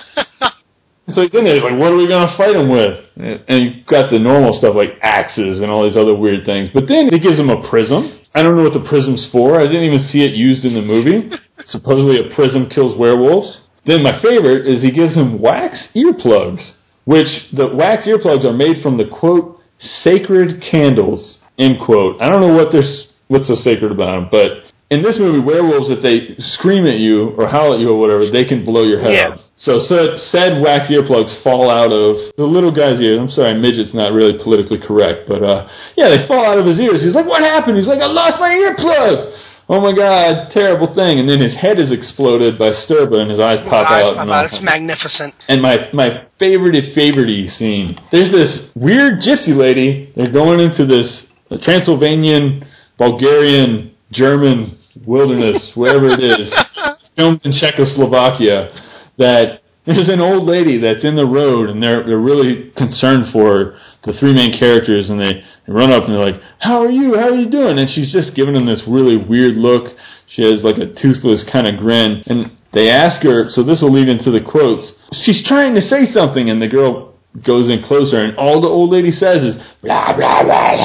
So 1.13 1.23
he's 1.23 1.33
in 1.33 1.45
there, 1.45 1.55
he's 1.55 1.63
like, 1.63 1.77
what 1.77 1.91
are 1.91 1.95
we 1.95 2.07
going 2.07 2.27
to 2.27 2.33
fight 2.35 2.55
him 2.55 2.69
with? 2.69 3.05
And 3.15 3.65
you've 3.65 3.85
got 3.85 4.09
the 4.09 4.19
normal 4.19 4.53
stuff 4.53 4.75
like 4.75 4.97
axes 5.01 5.61
and 5.61 5.71
all 5.71 5.83
these 5.83 5.97
other 5.97 6.15
weird 6.15 6.45
things. 6.45 6.69
But 6.73 6.87
then 6.87 7.09
he 7.09 7.19
gives 7.19 7.39
him 7.39 7.49
a 7.49 7.61
prism. 7.67 8.11
I 8.35 8.43
don't 8.43 8.55
know 8.57 8.63
what 8.63 8.73
the 8.73 8.83
prism's 8.83 9.25
for. 9.27 9.59
I 9.59 9.65
didn't 9.65 9.83
even 9.83 9.99
see 9.99 10.23
it 10.23 10.31
used 10.31 10.65
in 10.65 10.73
the 10.73 10.81
movie. 10.81 11.35
Supposedly 11.65 12.19
a 12.19 12.29
prism 12.33 12.69
kills 12.69 12.95
werewolves. 12.95 13.61
Then 13.85 14.03
my 14.03 14.17
favorite 14.19 14.67
is 14.67 14.81
he 14.81 14.91
gives 14.91 15.15
him 15.15 15.39
wax 15.39 15.87
earplugs, 15.95 16.75
which 17.05 17.49
the 17.51 17.67
wax 17.67 18.05
earplugs 18.05 18.45
are 18.45 18.53
made 18.53 18.81
from 18.81 18.97
the 18.97 19.07
quote, 19.07 19.59
sacred 19.79 20.61
candles, 20.61 21.39
end 21.57 21.79
quote. 21.79 22.21
I 22.21 22.29
don't 22.29 22.41
know 22.41 22.53
what 22.53 22.71
there's, 22.71 23.11
what's 23.27 23.47
so 23.47 23.55
sacred 23.55 23.91
about 23.91 24.15
them, 24.15 24.29
but 24.31 24.68
in 24.89 25.01
this 25.03 25.19
movie, 25.19 25.39
werewolves, 25.39 25.89
if 25.91 26.01
they 26.01 26.35
scream 26.39 26.85
at 26.87 26.97
you 26.97 27.29
or 27.37 27.47
howl 27.47 27.73
at 27.73 27.79
you 27.79 27.89
or 27.91 27.99
whatever, 27.99 28.29
they 28.29 28.43
can 28.43 28.65
blow 28.65 28.83
your 28.83 28.99
head 28.99 29.13
Yeah. 29.13 29.27
up. 29.29 29.39
So 29.55 29.77
said, 29.77 30.17
said 30.17 30.61
wax 30.61 30.87
earplugs 30.89 31.35
fall 31.43 31.69
out 31.69 31.91
of 31.91 32.17
the 32.37 32.45
little 32.45 32.71
guy's 32.71 33.01
ear. 33.01 33.19
I'm 33.19 33.29
sorry, 33.29 33.53
midget's 33.55 33.93
not 33.93 34.13
really 34.13 34.37
politically 34.37 34.77
correct, 34.79 35.27
but 35.27 35.43
uh, 35.43 35.67
yeah, 35.97 36.09
they 36.09 36.25
fall 36.25 36.45
out 36.45 36.57
of 36.57 36.65
his 36.65 36.79
ears. 36.79 37.03
He's 37.03 37.13
like, 37.13 37.25
"What 37.25 37.41
happened?" 37.41 37.75
He's 37.75 37.87
like, 37.87 37.99
"I 38.01 38.05
lost 38.07 38.39
my 38.39 38.49
earplugs." 38.49 39.45
Oh 39.71 39.79
my 39.81 39.91
god, 39.91 40.49
terrible 40.49 40.87
thing! 40.95 41.19
And 41.19 41.29
then 41.29 41.41
his 41.41 41.53
head 41.53 41.77
is 41.77 41.91
exploded 41.91 42.57
by 42.57 42.69
Stirba, 42.69 43.17
and 43.19 43.29
his 43.29 43.37
eyes 43.37 43.59
pop 43.61 43.91
Eyes 43.91 44.05
out. 44.05 44.13
pop 44.15 44.21
and 44.23 44.31
out. 44.31 44.45
It's 44.45 44.61
magnificent. 44.61 45.35
And 45.49 45.61
my 45.61 45.89
my 45.93 46.23
favorite 46.39 46.95
favorite 46.95 47.49
scene. 47.49 47.99
There's 48.11 48.31
this 48.31 48.71
weird 48.75 49.15
gypsy 49.21 49.55
lady. 49.55 50.11
They're 50.15 50.31
going 50.31 50.61
into 50.61 50.85
this 50.85 51.27
Transylvanian, 51.61 52.65
Bulgarian, 52.97 53.91
German 54.11 54.77
wilderness, 55.05 55.75
wherever 55.75 56.07
it 56.07 56.19
is, 56.19 56.53
filmed 57.15 57.41
in 57.45 57.51
Czechoslovakia. 57.51 58.73
That 59.17 59.61
there's 59.85 60.09
an 60.09 60.21
old 60.21 60.45
lady 60.45 60.77
that's 60.77 61.03
in 61.03 61.15
the 61.15 61.25
road, 61.25 61.69
and 61.69 61.81
they're 61.81 62.05
they're 62.05 62.17
really 62.17 62.71
concerned 62.71 63.29
for 63.29 63.75
the 64.03 64.13
three 64.13 64.33
main 64.33 64.53
characters, 64.53 65.09
and 65.09 65.19
they, 65.19 65.43
they 65.65 65.73
run 65.73 65.91
up 65.91 66.05
and 66.05 66.13
they're 66.13 66.31
like, 66.31 66.41
"How 66.59 66.81
are 66.83 66.89
you? 66.91 67.17
How 67.17 67.29
are 67.29 67.35
you 67.35 67.49
doing?" 67.49 67.79
And 67.79 67.89
she's 67.89 68.11
just 68.11 68.35
giving 68.35 68.53
them 68.53 68.65
this 68.65 68.87
really 68.87 69.17
weird 69.17 69.55
look. 69.55 69.95
She 70.27 70.43
has 70.43 70.63
like 70.63 70.77
a 70.77 70.93
toothless 70.93 71.43
kind 71.43 71.67
of 71.67 71.77
grin, 71.77 72.23
and 72.27 72.55
they 72.71 72.89
ask 72.89 73.23
her. 73.23 73.49
So 73.49 73.63
this 73.63 73.81
will 73.81 73.91
lead 73.91 74.09
into 74.09 74.31
the 74.31 74.41
quotes. 74.41 74.93
She's 75.13 75.41
trying 75.41 75.75
to 75.75 75.81
say 75.81 76.05
something, 76.05 76.49
and 76.49 76.61
the 76.61 76.67
girl 76.67 77.08
goes 77.41 77.69
in 77.69 77.81
closer, 77.81 78.17
and 78.17 78.37
all 78.37 78.59
the 78.61 78.67
old 78.67 78.89
lady 78.89 79.11
says 79.11 79.43
is 79.43 79.57
blah 79.81 80.13
blah 80.13 80.43
blah. 80.43 80.75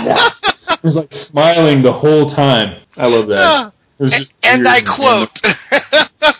blah. 0.00 0.30
She's 0.82 0.96
like 0.96 1.12
smiling 1.12 1.82
the 1.82 1.92
whole 1.92 2.28
time. 2.28 2.80
I 2.96 3.06
love 3.06 3.28
that. 3.28 3.72
Was 3.98 4.12
just 4.12 4.32
and 4.42 4.66
I 4.66 4.82
quote. 4.82 5.30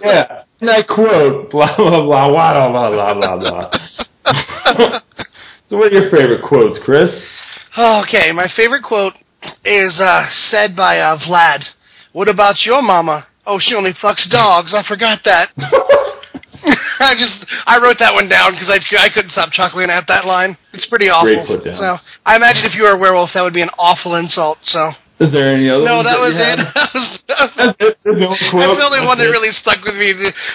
yeah, 0.00 0.44
and 0.60 0.70
I 0.70 0.82
quote 0.82 1.50
blah 1.50 1.76
blah 1.76 2.02
blah 2.02 2.28
blah 2.28 2.90
blah 2.90 3.14
blah 3.14 3.36
blah. 3.36 3.70
blah. 3.70 5.00
so, 5.68 5.76
what 5.76 5.92
are 5.92 5.94
your 5.94 6.10
favorite 6.10 6.42
quotes, 6.42 6.78
Chris? 6.78 7.20
Okay, 7.76 8.32
my 8.32 8.48
favorite 8.48 8.82
quote 8.82 9.14
is 9.64 10.00
uh, 10.00 10.28
said 10.28 10.74
by 10.76 11.00
uh, 11.00 11.16
Vlad. 11.16 11.68
What 12.12 12.28
about 12.28 12.64
your 12.64 12.82
mama? 12.82 13.26
Oh, 13.48 13.58
she 13.58 13.74
only 13.74 13.92
fucks 13.94 14.28
dogs. 14.28 14.74
I 14.74 14.82
forgot 14.82 15.24
that. 15.24 15.50
I 17.00 17.14
just 17.16 17.46
I 17.66 17.78
wrote 17.78 17.98
that 18.00 18.12
one 18.12 18.28
down 18.28 18.52
because 18.52 18.68
I, 18.68 18.80
I 18.98 19.08
couldn't 19.08 19.30
stop 19.30 19.50
chuckling 19.52 19.90
at 19.90 20.06
that 20.08 20.26
line. 20.26 20.56
It's 20.72 20.86
pretty 20.86 21.08
awful. 21.08 21.32
Great 21.34 21.46
put 21.46 21.64
down. 21.64 21.74
So 21.76 21.98
I 22.26 22.36
imagine 22.36 22.66
if 22.66 22.74
you 22.74 22.82
were 22.82 22.90
a 22.90 22.96
werewolf, 22.98 23.32
that 23.34 23.42
would 23.42 23.54
be 23.54 23.62
an 23.62 23.70
awful 23.78 24.16
insult. 24.16 24.58
So 24.66 24.90
Is 25.20 25.30
there 25.30 25.54
any 25.54 25.70
other? 25.70 25.84
no, 25.84 26.02
that 26.02 26.18
was 26.20 26.34
you 26.34 26.40
it. 26.42 26.58
have? 26.58 26.74
That 26.74 26.94
was, 26.94 27.22
that 27.28 27.38
was- 27.56 27.76
That's 27.78 27.80
it? 27.80 27.98
The 28.04 28.10
only? 28.26 28.38
That's 28.38 28.76
the 28.76 28.84
only 28.84 29.06
one 29.06 29.18
that 29.18 29.28
really 29.30 29.52
stuck 29.52 29.84
with 29.84 29.96
me. 29.96 30.12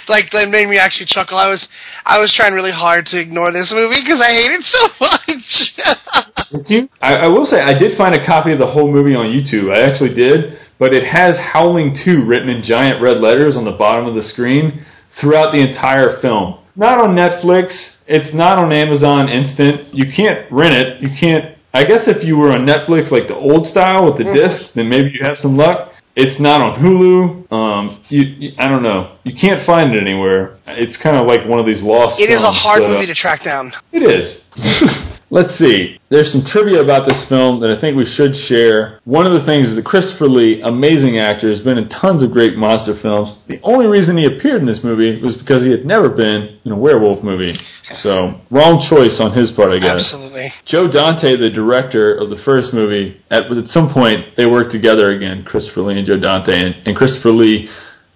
Like 0.09 0.29
that 0.31 0.49
made 0.49 0.67
me 0.67 0.77
actually 0.77 1.05
chuckle. 1.05 1.37
I 1.37 1.47
was 1.49 1.67
I 2.05 2.19
was 2.19 2.31
trying 2.33 2.53
really 2.53 2.71
hard 2.71 3.05
to 3.07 3.17
ignore 3.19 3.51
this 3.51 3.71
movie 3.71 4.01
because 4.01 4.19
I 4.19 4.31
hate 4.31 4.51
it 4.51 4.63
so 4.63 4.87
much. 4.99 6.51
Did 6.51 6.69
you? 6.69 6.89
I, 7.01 7.15
I 7.15 7.27
will 7.29 7.45
say 7.45 7.61
I 7.61 7.73
did 7.73 7.97
find 7.97 8.13
a 8.13 8.23
copy 8.23 8.51
of 8.51 8.59
the 8.59 8.67
whole 8.67 8.91
movie 8.91 9.15
on 9.15 9.27
YouTube. 9.27 9.73
I 9.75 9.81
actually 9.81 10.13
did, 10.13 10.59
but 10.83 10.93
it 10.93 11.05
has 11.05 11.37
Howling 11.37 11.95
2 11.95 12.25
written 12.25 12.49
in 12.49 12.61
giant 12.61 13.01
red 13.01 13.21
letters 13.21 13.55
on 13.55 13.63
the 13.63 13.71
bottom 13.71 14.05
of 14.05 14.15
the 14.15 14.21
screen 14.21 14.83
throughout 15.11 15.53
the 15.53 15.61
entire 15.61 16.19
film. 16.19 16.57
Not 16.75 16.99
on 16.99 17.15
Netflix. 17.15 17.99
It's 18.05 18.33
not 18.33 18.57
on 18.57 18.73
Amazon 18.73 19.29
Instant. 19.29 19.93
You 19.93 20.11
can't 20.11 20.45
rent 20.51 20.73
it. 20.73 21.01
You 21.01 21.09
can't. 21.09 21.55
I 21.73 21.85
guess 21.85 22.09
if 22.09 22.25
you 22.25 22.35
were 22.35 22.51
on 22.51 22.65
Netflix, 22.65 23.11
like 23.11 23.29
the 23.29 23.35
old 23.35 23.65
style 23.65 24.03
with 24.03 24.17
the 24.17 24.25
Mhm. 24.25 24.33
disc, 24.33 24.73
then 24.73 24.89
maybe 24.89 25.11
you 25.11 25.21
have 25.23 25.37
some 25.37 25.55
luck. 25.55 25.93
It's 26.17 26.37
not 26.37 26.59
on 26.59 26.73
Hulu. 26.81 27.42
Um, 27.53 28.03
you, 28.09 28.21
you, 28.21 28.51
I 28.57 28.67
don't 28.67 28.81
know. 28.81 29.15
You 29.23 29.35
can't 29.35 29.63
find 29.63 29.93
it 29.93 30.01
anywhere. 30.01 30.57
It's 30.65 30.97
kind 30.97 31.17
of 31.17 31.27
like 31.27 31.47
one 31.47 31.59
of 31.59 31.67
these 31.67 31.83
lost. 31.83 32.19
it 32.19 32.31
is 32.31 32.41
a 32.41 32.51
hard 32.51 32.81
that, 32.81 32.87
uh, 32.87 32.93
movie 32.93 33.05
to 33.05 33.13
track 33.13 33.43
down. 33.43 33.73
it 33.91 34.01
is. 34.01 34.43
Let's 35.33 35.55
see. 35.55 35.99
There's 36.09 36.31
some 36.31 36.45
trivia 36.45 36.83
about 36.83 37.07
this 37.07 37.23
film 37.23 37.59
that 37.61 37.71
I 37.71 37.81
think 37.81 37.97
we 37.97 38.05
should 38.05 38.37
share. 38.37 38.99
One 39.03 39.25
of 39.25 39.33
the 39.33 39.43
things 39.43 39.69
is 39.69 39.75
that 39.75 39.83
Christopher 39.83 40.27
Lee, 40.27 40.61
amazing 40.61 41.17
actor, 41.17 41.49
has 41.49 41.59
been 41.59 41.79
in 41.79 41.89
tons 41.89 42.21
of 42.21 42.31
great 42.31 42.55
monster 42.55 42.95
films. 42.95 43.35
The 43.47 43.59
only 43.63 43.87
reason 43.87 44.15
he 44.15 44.25
appeared 44.25 44.61
in 44.61 44.67
this 44.67 44.83
movie 44.83 45.19
was 45.23 45.35
because 45.35 45.63
he 45.63 45.71
had 45.71 45.87
never 45.87 46.09
been 46.09 46.59
in 46.65 46.71
a 46.71 46.77
werewolf 46.77 47.23
movie. 47.23 47.59
So, 47.95 48.39
wrong 48.51 48.79
choice 48.79 49.19
on 49.19 49.33
his 49.33 49.49
part, 49.49 49.71
I 49.71 49.79
guess. 49.79 50.13
Absolutely. 50.13 50.53
Joe 50.65 50.87
Dante, 50.87 51.35
the 51.35 51.49
director 51.49 52.13
of 52.13 52.29
the 52.29 52.37
first 52.37 52.71
movie, 52.71 53.19
at, 53.31 53.51
at 53.51 53.67
some 53.69 53.91
point 53.91 54.35
they 54.35 54.45
worked 54.45 54.69
together 54.69 55.09
again, 55.09 55.45
Christopher 55.45 55.81
Lee 55.81 55.97
and 55.97 56.05
Joe 56.05 56.19
Dante, 56.19 56.53
and, 56.53 56.75
and 56.85 56.95
Christopher 56.95 57.31
Lee 57.31 57.42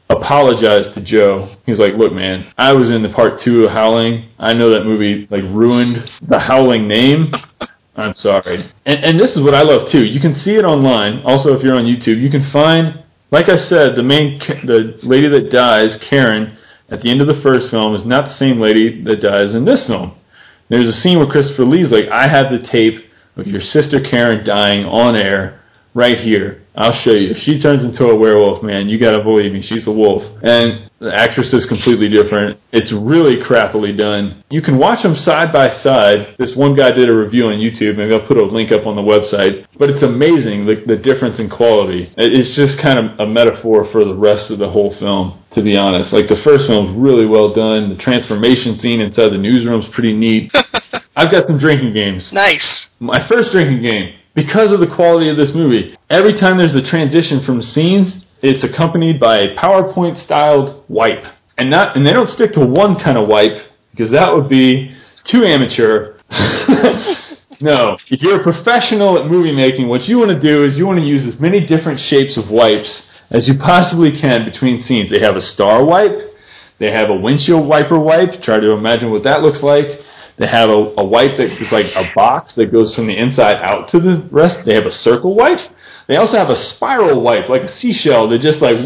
apologized 0.09 0.93
to 0.93 1.01
Joe. 1.01 1.49
He's 1.65 1.79
like, 1.79 1.93
"Look, 1.93 2.13
man, 2.13 2.45
I 2.57 2.73
was 2.73 2.91
in 2.91 3.01
the 3.01 3.09
part 3.09 3.39
two 3.39 3.65
of 3.65 3.71
Howling. 3.71 4.29
I 4.39 4.53
know 4.53 4.69
that 4.71 4.83
movie 4.85 5.27
like 5.29 5.43
ruined 5.43 6.09
the 6.21 6.39
Howling 6.39 6.87
name. 6.87 7.33
I'm 7.95 8.13
sorry." 8.13 8.69
And, 8.85 9.03
and 9.03 9.19
this 9.19 9.35
is 9.35 9.41
what 9.41 9.53
I 9.53 9.63
love 9.63 9.87
too. 9.87 10.05
You 10.05 10.19
can 10.19 10.33
see 10.33 10.55
it 10.55 10.65
online. 10.65 11.21
Also, 11.25 11.55
if 11.55 11.63
you're 11.63 11.75
on 11.75 11.85
YouTube, 11.85 12.19
you 12.19 12.29
can 12.29 12.43
find, 12.43 13.03
like 13.31 13.49
I 13.49 13.55
said, 13.55 13.95
the 13.95 14.03
main 14.03 14.39
the 14.39 14.99
lady 15.03 15.27
that 15.29 15.51
dies, 15.51 15.97
Karen, 15.97 16.57
at 16.89 17.01
the 17.01 17.09
end 17.09 17.21
of 17.21 17.27
the 17.27 17.41
first 17.41 17.69
film 17.69 17.93
is 17.93 18.05
not 18.05 18.25
the 18.25 18.33
same 18.33 18.59
lady 18.59 19.03
that 19.03 19.19
dies 19.19 19.53
in 19.53 19.65
this 19.65 19.85
film. 19.87 20.15
There's 20.69 20.87
a 20.87 20.93
scene 20.93 21.17
where 21.17 21.27
Christopher 21.27 21.65
Lee's 21.65 21.91
like, 21.91 22.09
I 22.09 22.27
have 22.27 22.51
the 22.51 22.59
tape 22.59 23.05
of 23.37 23.47
your 23.47 23.61
sister 23.61 24.01
Karen 24.01 24.43
dying 24.43 24.83
on 24.85 25.15
air 25.15 25.61
right 25.93 26.17
here. 26.17 26.61
I'll 26.77 26.91
show 26.91 27.11
you. 27.11 27.31
If 27.31 27.39
she 27.39 27.57
turns 27.59 27.83
into 27.83 28.07
a 28.07 28.15
werewolf, 28.15 28.61
man, 28.61 28.87
you 28.87 28.99
gotta 28.99 29.23
believe 29.23 29.51
me, 29.51 29.61
she's 29.61 29.87
a 29.87 29.91
wolf. 29.91 30.23
And 30.43 30.89
the 30.99 31.13
actress 31.13 31.51
is 31.53 31.65
completely 31.65 32.07
different. 32.09 32.59
It's 32.71 32.91
really 32.91 33.37
crappily 33.37 33.95
done. 33.97 34.43
You 34.51 34.61
can 34.61 34.77
watch 34.77 35.01
them 35.03 35.13
side 35.15 35.51
by 35.51 35.69
side. 35.69 36.35
This 36.37 36.55
one 36.55 36.75
guy 36.75 36.91
did 36.91 37.09
a 37.09 37.15
review 37.15 37.45
on 37.47 37.55
YouTube. 37.59 37.97
Maybe 37.97 38.13
I'll 38.13 38.25
put 38.27 38.37
a 38.37 38.45
link 38.45 38.71
up 38.71 38.85
on 38.85 38.95
the 38.95 39.01
website. 39.01 39.65
But 39.77 39.89
it's 39.89 40.03
amazing 40.03 40.65
the, 40.65 40.83
the 40.85 40.95
difference 40.95 41.39
in 41.39 41.49
quality. 41.49 42.11
It's 42.17 42.55
just 42.55 42.77
kind 42.79 42.99
of 42.99 43.19
a 43.19 43.25
metaphor 43.27 43.83
for 43.85 44.05
the 44.05 44.15
rest 44.15 44.49
of 44.51 44.59
the 44.59 44.69
whole 44.69 44.93
film, 44.95 45.39
to 45.51 45.61
be 45.63 45.75
honest. 45.77 46.13
Like 46.13 46.27
the 46.27 46.35
first 46.37 46.67
film's 46.67 46.95
really 46.97 47.25
well 47.27 47.53
done. 47.53 47.89
The 47.89 47.97
transformation 47.97 48.77
scene 48.77 49.01
inside 49.01 49.29
the 49.29 49.37
newsroom's 49.39 49.87
pretty 49.87 50.13
neat. 50.13 50.51
I've 51.15 51.31
got 51.31 51.47
some 51.47 51.57
drinking 51.57 51.93
games 51.93 52.31
Nice. 52.31 52.87
my 52.99 53.21
first 53.23 53.51
drinking 53.51 53.81
game 53.81 54.13
because 54.37 54.71
of 54.71 54.79
the 54.79 54.87
quality 54.87 55.27
of 55.29 55.35
this 55.35 55.53
movie 55.53 55.97
every 56.09 56.33
time 56.33 56.57
there's 56.57 56.75
a 56.75 56.81
transition 56.81 57.41
from 57.41 57.61
scenes 57.61 58.23
it's 58.41 58.63
accompanied 58.63 59.19
by 59.19 59.39
a 59.39 59.55
powerpoint 59.55 60.15
styled 60.15 60.83
wipe. 60.87 61.25
And 61.57 61.71
not 61.71 61.97
and 61.97 62.05
they 62.05 62.13
don't 62.13 62.29
stick 62.29 62.53
to 62.53 62.65
one 62.65 62.95
kind 62.95 63.17
of 63.17 63.27
wipe 63.27 63.65
because 63.91 64.11
that 64.11 64.33
would 64.33 64.47
be 64.47 64.95
too 65.23 65.45
amateur. 65.45 66.17
No. 67.59 67.97
If 68.11 68.21
you're 68.21 68.39
a 68.39 68.43
professional 68.43 69.17
at 69.17 69.25
movie 69.31 69.51
making 69.51 69.87
what 69.87 70.07
you 70.07 70.19
want 70.19 70.29
to 70.29 70.39
do 70.39 70.63
is 70.63 70.77
you 70.77 70.85
want 70.85 70.99
to 70.99 71.05
use 71.05 71.25
as 71.25 71.39
many 71.39 71.65
different 71.65 71.99
shapes 71.99 72.37
of 72.37 72.51
wipes 72.51 73.09
as 73.31 73.47
you 73.47 73.57
possibly 73.57 74.11
can 74.11 74.45
between 74.45 74.77
scenes. 74.77 75.09
They 75.09 75.21
have 75.21 75.35
a 75.35 75.41
star 75.41 75.83
wipe 75.83 76.21
they 76.77 76.91
have 76.91 77.09
a 77.09 77.15
windshield 77.15 77.65
wiper 77.67 77.97
wipe 77.97 78.43
try 78.43 78.59
to 78.59 78.73
imagine 78.73 79.09
what 79.09 79.23
that 79.23 79.41
looks 79.41 79.63
like 79.63 79.99
they 80.37 80.47
have 80.47 80.69
a, 80.69 80.93
a 80.97 81.03
wipe 81.03 81.37
that 81.37 81.59
is 81.59 81.71
like 81.71 81.93
a 81.95 82.11
box 82.15 82.55
that 82.55 82.71
goes 82.71 82.93
from 82.95 83.07
the 83.07 83.17
inside 83.17 83.55
out 83.63 83.87
to 83.89 83.99
the 83.99 84.19
rest. 84.31 84.63
They 84.65 84.75
have 84.75 84.85
a 84.85 84.91
circle 84.91 85.35
wipe. 85.35 85.59
They 86.07 86.15
also 86.15 86.37
have 86.37 86.49
a 86.49 86.55
spiral 86.55 87.21
wipe, 87.21 87.49
like 87.49 87.63
a 87.63 87.67
seashell 87.67 88.29
that 88.29 88.39
just 88.39 88.61
like 88.61 88.77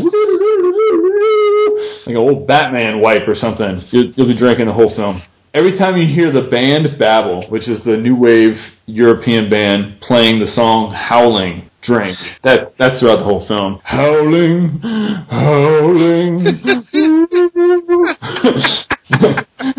like 2.06 2.16
an 2.16 2.18
old 2.18 2.47
Batman 2.47 3.02
wipe 3.02 3.28
or 3.28 3.36
something. 3.36 3.84
You'll, 3.89 4.12
you'll 4.12 4.28
be 4.28 4.34
drinking 4.34 4.68
the 4.68 4.74
whole 4.74 4.89
film. 4.89 5.22
Every 5.54 5.78
time 5.78 5.97
you 5.97 6.08
hear 6.08 6.32
the 6.32 6.43
band 6.43 6.97
Babel, 6.97 7.43
which 7.49 7.68
is 7.68 7.82
the 7.82 7.97
new 7.97 8.16
wave 8.16 8.74
European 8.86 9.49
band 9.49 9.99
playing 9.99 10.39
the 10.39 10.47
song 10.47 10.93
Howling, 10.93 11.70
drink. 11.82 12.18
That 12.44 12.78
that's 12.78 13.00
throughout 13.00 13.18
the 13.18 13.24
whole 13.24 13.46
film. 13.46 13.82
Howling, 13.84 14.80
howling. 15.30 16.46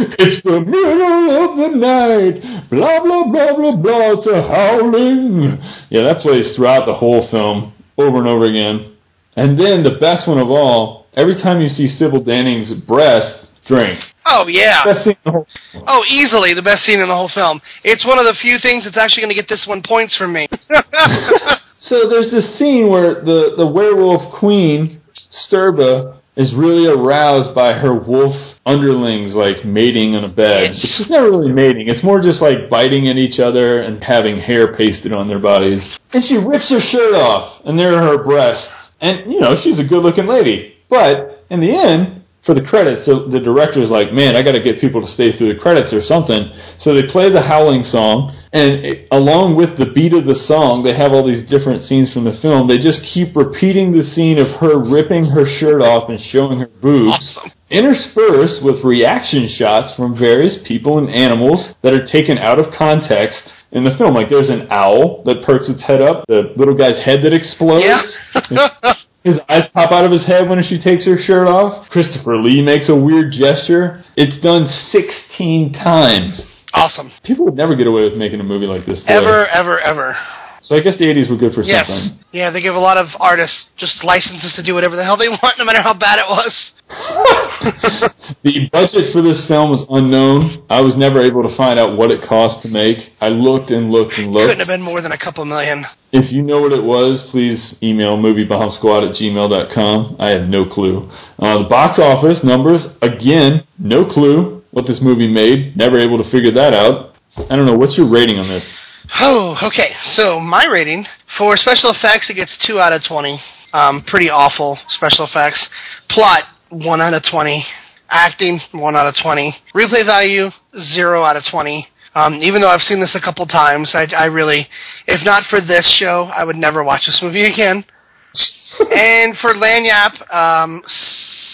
it's 0.08 0.42
the 0.42 0.60
middle 0.60 1.30
of 1.30 1.56
the 1.56 1.68
night. 1.76 2.68
Blah 2.70 3.00
blah 3.00 3.24
blah 3.24 3.56
blah 3.56 3.76
blah. 3.76 4.12
It's 4.12 4.26
a 4.26 4.42
howling. 4.42 5.58
Yeah, 5.90 6.02
that 6.02 6.18
plays 6.20 6.54
throughout 6.54 6.86
the 6.86 6.94
whole 6.94 7.22
film, 7.22 7.72
over 7.98 8.18
and 8.18 8.28
over 8.28 8.44
again. 8.44 8.96
And 9.36 9.58
then 9.58 9.82
the 9.82 9.92
best 9.92 10.26
one 10.26 10.38
of 10.38 10.50
all, 10.50 11.06
every 11.14 11.34
time 11.34 11.60
you 11.60 11.66
see 11.66 11.88
Sybil 11.88 12.20
Danning's 12.20 12.74
breast, 12.74 13.50
drink. 13.64 14.12
Oh 14.26 14.46
yeah. 14.46 14.84
Best 14.84 15.04
scene 15.04 15.12
in 15.12 15.18
the 15.24 15.30
whole 15.32 15.46
film. 15.72 15.84
Oh, 15.86 16.04
easily 16.08 16.54
the 16.54 16.62
best 16.62 16.84
scene 16.84 17.00
in 17.00 17.08
the 17.08 17.16
whole 17.16 17.28
film. 17.28 17.60
It's 17.82 18.04
one 18.04 18.18
of 18.18 18.24
the 18.24 18.34
few 18.34 18.58
things 18.58 18.84
that's 18.84 18.96
actually 18.96 19.22
going 19.22 19.30
to 19.30 19.34
get 19.34 19.48
this 19.48 19.66
one 19.66 19.82
points 19.82 20.14
from 20.14 20.32
me. 20.32 20.48
So 21.92 22.08
there's 22.08 22.30
this 22.30 22.54
scene 22.54 22.88
where 22.88 23.22
the, 23.22 23.52
the 23.54 23.66
werewolf 23.66 24.32
queen, 24.32 24.98
Stirba, 25.12 26.16
is 26.36 26.54
really 26.54 26.86
aroused 26.86 27.54
by 27.54 27.74
her 27.74 27.92
wolf 27.92 28.58
underlings 28.64 29.34
like 29.34 29.66
mating 29.66 30.14
on 30.14 30.24
a 30.24 30.28
bed. 30.28 30.70
It's 30.70 31.10
never 31.10 31.28
really 31.28 31.52
mating. 31.52 31.88
It's 31.88 32.02
more 32.02 32.22
just 32.22 32.40
like 32.40 32.70
biting 32.70 33.08
at 33.08 33.18
each 33.18 33.38
other 33.38 33.80
and 33.80 34.02
having 34.02 34.38
hair 34.38 34.74
pasted 34.74 35.12
on 35.12 35.28
their 35.28 35.38
bodies. 35.38 35.86
And 36.14 36.24
she 36.24 36.38
rips 36.38 36.70
her 36.70 36.80
shirt 36.80 37.12
off, 37.14 37.60
and 37.66 37.78
there 37.78 37.94
are 37.94 38.16
her 38.16 38.24
breasts. 38.24 38.92
And 39.02 39.30
you 39.30 39.40
know, 39.40 39.54
she's 39.54 39.78
a 39.78 39.84
good 39.84 40.02
looking 40.02 40.26
lady. 40.26 40.74
But 40.88 41.44
in 41.50 41.60
the 41.60 41.76
end, 41.76 42.22
for 42.40 42.54
the 42.54 42.62
credits, 42.62 43.04
so 43.04 43.28
the 43.28 43.38
director 43.38 43.82
is 43.82 43.90
like, 43.90 44.14
man, 44.14 44.34
I 44.34 44.42
got 44.42 44.52
to 44.52 44.62
get 44.62 44.80
people 44.80 45.02
to 45.02 45.06
stay 45.06 45.30
through 45.36 45.52
the 45.52 45.60
credits 45.60 45.92
or 45.92 46.00
something. 46.00 46.52
So 46.78 46.94
they 46.94 47.02
play 47.02 47.28
the 47.28 47.42
Howling 47.42 47.82
song, 47.82 48.34
and 48.52 48.72
it, 48.84 49.08
along 49.10 49.56
with 49.56 49.78
the 49.78 49.86
beat 49.86 50.12
of 50.12 50.26
the 50.26 50.34
song, 50.34 50.82
they 50.82 50.92
have 50.94 51.12
all 51.12 51.26
these 51.26 51.42
different 51.42 51.82
scenes 51.82 52.12
from 52.12 52.24
the 52.24 52.32
film. 52.34 52.66
They 52.66 52.78
just 52.78 53.02
keep 53.02 53.34
repeating 53.34 53.92
the 53.92 54.02
scene 54.02 54.38
of 54.38 54.50
her 54.56 54.76
ripping 54.78 55.26
her 55.26 55.46
shirt 55.46 55.80
off 55.80 56.08
and 56.10 56.20
showing 56.20 56.60
her 56.60 56.66
boobs, 56.66 57.38
Awesome. 57.38 57.50
interspersed 57.70 58.62
with 58.62 58.84
reaction 58.84 59.48
shots 59.48 59.92
from 59.94 60.14
various 60.16 60.58
people 60.58 60.98
and 60.98 61.08
animals 61.10 61.74
that 61.82 61.94
are 61.94 62.04
taken 62.04 62.36
out 62.38 62.58
of 62.58 62.70
context 62.72 63.54
in 63.72 63.84
the 63.84 63.96
film. 63.96 64.14
Like 64.14 64.28
there's 64.28 64.50
an 64.50 64.66
owl 64.70 65.22
that 65.24 65.42
perks 65.42 65.68
its 65.68 65.82
head 65.84 66.02
up, 66.02 66.26
the 66.28 66.52
little 66.56 66.74
guy's 66.74 67.00
head 67.00 67.22
that 67.22 67.32
explodes. 67.32 67.84
Yeah. 67.84 68.94
His 69.24 69.38
eyes 69.48 69.68
pop 69.68 69.92
out 69.92 70.04
of 70.04 70.10
his 70.10 70.24
head 70.24 70.48
when 70.48 70.60
she 70.64 70.80
takes 70.80 71.04
her 71.04 71.16
shirt 71.16 71.46
off. 71.46 71.88
Christopher 71.90 72.36
Lee 72.38 72.60
makes 72.60 72.88
a 72.88 72.96
weird 72.96 73.30
gesture. 73.30 74.02
It's 74.16 74.36
done 74.38 74.66
16 74.66 75.72
times. 75.72 76.48
Awesome. 76.74 77.10
People 77.22 77.44
would 77.46 77.56
never 77.56 77.74
get 77.76 77.86
away 77.86 78.04
with 78.04 78.14
making 78.14 78.40
a 78.40 78.44
movie 78.44 78.66
like 78.66 78.84
this. 78.86 79.00
today. 79.02 79.14
Ever, 79.14 79.46
ever, 79.46 79.78
ever. 79.80 80.16
So 80.60 80.76
I 80.76 80.80
guess 80.80 80.94
the 80.94 81.06
80s 81.06 81.28
were 81.28 81.36
good 81.36 81.54
for 81.54 81.62
Yes. 81.62 81.88
something. 81.88 82.20
Yeah, 82.30 82.50
they 82.50 82.60
give 82.60 82.76
a 82.76 82.80
lot 82.80 82.96
of 82.96 83.16
artists 83.18 83.70
just 83.76 84.04
licenses 84.04 84.52
to 84.54 84.62
do 84.62 84.74
whatever 84.74 84.94
the 84.94 85.02
hell 85.04 85.16
they 85.16 85.28
want, 85.42 85.58
no 85.58 85.64
matter 85.64 85.82
how 85.82 85.92
bad 85.94 86.20
it 86.20 86.26
was. 86.28 86.72
The 88.42 88.68
budget 88.72 89.12
for 89.12 89.22
this 89.22 89.44
film 89.46 89.70
was 89.70 89.84
unknown. 89.88 90.64
I 90.68 90.80
was 90.80 90.96
never 90.96 91.22
able 91.22 91.42
to 91.48 91.54
find 91.54 91.78
out 91.78 91.96
what 91.96 92.10
it 92.10 92.22
cost 92.22 92.62
to 92.62 92.68
make. 92.68 93.12
I 93.20 93.28
looked 93.28 93.70
and 93.70 93.90
looked 93.90 94.18
and 94.18 94.32
looked. 94.32 94.48
Couldn't 94.48 94.58
have 94.58 94.66
been 94.68 94.82
more 94.82 95.00
than 95.00 95.12
a 95.12 95.18
couple 95.18 95.44
million. 95.44 95.86
If 96.10 96.32
you 96.32 96.42
know 96.42 96.60
what 96.60 96.72
it 96.72 96.82
was, 96.82 97.22
please 97.30 97.76
email 97.82 98.16
moviebombsquad 98.16 99.08
at 99.10 99.14
gmail.com. 99.16 100.16
I 100.18 100.30
have 100.30 100.48
no 100.48 100.64
clue. 100.64 101.08
Uh, 101.38 101.62
the 101.62 101.68
box 101.68 101.98
office 102.00 102.42
numbers, 102.42 102.88
again, 103.00 103.64
no 103.78 104.04
clue 104.04 104.61
what 104.72 104.86
this 104.86 105.00
movie 105.00 105.28
made. 105.28 105.76
Never 105.76 105.98
able 105.98 106.18
to 106.18 106.28
figure 106.28 106.50
that 106.52 106.74
out. 106.74 107.14
I 107.36 107.56
don't 107.56 107.66
know. 107.66 107.76
What's 107.76 107.96
your 107.96 108.08
rating 108.08 108.38
on 108.38 108.48
this? 108.48 108.72
Oh, 109.20 109.58
okay. 109.62 109.94
So 110.04 110.40
my 110.40 110.66
rating 110.66 111.06
for 111.36 111.56
special 111.56 111.90
effects, 111.90 112.28
it 112.28 112.34
gets 112.34 112.58
two 112.58 112.80
out 112.80 112.92
of 112.92 113.04
twenty. 113.04 113.40
Um, 113.72 114.02
pretty 114.02 114.28
awful 114.28 114.78
special 114.88 115.24
effects. 115.24 115.68
Plot, 116.08 116.44
one 116.70 117.00
out 117.00 117.14
of 117.14 117.22
twenty. 117.22 117.64
Acting, 118.10 118.60
one 118.72 118.96
out 118.96 119.06
of 119.06 119.16
twenty. 119.16 119.56
Replay 119.74 120.04
value, 120.04 120.50
zero 120.76 121.22
out 121.22 121.36
of 121.36 121.44
twenty. 121.44 121.88
Um, 122.14 122.34
even 122.42 122.60
though 122.60 122.68
I've 122.68 122.82
seen 122.82 123.00
this 123.00 123.14
a 123.14 123.20
couple 123.20 123.46
times, 123.46 123.94
I, 123.94 124.06
I 124.16 124.26
really, 124.26 124.68
if 125.06 125.24
not 125.24 125.44
for 125.44 125.62
this 125.62 125.86
show, 125.86 126.24
I 126.24 126.44
would 126.44 126.56
never 126.56 126.84
watch 126.84 127.06
this 127.06 127.22
movie 127.22 127.44
again. 127.44 127.86
and 128.94 129.38
for 129.38 129.54
Lagniappe, 129.54 130.34
um, 130.34 130.82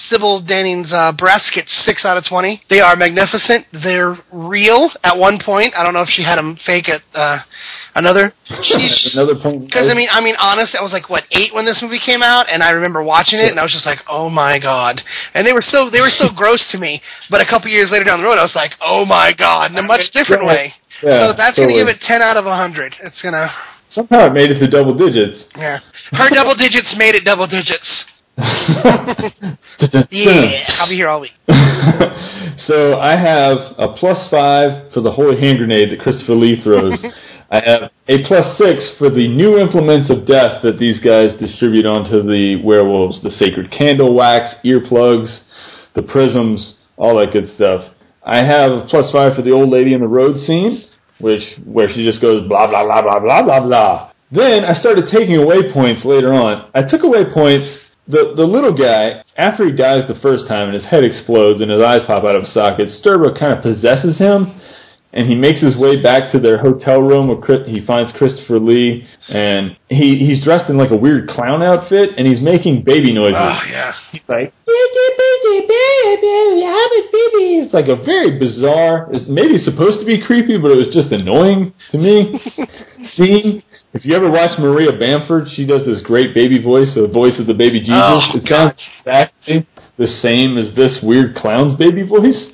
Sybil 0.08 0.40
Danning's 0.40 0.92
uh, 0.92 1.12
breasts 1.12 1.50
get 1.50 1.68
six 1.68 2.04
out 2.04 2.16
of 2.16 2.24
twenty. 2.24 2.62
They 2.68 2.80
are 2.80 2.96
magnificent. 2.96 3.66
They're 3.72 4.18
real. 4.32 4.90
At 5.04 5.18
one 5.18 5.38
point, 5.38 5.78
I 5.78 5.82
don't 5.82 5.92
know 5.92 6.00
if 6.00 6.08
she 6.08 6.22
had 6.22 6.38
them 6.38 6.56
fake 6.56 6.88
at 6.88 7.02
uh, 7.14 7.40
another. 7.94 8.32
She's 8.62 9.14
Another 9.14 9.34
point. 9.36 9.66
because 9.66 9.90
I 9.90 9.94
mean, 9.94 10.08
I 10.10 10.22
mean, 10.22 10.34
honest, 10.40 10.74
I 10.74 10.82
was 10.82 10.94
like 10.94 11.10
what 11.10 11.26
eight 11.32 11.52
when 11.52 11.66
this 11.66 11.82
movie 11.82 11.98
came 11.98 12.22
out, 12.22 12.50
and 12.50 12.62
I 12.62 12.70
remember 12.70 13.02
watching 13.02 13.38
it, 13.38 13.50
and 13.50 13.60
I 13.60 13.62
was 13.62 13.72
just 13.72 13.84
like, 13.84 14.02
oh 14.08 14.30
my 14.30 14.58
god. 14.58 15.02
And 15.34 15.46
they 15.46 15.52
were 15.52 15.62
so 15.62 15.90
they 15.90 16.00
were 16.00 16.10
so 16.10 16.30
gross 16.34 16.70
to 16.70 16.78
me. 16.78 17.02
But 17.28 17.42
a 17.42 17.44
couple 17.44 17.70
years 17.70 17.90
later 17.90 18.04
down 18.04 18.20
the 18.20 18.26
road, 18.26 18.38
I 18.38 18.42
was 18.42 18.56
like, 18.56 18.76
oh 18.80 19.04
my 19.04 19.32
god, 19.34 19.70
in 19.72 19.76
a 19.76 19.82
much 19.82 20.10
different 20.10 20.44
way. 20.46 20.74
Yeah, 21.02 21.26
so 21.28 21.32
that's 21.34 21.58
gonna 21.58 21.72
give 21.74 21.88
it 21.88 22.00
ten 22.00 22.22
out 22.22 22.36
of 22.38 22.44
hundred. 22.46 22.96
It's 23.02 23.20
gonna 23.20 23.52
Somehow 23.90 24.26
it 24.26 24.32
made 24.32 24.50
it 24.50 24.58
to 24.58 24.68
double 24.68 24.94
digits. 24.94 25.48
yeah. 25.56 25.80
Her 26.12 26.28
double 26.30 26.54
digits 26.54 26.94
made 26.96 27.14
it 27.14 27.24
double 27.24 27.46
digits. 27.46 28.04
Yeah, 30.10 30.66
I'll 30.80 30.88
be 30.88 30.94
here 30.94 31.08
all 31.08 31.20
week. 31.20 31.34
so 32.56 32.98
I 32.98 33.16
have 33.16 33.74
a 33.78 33.92
plus 33.94 34.28
five 34.28 34.92
for 34.92 35.00
the 35.00 35.10
holy 35.10 35.38
hand 35.38 35.58
grenade 35.58 35.90
that 35.90 36.00
Christopher 36.00 36.34
Lee 36.34 36.56
throws. 36.56 37.04
I 37.50 37.60
have 37.60 37.90
a 38.08 38.22
plus 38.24 38.58
six 38.58 38.90
for 38.90 39.08
the 39.08 39.26
new 39.26 39.58
implements 39.58 40.10
of 40.10 40.26
death 40.26 40.62
that 40.62 40.78
these 40.78 41.00
guys 41.00 41.34
distribute 41.34 41.86
onto 41.86 42.22
the 42.22 42.56
werewolves: 42.62 43.20
the 43.22 43.30
sacred 43.30 43.70
candle 43.70 44.12
wax, 44.14 44.54
earplugs, 44.64 45.44
the 45.94 46.02
prisms, 46.02 46.78
all 46.96 47.16
that 47.16 47.32
good 47.32 47.48
stuff. 47.48 47.90
I 48.22 48.42
have 48.42 48.72
a 48.72 48.82
plus 48.82 49.10
five 49.10 49.34
for 49.34 49.42
the 49.42 49.52
old 49.52 49.70
lady 49.70 49.94
in 49.94 50.00
the 50.00 50.08
road 50.08 50.38
scene, 50.38 50.84
which 51.18 51.54
where 51.64 51.88
she 51.88 52.04
just 52.04 52.20
goes 52.20 52.46
blah 52.46 52.66
blah 52.66 52.84
blah 52.84 53.02
blah 53.02 53.18
blah 53.20 53.42
blah 53.42 53.60
blah. 53.60 54.12
Then 54.30 54.64
I 54.64 54.74
started 54.74 55.06
taking 55.06 55.36
away 55.36 55.72
points 55.72 56.04
later 56.04 56.34
on. 56.34 56.70
I 56.74 56.82
took 56.82 57.02
away 57.02 57.24
points. 57.24 57.78
The 58.08 58.32
the 58.34 58.46
little 58.46 58.72
guy, 58.72 59.22
after 59.36 59.66
he 59.66 59.72
dies 59.72 60.06
the 60.06 60.14
first 60.14 60.46
time 60.46 60.64
and 60.64 60.74
his 60.74 60.86
head 60.86 61.04
explodes 61.04 61.60
and 61.60 61.70
his 61.70 61.82
eyes 61.82 62.04
pop 62.04 62.24
out 62.24 62.36
of 62.36 62.42
his 62.42 62.52
sockets, 62.52 62.98
Stirba 62.98 63.34
kind 63.34 63.52
of 63.52 63.62
possesses 63.62 64.18
him, 64.18 64.54
and 65.12 65.26
he 65.26 65.34
makes 65.34 65.60
his 65.60 65.76
way 65.76 66.00
back 66.02 66.28
to 66.30 66.38
their 66.38 66.58
hotel 66.58 67.00
room 67.00 67.28
where 67.28 67.38
Chris- 67.38 67.68
he 67.68 67.80
finds 67.80 68.12
Christopher 68.12 68.58
Lee, 68.58 69.06
and 69.28 69.76
he 69.88 70.18
he's 70.18 70.40
dressed 70.42 70.68
in 70.68 70.76
like 70.76 70.90
a 70.90 70.96
weird 70.96 71.28
clown 71.28 71.62
outfit, 71.62 72.14
and 72.16 72.26
he's 72.26 72.40
making 72.40 72.82
baby 72.82 73.12
noises. 73.12 73.36
Oh 73.38 73.64
yeah. 73.68 73.94
He's 74.12 74.20
like, 74.28 74.52
it's 77.64 77.74
like 77.74 77.88
a 77.88 77.96
very 77.96 78.38
bizarre, 78.38 79.08
it's 79.12 79.26
maybe 79.26 79.58
supposed 79.58 80.00
to 80.00 80.06
be 80.06 80.20
creepy, 80.20 80.56
but 80.58 80.70
it 80.70 80.76
was 80.76 80.88
just 80.88 81.12
annoying 81.12 81.74
to 81.90 81.98
me. 81.98 82.38
Scene. 83.02 83.62
If 83.94 84.04
you 84.04 84.14
ever 84.14 84.30
watch 84.30 84.58
Maria 84.58 84.92
Bamford, 84.92 85.48
she 85.48 85.64
does 85.64 85.84
this 85.86 86.02
great 86.02 86.34
baby 86.34 86.58
voice, 86.62 86.94
the 86.94 87.08
voice 87.08 87.38
of 87.38 87.46
the 87.46 87.54
baby 87.54 87.80
Jesus. 87.80 87.94
Oh, 87.96 88.32
it 88.34 88.46
sounds 88.46 88.74
exactly 89.00 89.66
the 89.96 90.06
same 90.06 90.58
as 90.58 90.74
this 90.74 91.02
weird 91.02 91.34
clown's 91.34 91.74
baby 91.74 92.02
voice. 92.02 92.52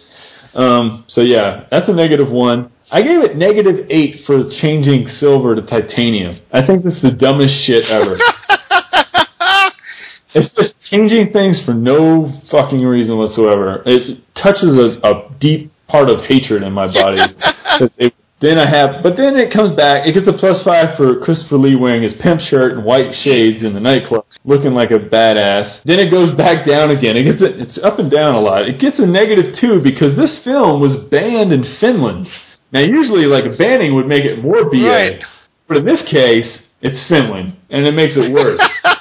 Um, 0.54 1.04
so 1.08 1.20
yeah, 1.20 1.66
that's 1.70 1.88
a 1.88 1.92
negative 1.92 2.30
one. 2.30 2.70
I 2.90 3.02
gave 3.02 3.22
it 3.22 3.36
negative 3.36 3.86
eight 3.90 4.24
for 4.24 4.48
changing 4.50 5.08
silver 5.08 5.54
to 5.54 5.62
titanium. 5.62 6.36
I 6.52 6.64
think 6.64 6.84
this 6.84 6.96
is 6.96 7.02
the 7.02 7.10
dumbest 7.10 7.54
shit 7.54 7.88
ever. 7.90 8.18
It's 10.36 10.52
just 10.52 10.80
changing 10.80 11.32
things 11.32 11.62
for 11.62 11.72
no 11.72 12.28
fucking 12.50 12.84
reason 12.84 13.16
whatsoever. 13.18 13.84
It 13.86 14.34
touches 14.34 14.76
a, 14.76 14.98
a 15.08 15.30
deep 15.38 15.70
part 15.86 16.10
of 16.10 16.24
hatred 16.24 16.64
in 16.64 16.72
my 16.72 16.88
body. 16.92 17.18
That 17.78 17.92
it- 17.98 18.14
then 18.44 18.58
I 18.58 18.66
have, 18.66 19.02
but 19.02 19.16
then 19.16 19.36
it 19.36 19.50
comes 19.50 19.70
back. 19.72 20.06
It 20.06 20.12
gets 20.12 20.28
a 20.28 20.32
plus 20.32 20.62
five 20.62 20.96
for 20.96 21.20
Christopher 21.20 21.56
Lee 21.58 21.76
wearing 21.76 22.02
his 22.02 22.14
pimp 22.14 22.40
shirt 22.40 22.72
and 22.72 22.84
white 22.84 23.14
shades 23.14 23.62
in 23.62 23.72
the 23.74 23.80
nightclub, 23.80 24.26
looking 24.44 24.72
like 24.74 24.90
a 24.90 24.98
badass. 24.98 25.82
Then 25.84 25.98
it 25.98 26.10
goes 26.10 26.30
back 26.30 26.64
down 26.64 26.90
again. 26.90 27.16
It 27.16 27.24
gets 27.24 27.42
a, 27.42 27.60
it's 27.60 27.78
up 27.78 27.98
and 27.98 28.10
down 28.10 28.34
a 28.34 28.40
lot. 28.40 28.68
It 28.68 28.78
gets 28.78 28.98
a 28.98 29.06
negative 29.06 29.54
two 29.54 29.80
because 29.80 30.14
this 30.16 30.38
film 30.38 30.80
was 30.80 30.96
banned 30.96 31.52
in 31.52 31.64
Finland. 31.64 32.28
Now 32.72 32.80
usually 32.80 33.26
like 33.26 33.44
a 33.44 33.56
banning 33.56 33.94
would 33.94 34.06
make 34.06 34.24
it 34.24 34.42
more 34.42 34.68
BA, 34.68 34.86
Right. 34.88 35.24
but 35.68 35.76
in 35.78 35.84
this 35.84 36.02
case 36.02 36.66
it's 36.82 37.02
Finland, 37.02 37.56
and 37.70 37.86
it 37.86 37.94
makes 37.94 38.16
it 38.16 38.30
worse. 38.30 38.60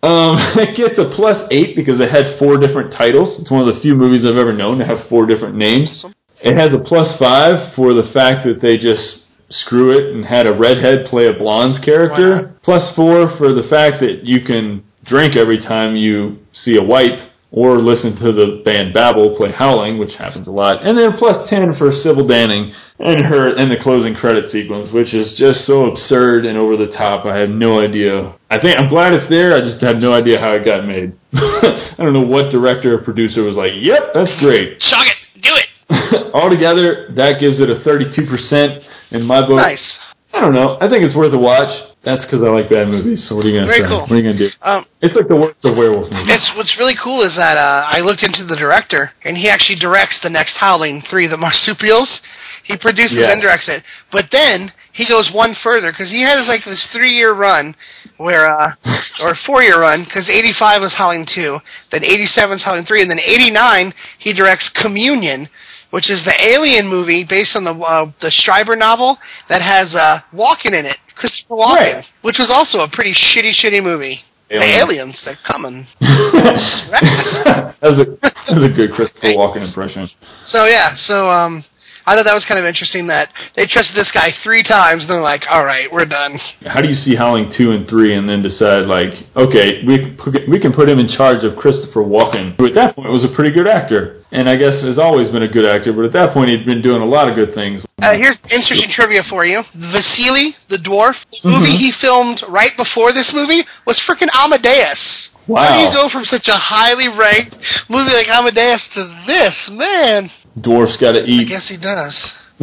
Um, 0.00 0.36
it 0.56 0.76
gets 0.76 0.96
a 0.98 1.06
plus 1.06 1.42
eight 1.50 1.74
because 1.74 1.98
it 1.98 2.08
had 2.08 2.38
four 2.38 2.56
different 2.56 2.92
titles. 2.92 3.40
It's 3.40 3.50
one 3.50 3.66
of 3.68 3.74
the 3.74 3.80
few 3.80 3.96
movies 3.96 4.24
I've 4.24 4.36
ever 4.36 4.52
known 4.52 4.78
to 4.78 4.84
have 4.84 5.08
four 5.08 5.26
different 5.26 5.56
names. 5.56 6.04
It 6.40 6.56
has 6.56 6.72
a 6.72 6.78
plus 6.78 7.16
five 7.16 7.74
for 7.74 7.94
the 7.94 8.04
fact 8.04 8.44
that 8.44 8.60
they 8.60 8.76
just 8.76 9.26
screw 9.50 9.90
it 9.92 10.14
and 10.14 10.24
had 10.24 10.46
a 10.46 10.52
redhead 10.52 11.06
play 11.06 11.26
a 11.26 11.32
blonde's 11.32 11.80
character. 11.80 12.54
Plus 12.62 12.94
four 12.94 13.28
for 13.36 13.52
the 13.52 13.62
fact 13.62 14.00
that 14.00 14.24
you 14.24 14.42
can 14.42 14.84
drink 15.04 15.36
every 15.36 15.58
time 15.58 15.96
you 15.96 16.38
see 16.52 16.76
a 16.76 16.82
wipe 16.82 17.18
or 17.50 17.78
listen 17.78 18.14
to 18.14 18.30
the 18.30 18.60
band 18.64 18.92
Babel 18.92 19.34
play 19.34 19.50
Howling, 19.50 19.98
which 19.98 20.16
happens 20.16 20.48
a 20.48 20.52
lot. 20.52 20.82
And 20.82 20.98
then 20.98 21.16
plus 21.16 21.48
ten 21.48 21.72
for 21.74 21.90
Sybil 21.90 22.26
Danning 22.26 22.74
and 22.98 23.22
her 23.24 23.56
and 23.56 23.72
the 23.72 23.78
closing 23.78 24.14
credit 24.14 24.50
sequence, 24.50 24.90
which 24.90 25.14
is 25.14 25.34
just 25.34 25.64
so 25.64 25.86
absurd 25.86 26.44
and 26.44 26.58
over 26.58 26.76
the 26.76 26.88
top. 26.92 27.24
I 27.24 27.38
have 27.38 27.48
no 27.48 27.80
idea. 27.80 28.36
I 28.50 28.58
think 28.58 28.78
I'm 28.78 28.90
glad 28.90 29.14
it's 29.14 29.26
there. 29.28 29.54
I 29.54 29.60
just 29.60 29.80
have 29.80 29.96
no 29.96 30.12
idea 30.12 30.38
how 30.38 30.52
it 30.52 30.64
got 30.64 30.86
made. 30.86 31.14
I 31.32 31.94
don't 31.96 32.12
know 32.12 32.20
what 32.20 32.50
director 32.50 32.94
or 32.94 32.98
producer 32.98 33.42
was 33.42 33.56
like, 33.56 33.72
"Yep, 33.76 34.12
that's 34.12 34.38
great." 34.38 34.80
Chuck 34.80 35.06
it. 35.06 35.16
Do 35.40 35.54
it. 35.54 35.67
Altogether, 36.34 37.08
that 37.14 37.38
gives 37.40 37.60
it 37.60 37.70
a 37.70 37.74
32% 37.74 38.84
in 39.10 39.22
my 39.22 39.40
book. 39.40 39.56
Nice. 39.56 39.98
I 40.32 40.40
don't 40.40 40.52
know. 40.52 40.76
I 40.80 40.88
think 40.88 41.04
it's 41.04 41.14
worth 41.14 41.32
a 41.32 41.38
watch. 41.38 41.84
That's 42.02 42.24
because 42.24 42.42
I 42.42 42.48
like 42.48 42.68
bad 42.68 42.88
movies. 42.88 43.24
So 43.24 43.34
what 43.34 43.44
are 43.44 43.48
you 43.48 43.54
gonna 43.56 43.66
Very 43.66 43.80
say? 43.80 43.88
cool. 43.88 44.00
What 44.02 44.12
are 44.12 44.16
you 44.16 44.22
gonna 44.22 44.34
do? 44.38 44.50
Um, 44.62 44.84
It's 45.00 45.14
like 45.16 45.26
the 45.28 45.36
worst 45.36 45.64
of 45.64 45.76
werewolf 45.76 46.10
movies. 46.12 46.34
It's 46.34 46.54
what's 46.54 46.78
really 46.78 46.94
cool 46.94 47.22
is 47.22 47.34
that 47.36 47.56
uh, 47.56 47.86
I 47.88 48.00
looked 48.00 48.22
into 48.22 48.44
the 48.44 48.54
director, 48.54 49.12
and 49.24 49.36
he 49.36 49.48
actually 49.48 49.76
directs 49.78 50.18
the 50.20 50.30
next 50.30 50.56
Howling 50.58 51.02
three, 51.02 51.26
the 51.26 51.36
marsupials. 51.46 52.20
He 52.62 52.76
produces 52.76 53.16
Yes. 53.16 53.32
and 53.32 53.40
directs 53.40 53.68
it, 53.70 53.82
but 54.12 54.30
then 54.30 54.72
he 54.92 55.06
goes 55.06 55.30
one 55.32 55.54
further 55.54 55.90
because 55.90 56.10
he 56.10 56.20
has 56.20 56.46
like 56.46 56.64
this 56.64 56.86
three-year 56.88 57.32
run, 57.32 57.74
where 58.18 58.46
uh, 58.46 58.74
or 59.22 59.34
four-year 59.34 59.80
run 59.80 60.04
because 60.04 60.28
'85 60.28 60.82
was 60.82 60.92
Howling 60.92 61.24
two, 61.24 61.60
then 61.90 62.04
'87 62.04 62.56
is 62.56 62.62
Howling 62.62 62.84
three, 62.84 63.00
and 63.00 63.10
then 63.10 63.20
'89 63.20 63.94
he 64.18 64.34
directs 64.34 64.68
Communion, 64.68 65.48
which 65.90 66.10
is 66.10 66.22
the 66.24 66.34
Alien 66.44 66.86
movie 66.88 67.24
based 67.24 67.56
on 67.56 67.64
the 67.64 67.72
uh, 67.74 68.10
the 68.20 68.28
Strieber 68.28 68.76
novel 68.78 69.18
that 69.48 69.62
has 69.62 69.94
uh, 69.94 70.20
Walken 70.32 70.72
in 70.74 70.86
it, 70.86 70.98
Christopher 71.14 71.54
Walken, 71.54 71.94
Right. 71.94 72.06
which 72.22 72.38
was 72.38 72.50
also 72.50 72.80
a 72.80 72.88
pretty 72.88 73.12
shitty, 73.12 73.50
shitty 73.50 73.82
movie. 73.82 74.22
Alien. 74.50 74.70
The 74.70 74.76
aliens, 74.78 75.22
they're 75.24 75.34
coming. 75.36 75.86
that 76.00 77.78
was 77.82 78.00
a 78.00 78.04
that 78.22 78.34
was 78.48 78.64
a 78.64 78.68
good 78.70 78.92
Christopher 78.92 79.28
Walken 79.28 79.66
impression. 79.66 80.08
So 80.44 80.64
yeah, 80.66 80.94
so 80.96 81.30
um, 81.30 81.64
I 82.08 82.14
thought 82.16 82.24
that 82.24 82.34
was 82.34 82.46
kind 82.46 82.58
of 82.58 82.64
interesting 82.64 83.08
that 83.08 83.30
they 83.54 83.66
trusted 83.66 83.94
this 83.94 84.10
guy 84.10 84.30
three 84.30 84.62
times, 84.62 85.04
and 85.04 85.12
they're 85.12 85.20
like, 85.20 85.44
"All 85.50 85.62
right, 85.62 85.92
we're 85.92 86.06
done." 86.06 86.40
How 86.66 86.80
do 86.80 86.88
you 86.88 86.94
see 86.94 87.14
Howling 87.14 87.50
two 87.50 87.72
and 87.72 87.86
three, 87.86 88.14
and 88.14 88.26
then 88.26 88.40
decide 88.40 88.86
like, 88.86 89.26
okay, 89.36 89.84
we 89.84 90.16
we 90.48 90.58
can 90.58 90.72
put 90.72 90.88
him 90.88 90.98
in 90.98 91.06
charge 91.06 91.44
of 91.44 91.56
Christopher 91.56 92.02
Walken, 92.02 92.56
who 92.56 92.64
at 92.64 92.74
that 92.74 92.96
point 92.96 93.10
was 93.10 93.24
a 93.24 93.28
pretty 93.28 93.50
good 93.50 93.66
actor, 93.66 94.22
and 94.32 94.48
I 94.48 94.56
guess 94.56 94.80
has 94.80 94.98
always 94.98 95.28
been 95.28 95.42
a 95.42 95.48
good 95.48 95.66
actor, 95.66 95.92
but 95.92 96.06
at 96.06 96.12
that 96.12 96.32
point 96.32 96.48
he'd 96.48 96.64
been 96.64 96.80
doing 96.80 97.02
a 97.02 97.06
lot 97.06 97.28
of 97.28 97.34
good 97.34 97.52
things. 97.52 97.84
Uh, 98.00 98.14
here's 98.14 98.38
interesting 98.50 98.88
trivia 98.88 99.22
for 99.22 99.44
you: 99.44 99.62
Vasily, 99.74 100.56
the 100.68 100.78
dwarf, 100.78 101.26
the 101.42 101.50
movie 101.50 101.76
he 101.76 101.90
filmed 101.90 102.42
right 102.48 102.74
before 102.74 103.12
this 103.12 103.34
movie 103.34 103.66
was 103.86 103.98
freaking 103.98 104.28
Amadeus. 104.34 105.28
Wow. 105.46 105.62
How 105.62 105.76
do 105.78 105.84
you 105.84 105.92
go 105.92 106.08
from 106.08 106.24
such 106.24 106.48
a 106.48 106.56
highly 106.56 107.08
ranked 107.08 107.56
movie 107.88 108.12
like 108.12 108.28
Amadeus 108.28 108.86
to 108.88 109.04
this? 109.26 109.70
Man, 109.70 110.30
dwarfs 110.60 110.96
got 110.96 111.12
to 111.12 111.24
eat. 111.24 111.42
I 111.42 111.44
guess 111.44 111.68
he 111.68 111.76
does. 111.76 112.32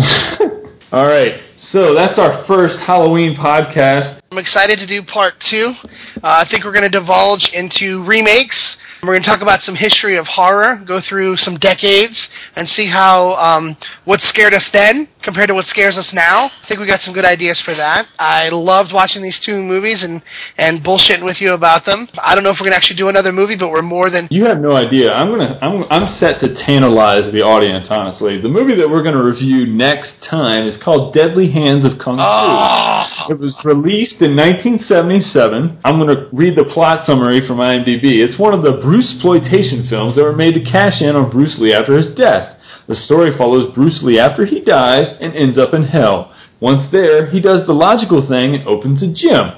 All 0.92 1.08
right. 1.08 1.42
So 1.58 1.94
that's 1.94 2.18
our 2.20 2.44
first 2.44 2.80
Halloween 2.80 3.36
podcast. 3.36 4.20
I'm 4.32 4.38
excited 4.38 4.80
to 4.80 4.86
do 4.86 5.02
part 5.02 5.40
two. 5.40 5.74
Uh, 5.84 5.90
I 6.24 6.46
think 6.46 6.64
we're 6.64 6.72
going 6.72 6.84
to 6.84 6.90
divulge 6.90 7.50
into 7.50 8.04
remakes. 8.04 8.78
We're 9.06 9.14
going 9.14 9.24
to 9.24 9.30
talk 9.30 9.42
about 9.42 9.64
some 9.64 9.76
history 9.76 10.18
of 10.18 10.28
horror, 10.28 10.82
go 10.86 11.00
through 11.00 11.38
some 11.38 11.58
decades, 11.58 12.30
and 12.56 12.68
see 12.68 12.86
how 12.86 13.34
um, 13.36 13.78
what 14.06 14.22
scared 14.22 14.54
us 14.54 14.70
then 14.70 15.08
compared 15.22 15.48
to 15.48 15.54
what 15.54 15.66
scares 15.66 15.98
us 15.98 16.14
now. 16.14 16.46
I 16.46 16.66
think 16.68 16.80
we 16.80 16.86
got 16.86 17.02
some 17.02 17.14
good 17.14 17.26
ideas 17.26 17.60
for 17.60 17.74
that. 17.74 18.08
I 18.20 18.50
loved 18.50 18.94
watching 18.94 19.22
these 19.22 19.40
two 19.40 19.62
movies 19.62 20.04
and, 20.04 20.22
and 20.58 20.84
bullshitting 20.84 21.24
with 21.24 21.42
you 21.42 21.54
about 21.54 21.86
them. 21.86 22.08
I 22.18 22.36
don't 22.36 22.44
know 22.44 22.52
if 22.52 22.60
we're 22.60 22.66
going 22.66 22.74
to 22.74 22.78
actually 22.78 22.98
do 22.98 23.10
another 23.10 23.32
movie, 23.32 23.56
but 23.56 23.70
we're 23.70 23.82
more 23.82 24.10
than. 24.10 24.28
You 24.32 24.46
have 24.46 24.60
no 24.60 24.76
idea. 24.76 25.14
I'm 25.14 25.30
gonna. 25.30 25.60
I'm. 25.62 25.86
I'm 25.90 26.08
set 26.08 26.40
to 26.42 26.54
tantalize 26.54 27.26
the 27.32 27.42
audience. 27.42 27.90
Honestly, 27.90 28.40
the 28.40 28.50
movie 28.50 28.76
that 28.76 28.90
we're 28.90 29.04
gonna 29.04 29.24
review 29.24 29.66
next 29.66 30.22
time 30.22 30.66
is 30.66 30.78
called 30.78 31.14
Deadly 31.14 31.50
Hands 31.50 31.84
of 31.86 31.98
Kung 31.98 32.18
Fu. 32.18 32.24
Oh! 32.26 33.28
It 33.30 33.40
was 33.40 33.64
released 33.66 34.22
in 34.22 34.36
1977. 34.36 35.80
I'm 35.84 35.98
going 36.00 36.16
to 36.16 36.28
read 36.32 36.56
the 36.56 36.66
plot 36.66 37.06
summary 37.06 37.42
from 37.42 37.58
IMDb. 37.58 38.20
It's 38.22 38.38
one 38.38 38.54
of 38.54 38.62
the 38.62 38.78
Bruce 38.96 39.12
exploitation 39.12 39.84
films 39.84 40.16
that 40.16 40.24
were 40.24 40.32
made 40.32 40.54
to 40.54 40.62
cash 40.62 41.02
in 41.02 41.18
on 41.18 41.30
Bruce 41.30 41.60
Lee 41.60 41.74
after 41.74 41.98
his 41.98 42.08
death. 42.08 42.58
The 42.88 42.96
story 42.96 43.30
follows 43.30 43.74
Bruce 43.74 44.02
Lee 44.02 44.18
after 44.18 44.46
he 44.46 44.62
dies 44.62 45.10
and 45.20 45.36
ends 45.36 45.58
up 45.58 45.74
in 45.74 45.84
hell. 45.84 46.34
Once 46.62 46.88
there, 46.88 47.26
he 47.26 47.42
does 47.42 47.66
the 47.66 47.74
logical 47.74 48.22
thing 48.22 48.56
and 48.56 48.66
opens 48.66 49.04
a 49.04 49.08
gym. 49.08 49.52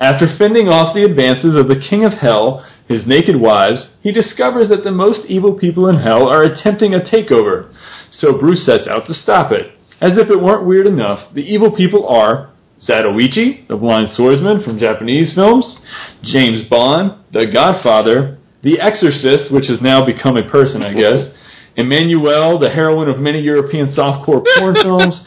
After 0.00 0.26
fending 0.26 0.68
off 0.68 0.92
the 0.92 1.04
advances 1.04 1.54
of 1.54 1.68
the 1.68 1.78
King 1.78 2.04
of 2.04 2.14
Hell, 2.14 2.66
his 2.88 3.06
naked 3.06 3.36
wives, 3.36 3.96
he 4.02 4.10
discovers 4.10 4.68
that 4.70 4.82
the 4.82 4.90
most 4.90 5.24
evil 5.26 5.56
people 5.56 5.86
in 5.86 5.98
hell 5.98 6.28
are 6.28 6.42
attempting 6.42 6.92
a 6.92 6.98
takeover. 6.98 7.72
So 8.10 8.40
Bruce 8.40 8.64
sets 8.64 8.88
out 8.88 9.06
to 9.06 9.14
stop 9.14 9.52
it. 9.52 9.70
As 10.00 10.18
if 10.18 10.30
it 10.30 10.42
weren't 10.42 10.66
weird 10.66 10.88
enough, 10.88 11.32
the 11.32 11.48
evil 11.48 11.70
people 11.70 12.08
are 12.08 12.50
Zatoichi, 12.80 13.68
the 13.68 13.76
blind 13.76 14.10
swordsman 14.10 14.62
from 14.62 14.80
Japanese 14.80 15.32
films, 15.32 15.78
James 16.22 16.62
Bond, 16.62 17.18
the 17.30 17.46
Godfather, 17.46 18.39
the 18.62 18.80
Exorcist, 18.80 19.50
which 19.50 19.68
has 19.68 19.80
now 19.80 20.04
become 20.04 20.36
a 20.36 20.48
person, 20.48 20.82
I 20.82 20.92
guess, 20.92 21.28
Emmanuelle, 21.76 22.60
the 22.60 22.70
heroine 22.70 23.08
of 23.08 23.20
many 23.20 23.40
European 23.40 23.86
softcore 23.86 24.44
porn 24.56 24.74
films, 24.82 25.24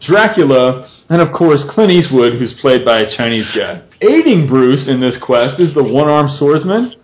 Dracula, 0.00 0.88
and 1.08 1.22
of 1.22 1.32
course 1.32 1.64
Clint 1.64 1.92
Eastwood, 1.92 2.34
who's 2.34 2.54
played 2.54 2.84
by 2.84 3.00
a 3.00 3.08
Chinese 3.08 3.50
guy. 3.50 3.82
Aiding 4.00 4.46
Bruce 4.46 4.86
in 4.88 5.00
this 5.00 5.18
quest 5.18 5.58
is 5.58 5.74
the 5.74 5.82
one-armed 5.82 6.30
swordsman, 6.30 6.94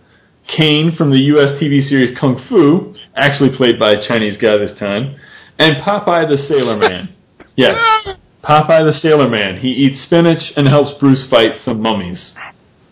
Caine 0.47 0.91
from 0.91 1.09
the 1.09 1.19
U.S. 1.23 1.59
TV 1.59 1.81
series 1.81 2.17
Kung 2.17 2.37
Fu, 2.37 2.93
actually 3.15 3.49
played 3.49 3.79
by 3.79 3.93
a 3.93 4.01
Chinese 4.01 4.37
guy 4.37 4.57
this 4.57 4.73
time, 4.73 5.15
and 5.57 5.77
Popeye 5.77 6.29
the 6.29 6.37
Sailor 6.37 6.77
Man. 6.77 7.09
Yes, 7.57 8.17
Popeye 8.43 8.85
the 8.85 8.91
Sailor 8.91 9.29
Man. 9.29 9.57
He 9.57 9.69
eats 9.69 10.01
spinach 10.01 10.51
and 10.57 10.67
helps 10.67 10.91
Bruce 10.91 11.23
fight 11.25 11.57
some 11.57 11.79
mummies. 11.79 12.33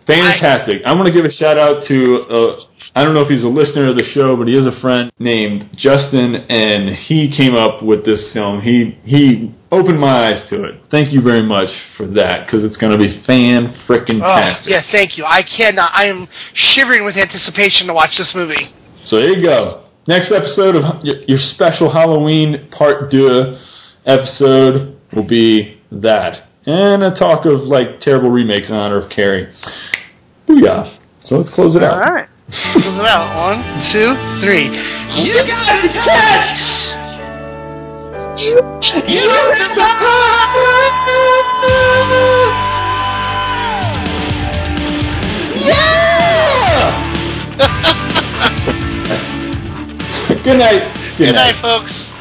Fantastic. 0.05 0.81
I, 0.85 0.91
am 0.91 0.97
going 0.97 1.07
to 1.07 1.13
give 1.13 1.25
a 1.25 1.31
shout 1.31 1.57
out 1.57 1.83
to, 1.85 2.21
uh, 2.21 2.61
I 2.95 3.03
don't 3.03 3.13
know 3.13 3.21
if 3.21 3.29
he's 3.29 3.43
a 3.43 3.49
listener 3.49 3.89
of 3.89 3.97
the 3.97 4.03
show, 4.03 4.35
but 4.35 4.47
he 4.47 4.57
is 4.57 4.65
a 4.65 4.71
friend 4.71 5.11
named 5.19 5.69
Justin, 5.75 6.35
and 6.35 6.93
he 6.93 7.29
came 7.29 7.55
up 7.55 7.81
with 7.81 8.03
this 8.03 8.31
film. 8.31 8.61
He, 8.61 8.97
he 9.03 9.53
opened 9.71 9.99
my 9.99 10.27
eyes 10.27 10.45
to 10.47 10.63
it. 10.65 10.85
Thank 10.87 11.13
you 11.13 11.21
very 11.21 11.43
much 11.43 11.73
for 11.95 12.05
that, 12.07 12.45
because 12.45 12.63
it's 12.63 12.77
going 12.77 12.97
to 12.97 12.97
be 12.97 13.21
fan 13.21 13.73
frickin' 13.73 14.19
tastic. 14.19 14.73
Oh, 14.73 14.75
yeah, 14.75 14.81
thank 14.81 15.17
you. 15.17 15.25
I 15.25 15.41
cannot, 15.41 15.91
I 15.93 16.05
am 16.05 16.27
shivering 16.53 17.05
with 17.05 17.17
anticipation 17.17 17.87
to 17.87 17.93
watch 17.93 18.17
this 18.17 18.35
movie. 18.35 18.67
So 19.05 19.17
there 19.17 19.29
you 19.29 19.41
go. 19.41 19.85
Next 20.05 20.31
episode 20.31 20.75
of 20.75 21.03
your 21.03 21.39
special 21.39 21.89
Halloween 21.89 22.67
part 22.71 23.09
two 23.09 23.57
episode 24.05 24.99
will 25.13 25.23
be 25.23 25.79
that 25.91 26.47
and 26.65 27.03
a 27.03 27.11
talk 27.11 27.45
of 27.45 27.63
like 27.63 27.99
terrible 27.99 28.29
remakes 28.29 28.69
in 28.69 28.75
honor 28.75 28.97
of 28.97 29.09
Carrie. 29.09 29.51
Booyah! 30.47 30.97
So 31.21 31.37
let's 31.37 31.49
close 31.49 31.75
it 31.75 31.83
All 31.83 31.89
out. 31.89 32.05
All 32.05 32.13
right. 32.13 32.29
Close 32.51 32.85
it 32.85 33.05
out. 33.05 33.35
One, 33.35 33.63
two, 33.91 34.15
three. 34.41 34.69
You 35.21 35.33
got 35.47 35.81
the 35.81 35.89
touch. 35.89 36.93
You, 38.39 38.55
you 39.07 39.29
got 39.29 39.75
the. 39.75 39.83
Yeah. 45.65 47.09
Good 50.43 50.57
night. 50.57 50.83
Good 51.17 51.35
night, 51.35 51.55
folks. 51.55 52.12